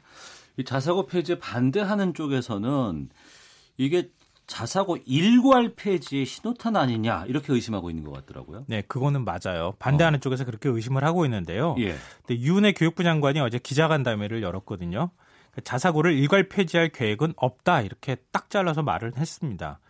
이 0.57 0.65
자사고 0.65 1.07
폐지에 1.07 1.39
반대하는 1.39 2.15
쪽에서는 2.15 3.09
이게 3.77 4.11
자사고 4.47 4.99
일괄 5.07 5.75
폐지의 5.75 6.27
신호탄 6.27 6.77
아니냐 6.77 7.25
이렇게 7.27 7.53
의심하고 7.53 7.91
있는 7.91 8.05
것 8.05 8.13
같더라고요. 8.13 8.65
네, 8.69 8.83
그거는 8.83 9.25
맞아요. 9.25 9.75
반대하는 9.79 10.19
어. 10.19 10.21
쪽에서 10.21 10.45
그렇게 10.45 10.69
의심을 10.69 11.03
하고 11.05 11.25
있는데요. 11.25 11.75
예. 11.79 11.97
근데 12.27 12.41
유은혜 12.41 12.73
교육부 12.73 13.03
장관이 13.03 13.41
어제 13.41 13.59
기자간담회를 13.59 14.43
열었거든요. 14.43 15.11
자사고를 15.65 16.15
일괄 16.15 16.49
폐지할 16.49 16.91
계획은 16.91 17.35
없다 17.37 17.83
이렇게 17.83 18.17
딱 18.31 18.49
잘라서 18.51 18.83
말을 18.83 19.17
했습니다. 19.17 19.81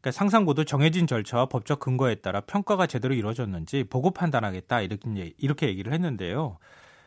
그러니까 0.00 0.12
상상고도 0.12 0.64
정해진 0.64 1.06
절차와 1.06 1.46
법적 1.46 1.78
근거에 1.80 2.16
따라 2.16 2.40
평가가 2.40 2.86
제대로 2.86 3.14
이루어졌는지 3.14 3.84
보고 3.84 4.10
판단하겠다 4.10 4.80
이렇게 4.80 5.34
이렇게 5.38 5.68
얘기를 5.68 5.92
했는데요. 5.92 6.56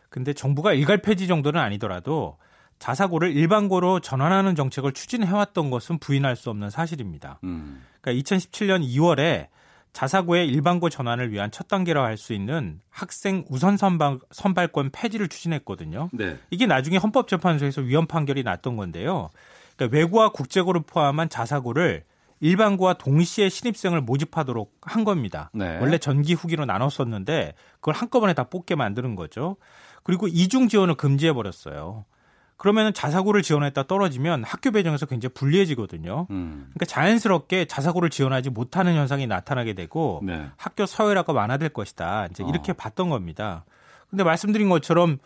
근데 0.10 0.34
정부가 0.34 0.74
일괄 0.74 1.00
폐지 1.02 1.28
정도는 1.28 1.60
아니더라도 1.60 2.38
자사고를 2.78 3.36
일반고로 3.36 4.00
전환하는 4.02 4.56
정책을 4.56 4.91
추진해왔던 4.91 5.72
것은 5.72 5.98
부인할 5.98 6.36
수 6.36 6.50
없는 6.50 6.70
사실입니다. 6.70 7.39
음. 7.44 7.84
그러니까 8.02 8.22
2017년 8.22 8.86
2월에 8.86 9.48
자사고의 9.94 10.48
일반고 10.48 10.89
전환을 10.89 11.32
위한 11.32 11.50
첫 11.52 11.68
단계라 11.68 12.04
할 12.04 12.18
수 12.18 12.34
있는 12.34 12.80
학생 12.89 13.46
우선 13.50 13.78
선발, 13.78 14.20
선발권 14.32 14.89
폐지를 14.91 15.30
추진했거든요. 15.30 16.10
네. 16.14 16.38
이게 16.50 16.66
나중에 16.66 16.98
헌법재판소에서 16.98 17.82
위헌 17.82 18.08
판결이 18.08 18.44
났던 18.44 18.76
건데요. 18.76 19.30
그러니까 19.76 19.98
외고와 19.98 20.30
국제고를 20.30 20.82
포함한 20.86 21.30
자사고를 21.30 22.04
일반고와 22.44 22.96
동시에 22.96 23.48
신입생을 23.48 24.02
모집하도록 24.02 24.82
한 24.82 25.06
겁니다. 25.06 25.50
네. 25.54 25.78
원래 25.80 25.98
전기 25.98 26.34
후기로 26.34 26.66
나눴었는데 26.66 27.54
그걸 27.76 27.94
한꺼번에 27.94 28.34
다 28.34 28.44
뽑게 28.44 28.76
만드는 28.76 29.16
거죠. 29.16 29.56
그리고 30.04 30.28
이중 30.28 30.68
지원을 30.68 30.96
금지해 30.96 31.32
버렸어요. 31.32 32.04
그러면 32.58 32.94
자사고를 32.94 33.44
지원했다 33.44 33.84
떨어지면 33.84 34.44
학교 34.44 34.72
배정에서 34.72 35.06
굉장히 35.06 35.34
불리해지거든요. 35.34 36.28
음. 36.32 36.66
그러니까 36.74 36.86
자연스럽게 36.86 37.66
자사고를 37.66 38.10
지원하지 38.10 38.50
못하는 38.50 38.96
현상이 38.96 39.26
나타나게 39.26 39.74
되고 39.74 40.22
네. 40.22 40.46
학교 40.58 40.86
서열화가 40.86 41.32
완화될 41.32 41.70
것이다. 41.70 42.28
이제 42.30 42.44
이렇게 42.44 42.74
어. 42.74 42.76
봤던 42.78 43.08
겁니다. 43.08 43.64
근데 44.10 44.26
말씀드린 44.26 44.68
것처럼 44.68 45.18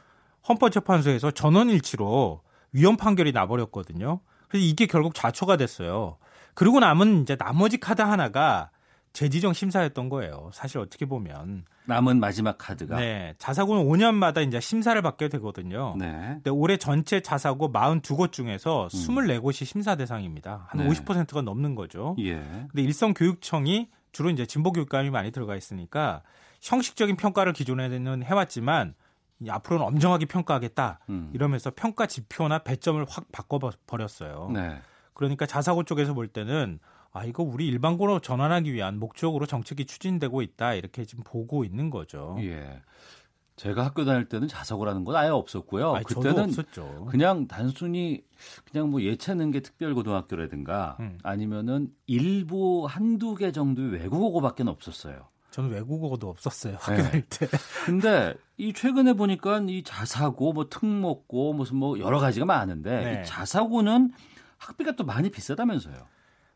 헌법재판소에서 0.47 1.31
전원일치로 1.31 2.41
위헌 2.73 2.95
판결이 2.95 3.31
나버렸거든요. 3.31 4.19
그래서 4.49 4.63
이게 4.63 4.85
결국 4.85 5.15
좌초가 5.15 5.57
됐어요. 5.57 6.17
그리고 6.57 6.79
남은 6.79 7.21
이제 7.21 7.35
나머지 7.35 7.77
카드 7.77 8.01
하나가 8.01 8.71
재지정 9.13 9.53
심사였던 9.53 10.09
거예요. 10.09 10.49
사실 10.53 10.79
어떻게 10.79 11.05
보면 11.05 11.65
남은 11.85 12.19
마지막 12.19 12.57
카드가 12.57 12.99
네 12.99 13.35
자사고는 13.37 13.85
5년마다 13.85 14.45
이제 14.45 14.59
심사를 14.59 14.99
받게 14.99 15.29
되거든요. 15.29 15.95
네. 15.99 16.09
근데 16.33 16.49
올해 16.49 16.77
전체 16.77 17.21
자사고 17.21 17.71
42곳 17.71 18.31
중에서 18.31 18.85
음. 18.85 18.87
24곳이 18.87 19.65
심사 19.65 19.95
대상입니다. 19.95 20.65
한 20.69 20.81
네. 20.81 20.89
50%가 20.89 21.43
넘는 21.43 21.75
거죠. 21.75 22.15
예. 22.17 22.37
근데 22.39 22.81
일성 22.81 23.13
교육청이 23.13 23.89
주로 24.11 24.31
이제 24.31 24.47
진보 24.47 24.71
교육감이 24.71 25.11
많이 25.11 25.29
들어가 25.29 25.55
있으니까 25.55 26.23
형식적인 26.61 27.17
평가를 27.17 27.53
기존에는 27.53 28.23
해왔지만 28.23 28.95
앞으로는 29.47 29.85
엄정하게 29.85 30.25
평가하겠다 30.25 31.01
음. 31.09 31.29
이러면서 31.35 31.71
평가 31.75 32.07
지표나 32.07 32.59
배점을 32.59 33.05
확 33.07 33.31
바꿔 33.31 33.59
버렸어요. 33.85 34.49
네. 34.51 34.79
그러니까 35.17 35.47
자사고 35.47 35.81
쪽에서 35.83 36.13
볼 36.13 36.27
때는 36.27 36.77
아 37.11 37.25
이거 37.25 37.41
우리 37.41 37.65
일반고로 37.65 38.19
전환하기 38.19 38.71
위한 38.71 38.99
목적으로 38.99 39.47
정책이 39.47 39.85
추진되고 39.85 40.43
있다 40.43 40.75
이렇게 40.75 41.05
지금 41.05 41.23
보고 41.23 41.65
있는 41.65 41.89
거죠. 41.89 42.37
예. 42.41 42.83
제가 43.55 43.83
학교 43.83 44.05
다닐 44.05 44.29
때는 44.29 44.47
자사고라는 44.47 45.03
건 45.03 45.15
아예 45.15 45.29
없었고요. 45.29 45.95
아니, 45.95 46.05
그때는 46.05 46.51
그냥 47.09 47.47
단순히 47.47 48.23
그냥 48.71 48.91
뭐 48.91 49.01
예체능 49.01 49.49
계 49.49 49.61
특별고등학교라든가 49.61 50.97
음. 50.99 51.17
아니면은 51.23 51.89
일부 52.05 52.85
한두 52.87 53.33
개 53.33 53.51
정도의 53.51 53.93
외국어고밖에 53.93 54.63
없었어요. 54.67 55.29
저는 55.49 55.71
외국어도 55.71 56.29
없었어요 56.29 56.77
학교 56.79 57.01
네. 57.01 57.09
다닐 57.09 57.21
때. 57.23 57.47
근데 57.87 58.35
이 58.57 58.73
최근에 58.73 59.13
보니까 59.13 59.59
이 59.67 59.81
자사고, 59.81 60.53
뭐 60.53 60.69
특목고, 60.69 61.53
무슨 61.53 61.77
뭐 61.77 61.97
여러 61.97 62.19
가지가 62.19 62.45
많은데 62.45 63.03
네. 63.03 63.21
이 63.21 63.25
자사고는 63.25 64.11
학비가 64.57 64.93
또 64.93 65.03
많이 65.03 65.29
비싸다면서요. 65.29 66.07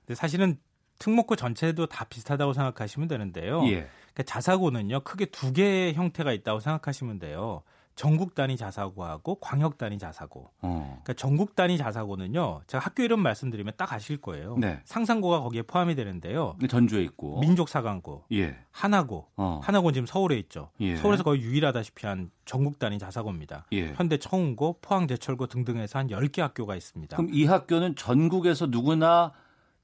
근데 0.06 0.16
사실은 0.16 0.58
특목고 1.00 1.36
전체도 1.36 1.88
다 1.88 2.06
비슷하다고 2.06 2.54
생각하시면 2.54 3.08
되는데요. 3.08 3.64
예. 3.66 3.90
그러니까 4.14 4.24
자사고는요 4.26 5.02
크게 5.02 5.26
두 5.26 5.52
개의 5.54 5.94
형태가 5.94 6.32
있다고 6.32 6.60
생각하시면 6.60 7.20
돼요. 7.20 7.64
전국 7.96 8.34
단위 8.36 8.58
자사고하고 8.58 9.36
광역 9.36 9.78
단위 9.78 9.98
자사고. 10.00 10.50
어. 10.62 11.00
그러니까 11.04 11.14
전국 11.14 11.56
단위 11.56 11.78
자사고는요. 11.78 12.62
제가 12.66 12.84
학교 12.84 13.04
이름 13.04 13.20
말씀드리면 13.22 13.74
딱 13.78 13.94
아실 13.94 14.18
거예요. 14.20 14.58
네. 14.58 14.80
상상고가 14.86 15.42
거기에 15.42 15.62
포함이 15.64 15.96
되는데요. 15.96 16.56
전주에 16.70 17.04
있고. 17.04 17.40
민족사관고. 17.42 18.26
예. 18.32 18.58
하나고. 18.72 19.28
어. 19.36 19.60
하나고는 19.64 19.94
지금 19.94 20.06
서울에 20.08 20.38
있죠. 20.40 20.72
예. 20.80 20.96
서울에서 20.96 21.24
거의 21.24 21.42
유일하다시피 21.42 22.08
한 22.08 22.32
전국 22.46 22.80
단위 22.80 22.98
자사고입니다. 22.98 23.66
예. 23.74 23.94
현대 23.94 24.18
청운고, 24.18 24.80
포항제철고 24.82 25.48
등등에서 25.48 26.00
한 26.00 26.08
10개 26.08 26.40
학교가 26.42 26.76
있습니다. 26.76 27.18
그럼 27.18 27.30
이 27.34 27.46
학교는 27.46 27.96
전국에서 27.96 28.68
누구나 28.68 29.34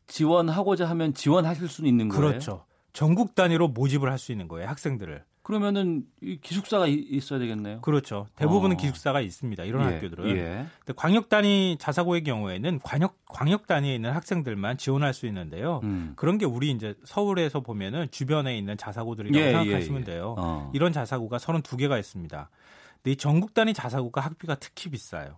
지원하고자 0.08 0.90
하면 0.90 1.14
지원하실 1.14 1.68
수 1.68 1.86
있는 1.86 2.08
거예요? 2.10 2.28
그렇죠. 2.30 2.66
전국 2.94 3.36
단위로 3.36 3.68
모집을 3.68 4.10
할 4.10 4.18
수 4.18 4.32
있는 4.32 4.48
거예요, 4.48 4.68
학생들을. 4.70 5.24
그러면은 5.48 6.04
기숙사가 6.42 6.88
있어야 6.88 7.40
되겠네요. 7.40 7.80
그렇죠. 7.80 8.28
대부분은 8.36 8.76
어. 8.76 8.78
기숙사가 8.78 9.22
있습니다. 9.22 9.64
이런 9.64 9.90
예. 9.90 9.94
학교들은. 9.94 10.30
예. 10.36 10.66
근데 10.80 10.94
광역 10.94 11.30
단위 11.30 11.78
자사고의 11.80 12.26
경우에는 12.26 12.82
광역 12.84 13.16
광역 13.28 13.66
단위에 13.66 13.96
있는 13.96 14.12
학생들만 14.12 14.78
지원할 14.78 15.14
수 15.14 15.26
있는데요. 15.26 15.80
음. 15.84 16.12
그런 16.18 16.38
게 16.38 16.46
우리 16.46 16.70
이제 16.72 16.96
서울에서 17.06 17.62
보면은 17.62 18.12
주변에 18.12 18.58
있는 18.58 18.76
자사고들이라고 18.76 19.40
예, 19.40 19.52
생각하시면 19.54 20.02
예, 20.02 20.02
예. 20.02 20.16
돼요. 20.16 20.36
어. 20.38 20.70
이런 20.74 20.92
자사고가 20.92 21.38
32개가 21.38 21.98
있습니다. 21.98 22.50
근데 22.96 23.12
이 23.12 23.16
전국 23.16 23.54
단위 23.54 23.74
자사고가 23.74 24.20
학비가 24.20 24.56
특히 24.56 24.90
비싸요. 24.90 25.38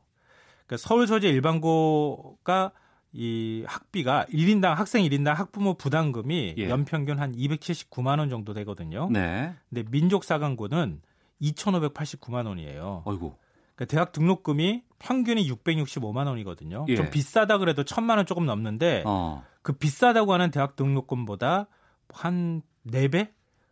그러니까 0.65 0.87
서울 0.87 1.05
소재 1.05 1.29
일반고가 1.29 2.71
이 3.11 3.63
학비가 3.65 4.25
1인당 4.31 4.75
학생 4.75 5.03
1인당 5.03 5.33
학부모 5.33 5.73
부담금이 5.73 6.55
예. 6.57 6.69
연평균 6.69 7.19
한 7.19 7.35
279만 7.35 8.19
원 8.19 8.29
정도 8.29 8.53
되거든요. 8.53 9.09
네. 9.11 9.53
근데 9.69 9.83
민족 9.89 10.23
사관고는 10.23 11.01
2,589만 11.41 12.45
원이에요. 12.45 13.03
아이고. 13.05 13.37
그러니까 13.75 13.85
대학 13.85 14.11
등록금이 14.11 14.83
평균이 14.99 15.49
665만 15.49 16.27
원이거든요. 16.27 16.85
예. 16.89 16.95
좀 16.95 17.09
비싸다 17.09 17.57
그래도 17.57 17.83
1,000만 17.83 18.17
원 18.17 18.25
조금 18.25 18.45
넘는데 18.45 19.03
어. 19.05 19.43
그 19.61 19.73
비싸다고 19.73 20.33
하는 20.33 20.51
대학 20.51 20.75
등록금보다 20.75 21.67
한 22.09 22.61
4배? 22.87 23.29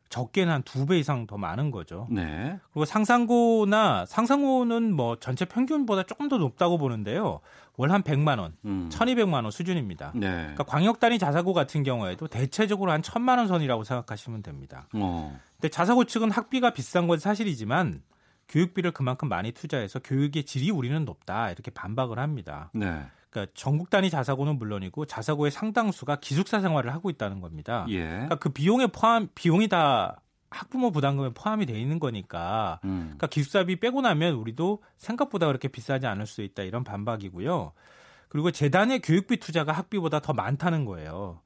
적게는 0.10 0.53
한 0.53 0.64
두 0.64 0.86
배 0.86 0.97
이상 0.99 1.28
더 1.28 1.38
많은 1.38 1.72
거죠. 1.72 2.08
네. 2.10 2.60
그리고 2.72 2.86
상상고나 2.86 4.05
상상고는 4.05 4.93
뭐 4.93 5.18
전체 5.20 5.45
평균보다 5.45 6.03
조금 6.03 6.30
더 6.30 6.38
높다고 6.38 6.78
보는데요. 6.78 7.41
월 7.78 7.91
한 7.91 8.01
100만 8.01 8.39
원, 8.39 8.55
음. 8.66 8.89
1,200만 8.91 9.43
원 9.43 9.51
수준입니다. 9.51 10.12
네. 10.16 10.28
그러니까 10.30 10.64
광역 10.64 10.99
단위 10.99 11.20
자사고 11.20 11.53
같은 11.53 11.84
경우에도 11.84 12.28
대체적으로 12.28 12.91
한 12.91 13.01
1,000만 13.03 13.38
원 13.38 13.47
선이라고 13.47 13.84
생각하시면 13.84 14.41
됩니다. 14.41 14.88
어. 14.95 15.39
근데 15.58 15.70
자사고 15.70 16.05
측은 16.05 16.32
학비가 16.32 16.72
비싼 16.72 17.08
건 17.08 17.20
사실이지만 17.20 18.01
교육비를 18.49 18.91
그만큼 18.91 19.28
많이 19.30 19.51
투자해서 19.51 19.99
교육의 19.99 20.45
질이 20.45 20.72
우리는 20.72 21.03
높다 21.05 21.51
이렇게 21.51 21.70
반박을 21.70 22.18
합니다. 22.18 22.72
네. 22.74 23.01
그러니까 23.38 23.51
전국 23.55 23.89
단위 23.89 24.09
자사고는 24.09 24.57
물론이고 24.57 25.05
자사고의 25.05 25.51
상당수가 25.51 26.17
기숙사 26.17 26.59
생활을 26.59 26.93
하고 26.93 27.09
있다는 27.09 27.39
겁니다. 27.39 27.85
예. 27.89 28.03
그러니까 28.03 28.35
그 28.35 28.49
비용에 28.49 28.88
포함 28.88 29.29
비용이 29.35 29.67
다 29.67 30.21
학부모 30.49 30.91
부담금에 30.91 31.31
포함이 31.33 31.65
돼 31.65 31.79
있는 31.79 31.99
거니까 31.99 32.79
음. 32.85 33.01
그러니까 33.03 33.27
기숙사비 33.27 33.79
빼고 33.79 34.01
나면 34.01 34.35
우리도 34.35 34.81
생각보다 34.97 35.47
그렇게 35.47 35.67
비싸지 35.67 36.07
않을 36.07 36.25
수 36.25 36.41
있다 36.41 36.63
이런 36.63 36.83
반박이고요. 36.83 37.73
그리고 38.29 38.51
재단의 38.51 39.01
교육비 39.01 39.38
투자가 39.38 39.71
학비보다 39.71 40.19
더 40.19 40.33
많다는 40.33 40.85
거예요. 40.85 41.41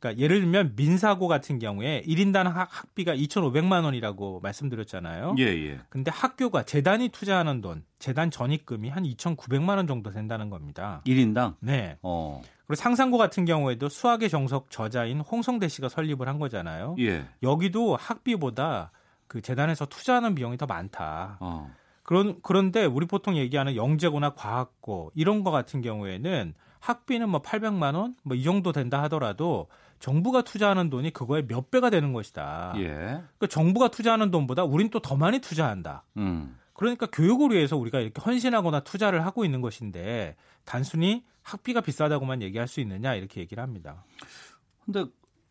그러니까 0.00 0.20
예를 0.20 0.40
들면 0.40 0.72
민사고 0.76 1.28
같은 1.28 1.58
경우에 1.58 2.02
1인당 2.06 2.44
학, 2.44 2.70
비가 2.94 3.14
2,500만 3.14 3.84
원이라고 3.84 4.40
말씀드렸잖아요. 4.40 5.34
예, 5.38 5.44
예. 5.44 5.78
근데 5.90 6.10
학교가 6.10 6.62
재단이 6.62 7.10
투자하는 7.10 7.60
돈, 7.60 7.84
재단 7.98 8.30
전입금이 8.30 8.88
한 8.88 9.04
2,900만 9.04 9.76
원 9.76 9.86
정도 9.86 10.10
된다는 10.10 10.48
겁니다. 10.48 11.02
1인당? 11.06 11.56
네. 11.60 11.98
어. 12.02 12.40
그리고 12.66 12.76
상상고 12.80 13.18
같은 13.18 13.44
경우에도 13.44 13.88
수학의 13.90 14.30
정석 14.30 14.70
저자인 14.70 15.20
홍성대 15.20 15.68
씨가 15.68 15.90
설립을 15.90 16.26
한 16.28 16.38
거잖아요. 16.38 16.96
예. 16.98 17.26
여기도 17.42 17.96
학비보다 17.96 18.92
그 19.26 19.42
재단에서 19.42 19.84
투자하는 19.84 20.34
비용이 20.34 20.56
더 20.56 20.66
많다. 20.66 21.36
어. 21.40 21.70
그런 22.02 22.40
그런데 22.42 22.86
우리 22.86 23.06
보통 23.06 23.36
얘기하는 23.36 23.76
영재고나 23.76 24.30
과학고 24.30 25.12
이런 25.14 25.44
거 25.44 25.50
같은 25.50 25.82
경우에는 25.82 26.54
학비는 26.80 27.28
뭐 27.28 27.42
800만 27.42 27.94
원 27.94 28.14
뭐 28.24 28.34
이 28.34 28.42
정도 28.42 28.72
된다 28.72 29.02
하더라도 29.02 29.68
정부가 30.00 30.42
투자하는 30.42 30.90
돈이 30.90 31.10
그거에 31.12 31.46
몇 31.46 31.70
배가 31.70 31.90
되는 31.90 32.12
것이다. 32.12 32.72
예. 32.78 32.88
그러니까 32.88 33.46
정부가 33.48 33.88
투자하는 33.88 34.30
돈보다 34.30 34.64
우린 34.64 34.88
또 34.90 34.98
더 35.00 35.16
많이 35.16 35.38
투자한다. 35.38 36.04
음. 36.16 36.56
그러니까 36.72 37.06
교육을 37.06 37.50
위해서 37.50 37.76
우리가 37.76 38.00
이렇게 38.00 38.20
헌신하거나 38.20 38.80
투자를 38.80 39.24
하고 39.26 39.44
있는 39.44 39.60
것인데 39.60 40.36
단순히 40.64 41.24
학비가 41.42 41.80
비싸다고만 41.80 42.42
얘기할 42.42 42.68
수 42.68 42.80
있느냐 42.80 43.14
이렇게 43.14 43.40
얘기를 43.40 43.62
합니다. 43.62 44.04
근데 44.84 45.04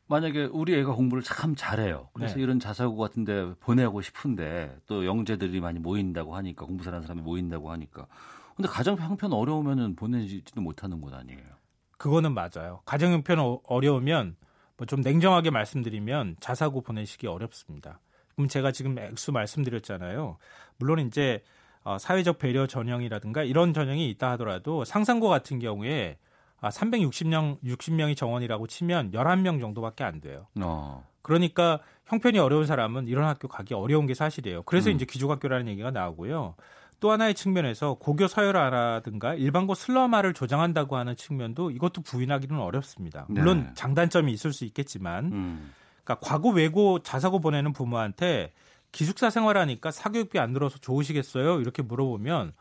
만약에 0.07 0.45
우리 0.45 0.73
애가 0.79 0.93
공부를 0.93 1.21
참 1.23 1.55
잘해요. 1.55 2.09
그래서 2.13 2.35
네. 2.35 2.41
이런 2.41 2.59
자사고 2.59 2.97
같은데 2.97 3.53
보내고 3.59 4.01
싶은데 4.01 4.75
또 4.87 5.05
영재들이 5.05 5.59
많이 5.61 5.79
모인다고 5.79 6.35
하니까 6.35 6.65
공부 6.65 6.83
잘하는 6.83 7.05
사람이 7.05 7.21
모인다고 7.21 7.71
하니까. 7.71 8.07
근데 8.55 8.67
가정 8.67 8.97
형편 8.97 9.31
어려우면은 9.31 9.95
보내지도 9.95 10.61
못하는 10.61 10.99
곳 10.99 11.13
아니에요. 11.13 11.59
그거는 11.99 12.33
맞아요. 12.33 12.81
가정 12.85 13.11
형편 13.13 13.37
어, 13.39 13.59
어려우면 13.65 14.35
뭐 14.77 14.87
좀 14.87 15.01
냉정하게 15.01 15.51
말씀드리면 15.51 16.37
자사고 16.39 16.81
보내시기 16.81 17.27
어렵습니다. 17.27 17.99
그럼 18.35 18.47
제가 18.47 18.71
지금 18.71 18.97
액수 18.97 19.31
말씀드렸잖아요. 19.33 20.37
물론 20.77 20.99
이제 21.05 21.43
어, 21.83 21.97
사회적 21.99 22.39
배려 22.39 22.65
전형이라든가 22.65 23.43
이런 23.43 23.73
전형이 23.73 24.09
있다 24.11 24.31
하더라도 24.31 24.85
상상고 24.85 25.27
같은 25.27 25.59
경우에 25.59 26.17
아, 26.61 26.69
360명 26.69 27.61
60명이 27.63 28.15
정원이라고 28.17 28.67
치면 28.67 29.11
11명 29.11 29.59
정도밖에 29.61 30.03
안 30.05 30.21
돼요. 30.21 30.47
어. 30.61 31.05
그러니까 31.21 31.79
형편이 32.05 32.39
어려운 32.39 32.65
사람은 32.65 33.07
이런 33.07 33.25
학교 33.25 33.47
가기 33.47 33.73
어려운 33.73 34.07
게 34.07 34.13
사실이에요. 34.13 34.63
그래서 34.63 34.89
음. 34.89 34.95
이제 34.95 35.05
기족학교라는 35.05 35.67
얘기가 35.67 35.91
나오고요. 35.91 36.55
또 36.99 37.11
하나의 37.11 37.33
측면에서 37.33 37.95
고교 37.95 38.27
서열화라든가 38.27 39.35
일반고 39.35 39.73
슬럼화를 39.73 40.33
조장한다고 40.33 40.97
하는 40.97 41.15
측면도 41.15 41.71
이것도 41.71 42.01
부인하기는 42.01 42.59
어렵습니다. 42.59 43.25
물론 43.29 43.63
네. 43.63 43.69
장단점이 43.75 44.31
있을 44.33 44.53
수 44.53 44.65
있겠지만, 44.65 45.25
음. 45.31 45.73
그러니까 46.03 46.27
과거 46.27 46.49
외고 46.49 46.99
자사고 46.99 47.39
보내는 47.39 47.73
부모한테 47.73 48.51
기숙사 48.91 49.29
생활하니까 49.29 49.91
사교육비 49.91 50.39
안 50.39 50.53
들어서 50.53 50.77
좋으시겠어요? 50.79 51.61
이렇게 51.61 51.81
물어보면 51.81 52.53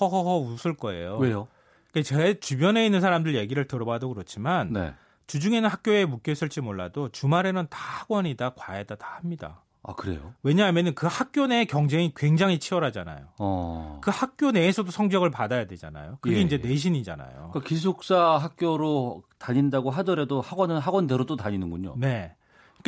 허허허 0.00 0.38
웃을 0.38 0.74
거예요. 0.74 1.16
왜요? 1.18 1.48
그러니까 1.90 2.08
제 2.08 2.38
주변에 2.38 2.84
있는 2.84 3.00
사람들 3.00 3.34
얘기를 3.36 3.66
들어봐도 3.66 4.08
그렇지만 4.12 4.72
네. 4.72 4.94
주중에는 5.26 5.68
학교에 5.68 6.04
묶여 6.04 6.32
있을지 6.32 6.60
몰라도 6.60 7.08
주말에는 7.08 7.66
다 7.70 7.78
학원이다 8.00 8.50
과외다 8.50 8.96
다 8.96 9.16
합니다. 9.16 9.62
아 9.88 9.94
그래요? 9.94 10.34
왜냐하면 10.42 10.94
그 10.96 11.06
학교 11.06 11.46
내 11.46 11.64
경쟁이 11.64 12.12
굉장히 12.16 12.58
치열하잖아요. 12.58 13.28
어. 13.38 14.00
그 14.02 14.10
학교 14.10 14.50
내에서도 14.50 14.90
성적을 14.90 15.30
받아야 15.30 15.66
되잖아요. 15.66 16.18
그게 16.20 16.38
예, 16.38 16.40
이제 16.40 16.60
예. 16.62 16.68
내신이잖아요. 16.68 17.30
그러니까 17.30 17.60
기숙사 17.60 18.36
학교로 18.36 19.22
다닌다고 19.38 19.90
하더라도 19.90 20.40
학원은 20.40 20.78
학원대로 20.78 21.24
또 21.24 21.36
다니는군요. 21.36 21.94
네. 21.98 22.34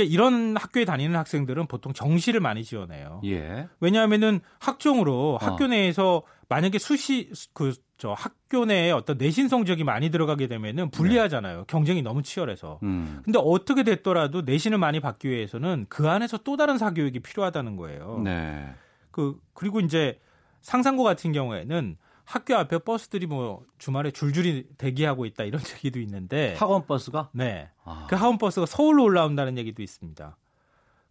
그러니까 0.03 0.15
이런 0.15 0.57
학교에 0.57 0.85
다니는 0.85 1.17
학생들은 1.17 1.67
보통 1.67 1.93
정시를 1.93 2.41
많이 2.41 2.65
지원해요. 2.65 3.21
예. 3.25 3.69
왜냐하면은 3.81 4.41
학종으로 4.61 5.39
어. 5.41 5.45
학교 5.45 5.67
내에서 5.67 6.23
만약에 6.49 6.79
수시 6.79 7.31
그 7.53 7.73
저 7.99 8.13
학교 8.13 8.65
내에 8.65 8.93
어떤 8.93 9.19
내신 9.19 9.49
성적이 9.49 9.83
많이 9.83 10.09
들어가게 10.11 10.47
되면은 10.47 10.91
불리하잖아요. 10.93 11.59
네. 11.59 11.65
경쟁이 11.67 12.01
너무 12.01 12.23
치열해서. 12.23 12.79
음. 12.85 13.21
근데 13.25 13.41
어떻게 13.43 13.83
됐더라도 13.83 14.43
내신을 14.43 14.79
많이 14.79 15.01
받기 15.01 15.29
위해서는 15.29 15.87
그 15.89 16.09
안에서 16.09 16.39
또 16.39 16.57
다른 16.57 16.79
사교육이 16.79 17.19
필요하다는 17.19 17.77
거예요. 17.77 18.21
네. 18.25 18.73
그 19.11 19.37
그리고 19.53 19.81
이제 19.81 20.21
상상고 20.61 21.03
같은 21.03 21.33
경우에는 21.33 21.97
학교 22.29 22.57
앞에 22.57 22.79
버스들이 22.81 23.27
뭐 23.27 23.65
주말에 23.79 24.11
줄줄이 24.11 24.67
대기하고 24.77 25.25
있다 25.25 25.45
이런 25.45 25.63
얘기도 25.77 25.99
있는데 26.01 26.55
학원 26.59 26.87
버스가? 26.87 27.31
네. 27.33 27.71
아. 27.85 28.07
그 28.09 28.17
학원 28.17 28.37
버스가 28.37 28.67
서울로 28.67 29.05
올라온다는 29.05 29.57
얘기도 29.57 29.83
있습니다. 29.83 30.37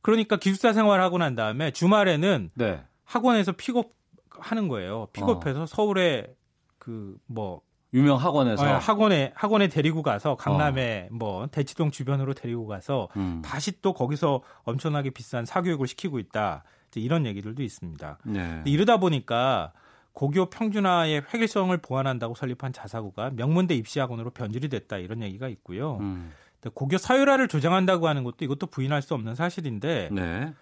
그러니까 0.01 0.37
기숙사 0.37 0.73
생활하고 0.73 1.17
난 1.17 1.35
다음에 1.35 1.71
주말에는 1.71 2.51
네. 2.53 2.83
학원에서 3.03 3.53
픽업 3.53 3.93
하는 4.29 4.67
거예요. 4.67 5.07
픽업해서 5.13 5.63
어. 5.63 5.65
서울에 5.65 6.35
그 6.77 7.17
뭐 7.25 7.61
유명 7.93 8.17
학원에서 8.17 8.63
어, 8.63 8.77
학원에 8.77 9.31
학원에 9.35 9.69
데리고 9.69 10.03
가서 10.03 10.35
강남에 10.35 11.07
어. 11.09 11.15
뭐 11.15 11.47
대치동 11.47 11.91
주변으로 11.91 12.33
데리고 12.33 12.67
가서 12.67 13.07
음. 13.15 13.41
다시 13.43 13.81
또 13.81 13.93
거기서 13.93 14.41
엄청나게 14.63 15.11
비싼 15.11 15.45
사교육을 15.45 15.87
시키고 15.87 16.19
있다. 16.19 16.63
이런 16.95 17.25
얘기들도 17.25 17.61
있습니다. 17.61 18.17
네. 18.25 18.63
이러다 18.65 18.97
보니까 18.97 19.71
고교 20.17 20.49
평준화의 20.49 21.25
획일성을 21.31 21.77
보완한다고 21.77 22.33
설립한 22.33 22.73
자사고가 22.73 23.29
명문대 23.35 23.75
입시학원으로 23.75 24.31
변질이 24.31 24.67
됐다 24.67 24.97
이런 24.97 25.21
얘기가 25.21 25.47
있고요. 25.49 25.97
음. 25.97 26.31
고교 26.73 26.97
사율화를 26.97 27.47
조장한다고 27.47 28.07
하는 28.07 28.23
것도 28.23 28.37
이것도 28.43 28.65
부인할 28.65 29.03
수 29.03 29.13
없는 29.13 29.35
사실인데 29.35 30.09
네. 30.11 30.55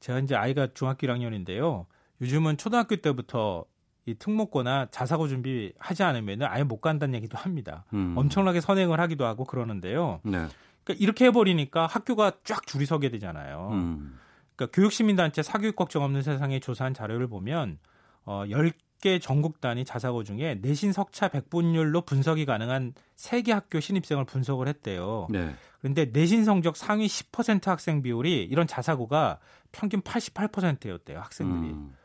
제가 0.00 0.18
이제 0.18 0.36
아이가 0.36 0.68
중학교 0.74 1.06
1학년인데요. 1.06 1.86
요즘은 2.20 2.58
초등학교 2.58 2.96
때부터 2.96 3.64
이 4.04 4.16
특목고나 4.16 4.88
자사고 4.90 5.28
준비하지 5.28 6.02
않으면 6.02 6.42
아예 6.42 6.62
못 6.62 6.82
간다는 6.82 7.14
얘기도 7.14 7.38
합니다. 7.38 7.86
음. 7.94 8.12
엄청나게 8.18 8.60
선행을 8.60 9.00
하기도 9.00 9.24
하고 9.24 9.46
그러는데요. 9.46 10.20
네. 10.24 10.46
그러니까 10.84 11.02
이렇게 11.02 11.24
해버리니까 11.24 11.86
학교가 11.86 12.32
쫙 12.44 12.66
줄이 12.66 12.84
서게 12.84 13.08
되잖아요. 13.08 13.70
음. 13.72 14.18
그러니까 14.54 14.76
교육시민단체 14.76 15.42
사교육 15.42 15.74
걱정 15.74 16.02
없는 16.02 16.20
세상에 16.20 16.60
조사한 16.60 16.92
자료를 16.92 17.28
보면 17.28 17.78
어, 18.26 18.44
10 18.46 18.89
개 19.00 19.18
전국 19.18 19.60
단위 19.60 19.84
자사고 19.84 20.24
중에 20.24 20.58
내신 20.60 20.92
석차 20.92 21.28
백분율로 21.28 22.02
분석이 22.02 22.44
가능한 22.44 22.94
3개 23.16 23.50
학교 23.50 23.80
신입생을 23.80 24.24
분석을 24.24 24.68
했대요. 24.68 25.26
네. 25.30 25.54
그런데 25.80 26.06
내신 26.06 26.44
성적 26.44 26.76
상위 26.76 27.06
10% 27.06 27.64
학생 27.66 28.02
비율이 28.02 28.44
이런 28.44 28.66
자사고가 28.66 29.38
평균 29.72 30.02
88%였대요, 30.02 31.18
학생들이. 31.18 31.72
음. 31.72 31.96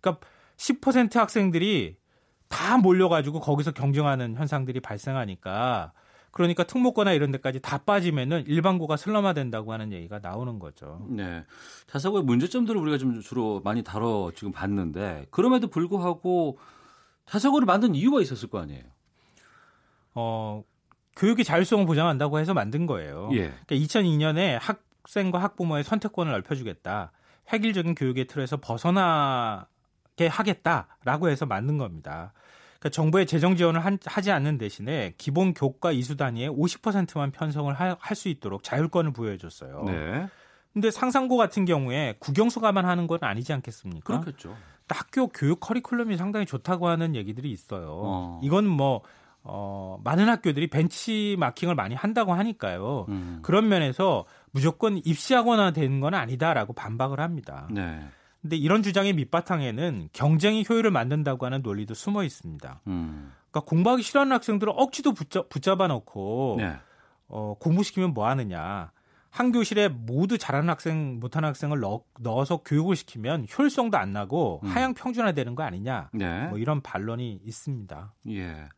그러니까 0.00 0.26
10% 0.56 1.14
학생들이 1.14 1.96
다 2.48 2.76
몰려가지고 2.76 3.40
거기서 3.40 3.72
경쟁하는 3.72 4.36
현상들이 4.36 4.80
발생하니까 4.80 5.92
그러니까 6.32 6.64
특목고나 6.64 7.12
이런 7.12 7.30
데까지 7.30 7.60
다 7.60 7.78
빠지면은 7.78 8.44
일반고가 8.46 8.96
슬럼화된다고 8.96 9.72
하는 9.72 9.92
얘기가 9.92 10.18
나오는 10.18 10.58
거죠. 10.58 11.06
네. 11.10 11.44
자사고의 11.86 12.24
문제점들을 12.24 12.80
우리가 12.80 12.98
좀 12.98 13.20
주로 13.20 13.60
많이 13.62 13.82
다뤄 13.82 14.32
지금 14.34 14.50
봤는데 14.50 15.26
그럼에도 15.30 15.68
불구하고 15.68 16.58
자사고를 17.26 17.66
만든 17.66 17.94
이유가 17.94 18.20
있었을 18.20 18.48
거 18.48 18.58
아니에요. 18.60 18.82
어, 20.14 20.64
교육의 21.16 21.44
자율성을 21.44 21.84
보장한다고 21.84 22.38
해서 22.38 22.54
만든 22.54 22.86
거예요. 22.86 23.28
예. 23.32 23.52
그러니까 23.66 23.76
2002년에 23.76 24.58
학생과 24.58 25.38
학부모의 25.38 25.84
선택권을 25.84 26.32
넓혀주겠다. 26.32 27.12
획일적인 27.52 27.94
교육의 27.94 28.26
틀에서 28.26 28.56
벗어나게 28.56 30.28
하겠다라고 30.30 31.28
해서 31.28 31.44
만든 31.44 31.76
겁니다. 31.76 32.32
그러니까 32.82 32.88
정부의 32.90 33.26
재정 33.26 33.54
지원을 33.54 33.84
한, 33.84 33.96
하지 34.04 34.32
않는 34.32 34.58
대신에 34.58 35.14
기본 35.16 35.54
교과 35.54 35.92
이수 35.92 36.16
단위의 36.16 36.50
50%만 36.50 37.30
편성을 37.30 37.72
할 37.72 37.96
수 38.14 38.28
있도록 38.28 38.62
자율권을 38.62 39.12
부여해 39.12 39.38
줬어요. 39.38 39.84
네. 39.86 40.26
근데 40.72 40.90
상상고 40.90 41.36
같은 41.36 41.64
경우에 41.64 42.16
국영수가만 42.18 42.84
하는 42.84 43.06
건 43.06 43.18
아니지 43.22 43.52
않겠습니까? 43.52 44.20
그렇겠죠. 44.20 44.56
학교 44.88 45.28
교육 45.28 45.60
커리큘럼이 45.60 46.16
상당히 46.18 46.44
좋다고 46.44 46.88
하는 46.88 47.14
얘기들이 47.14 47.50
있어요. 47.50 48.00
어. 48.02 48.40
이건 48.42 48.66
뭐 48.66 49.02
어, 49.44 49.98
많은 50.04 50.28
학교들이 50.28 50.68
벤치 50.68 51.36
마킹을 51.38 51.74
많이 51.74 51.94
한다고 51.94 52.34
하니까요. 52.34 53.06
음. 53.08 53.38
그런 53.42 53.68
면에서 53.68 54.24
무조건 54.50 55.00
입시학원화 55.04 55.70
되는 55.72 56.00
건 56.00 56.14
아니다라고 56.14 56.72
반박을 56.74 57.20
합니다. 57.20 57.68
네. 57.70 58.06
근데 58.42 58.56
이런 58.56 58.82
주장의 58.82 59.12
밑바탕에는 59.14 60.08
경쟁이 60.12 60.64
효율을 60.68 60.90
만든다고 60.90 61.46
하는 61.46 61.62
논리도 61.62 61.94
숨어 61.94 62.24
있습니다. 62.24 62.80
음. 62.88 63.32
그러니까 63.50 63.68
공부하기 63.68 64.02
싫어하는 64.02 64.32
학생들을 64.32 64.72
억지도 64.76 65.12
붙잡, 65.12 65.48
붙잡 65.48 65.80
아 65.80 65.86
놓고 65.86 66.56
네. 66.58 66.76
어, 67.28 67.54
공부시키면 67.60 68.12
뭐 68.14 68.26
하느냐. 68.28 68.90
한 69.30 69.50
교실에 69.50 69.88
모두 69.88 70.36
잘하는 70.36 70.68
학생, 70.68 71.18
못하는 71.18 71.48
학생을 71.48 71.80
넣, 71.80 72.02
어서 72.24 72.58
교육을 72.58 72.96
시키면 72.96 73.46
효율성도 73.56 73.96
안 73.96 74.12
나고 74.12 74.60
음. 74.64 74.68
하향 74.68 74.92
평준화되는 74.92 75.54
거 75.54 75.62
아니냐. 75.62 76.10
네. 76.12 76.48
뭐 76.48 76.58
이런 76.58 76.82
반론이 76.82 77.40
있습니다. 77.44 78.12
예. 78.28 78.68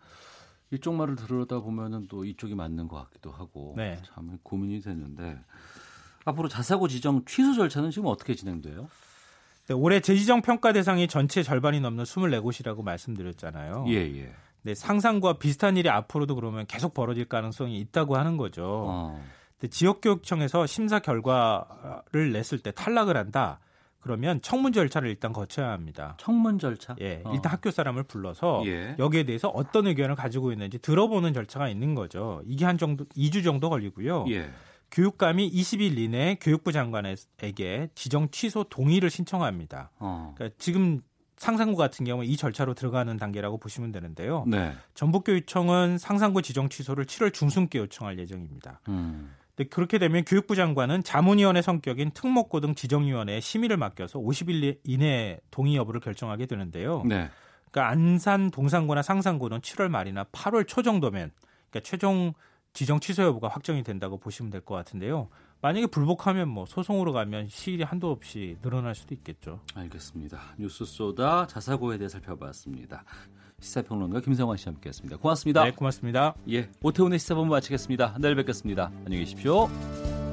이쪽 0.71 0.95
말을 0.95 1.17
들으다 1.17 1.61
보면은 1.61 2.07
또 2.09 2.25
이쪽이 2.25 2.55
맞는 2.55 2.87
것 2.89 2.97
같기도 2.97 3.31
하고 3.33 3.75
네. 3.77 3.99
참 4.05 4.39
고민이 4.43 4.81
되는데 4.81 5.39
앞으로 6.25 6.49
자사고 6.49 6.89
지정 6.89 7.25
취소 7.25 7.55
절차는 7.55 7.91
지금 7.91 8.09
어떻게 8.09 8.35
진행돼요? 8.35 8.89
네, 9.67 9.75
올해 9.75 10.01
재지정 10.01 10.43
평가 10.43 10.73
대상이 10.73 11.09
전체 11.09 11.43
절반이 11.43 11.81
넘는 11.81 12.05
24곳이라고 12.05 12.85
말씀드렸잖아요. 12.85 13.87
예, 13.89 13.95
예. 13.95 14.33
네, 14.63 14.75
상상과 14.75 15.39
비슷한 15.39 15.77
일이 15.77 15.89
앞으로도 15.89 16.35
그러면 16.35 16.67
계속 16.67 16.93
벌어질 16.95 17.27
가능성이 17.27 17.79
있다고 17.81 18.17
하는 18.17 18.37
거죠. 18.37 18.85
어. 18.89 19.23
지역교육청에서 19.69 20.67
심사 20.67 20.99
결과를 20.99 22.33
냈을 22.33 22.59
때 22.59 22.71
탈락을 22.71 23.17
한다. 23.17 23.61
그러면 24.01 24.43
청문 24.43 24.75
절차를 24.75 25.09
일단 25.09 25.33
거쳐야 25.33 25.71
합니다. 25.71 26.15
청문 26.19 26.59
절차? 26.59 26.95
예, 27.01 27.23
어. 27.25 27.33
일단 27.33 27.51
학교 27.53 27.71
사람을 27.71 28.03
불러서 28.03 28.63
예. 28.67 28.95
여기에 28.99 29.25
대해서 29.25 29.49
어떤 29.49 29.87
의견을 29.87 30.15
가지고 30.15 30.53
있는지 30.53 30.79
들어보는 30.79 31.33
절차가 31.33 31.71
있는 31.71 31.95
거죠. 31.95 32.43
이게 32.45 32.67
한 32.67 32.77
정도 32.77 33.07
2주 33.17 33.43
정도 33.43 33.71
걸리고요. 33.71 34.27
예. 34.29 34.51
교육감이 34.95 35.51
20일 35.51 35.99
이내에 35.99 36.37
교육부 36.41 36.71
장관에게 36.71 37.89
지정 37.97 38.31
취소 38.31 38.63
동의를 38.63 39.11
신청합니다. 39.11 39.91
어. 39.99 40.33
그러니까 40.37 40.57
지금 40.59 41.01
상상고 41.37 41.77
같은 41.77 42.07
경우 42.07 42.25
이 42.25 42.37
절차로 42.37 42.75
들어가는 42.75 43.17
단계라고 43.17 43.59
보시면 43.59 43.91
되는데요. 43.91 44.45
네. 44.47 44.73
전북교육청은 44.95 45.99
상상고 45.99 46.43
지정 46.43 46.69
취소를 46.69 47.07
7월 47.07 47.35
중순께 47.35 47.81
요청할 47.81 48.21
예정입니다. 48.21 48.81
음. 48.89 49.35
근데 49.57 49.69
그렇게 49.69 49.99
되면 49.99 50.25
교육부 50.25 50.55
장관은 50.55 51.03
자문위원회 51.03 51.61
성격인 51.61 52.13
특목고 52.13 52.61
등 52.61 52.77
지정위원회에 52.77 53.41
심의를 53.41 53.77
맡겨서 53.77 54.21
50일 54.21 54.79
이내에 54.85 55.41
동의 55.51 55.75
여부를 55.75 56.01
결정하게 56.01 56.47
되는데요. 56.47 57.03
네. 57.05 57.29
그러니까 57.73 57.91
안산 57.91 58.53
동산고나 58.53 59.03
상상고는 59.03 59.61
7월 59.61 59.89
말이나 59.89 60.23
8월 60.25 60.69
초 60.69 60.83
정도면 60.83 61.33
그러니까 61.71 61.81
최종 61.89 62.35
지정 62.75 63.01
취소 63.01 63.23
여부가 63.23 63.49
확정이 63.49 63.83
된다고 63.83 64.19
보시면 64.19 64.51
될 64.51 64.61
것 64.61 64.75
같은데요. 64.75 65.29
만약에 65.63 65.87
불복하면 65.87 66.49
뭐 66.49 66.67
소송으로 66.67 67.13
가면 67.13 67.49
시일이 67.49 67.83
한도 67.85 68.11
없이 68.11 68.59
늘어날 68.61 68.95
수도 68.95 69.15
있겠죠. 69.15 69.61
알겠습니다. 69.75 70.39
뉴스 70.59 70.85
쏘다 70.85 71.47
자사고에 71.47 71.97
대해 71.99 72.09
살펴봤습니다. 72.09 73.05
시사평론가 73.61 74.21
김성환 74.21 74.57
씨 74.59 74.67
함께했습니다. 74.69 75.17
고맙습니다. 75.19 75.65
네, 75.65 75.71
고맙습니다. 75.71 76.35
예, 76.51 76.69
오태훈의 76.83 77.19
시사본부 77.19 77.53
마치겠습니다. 77.53 78.17
내일 78.21 78.35
뵙겠습니다. 78.35 78.91
안녕히 79.07 79.21
계십시오. 79.25 80.24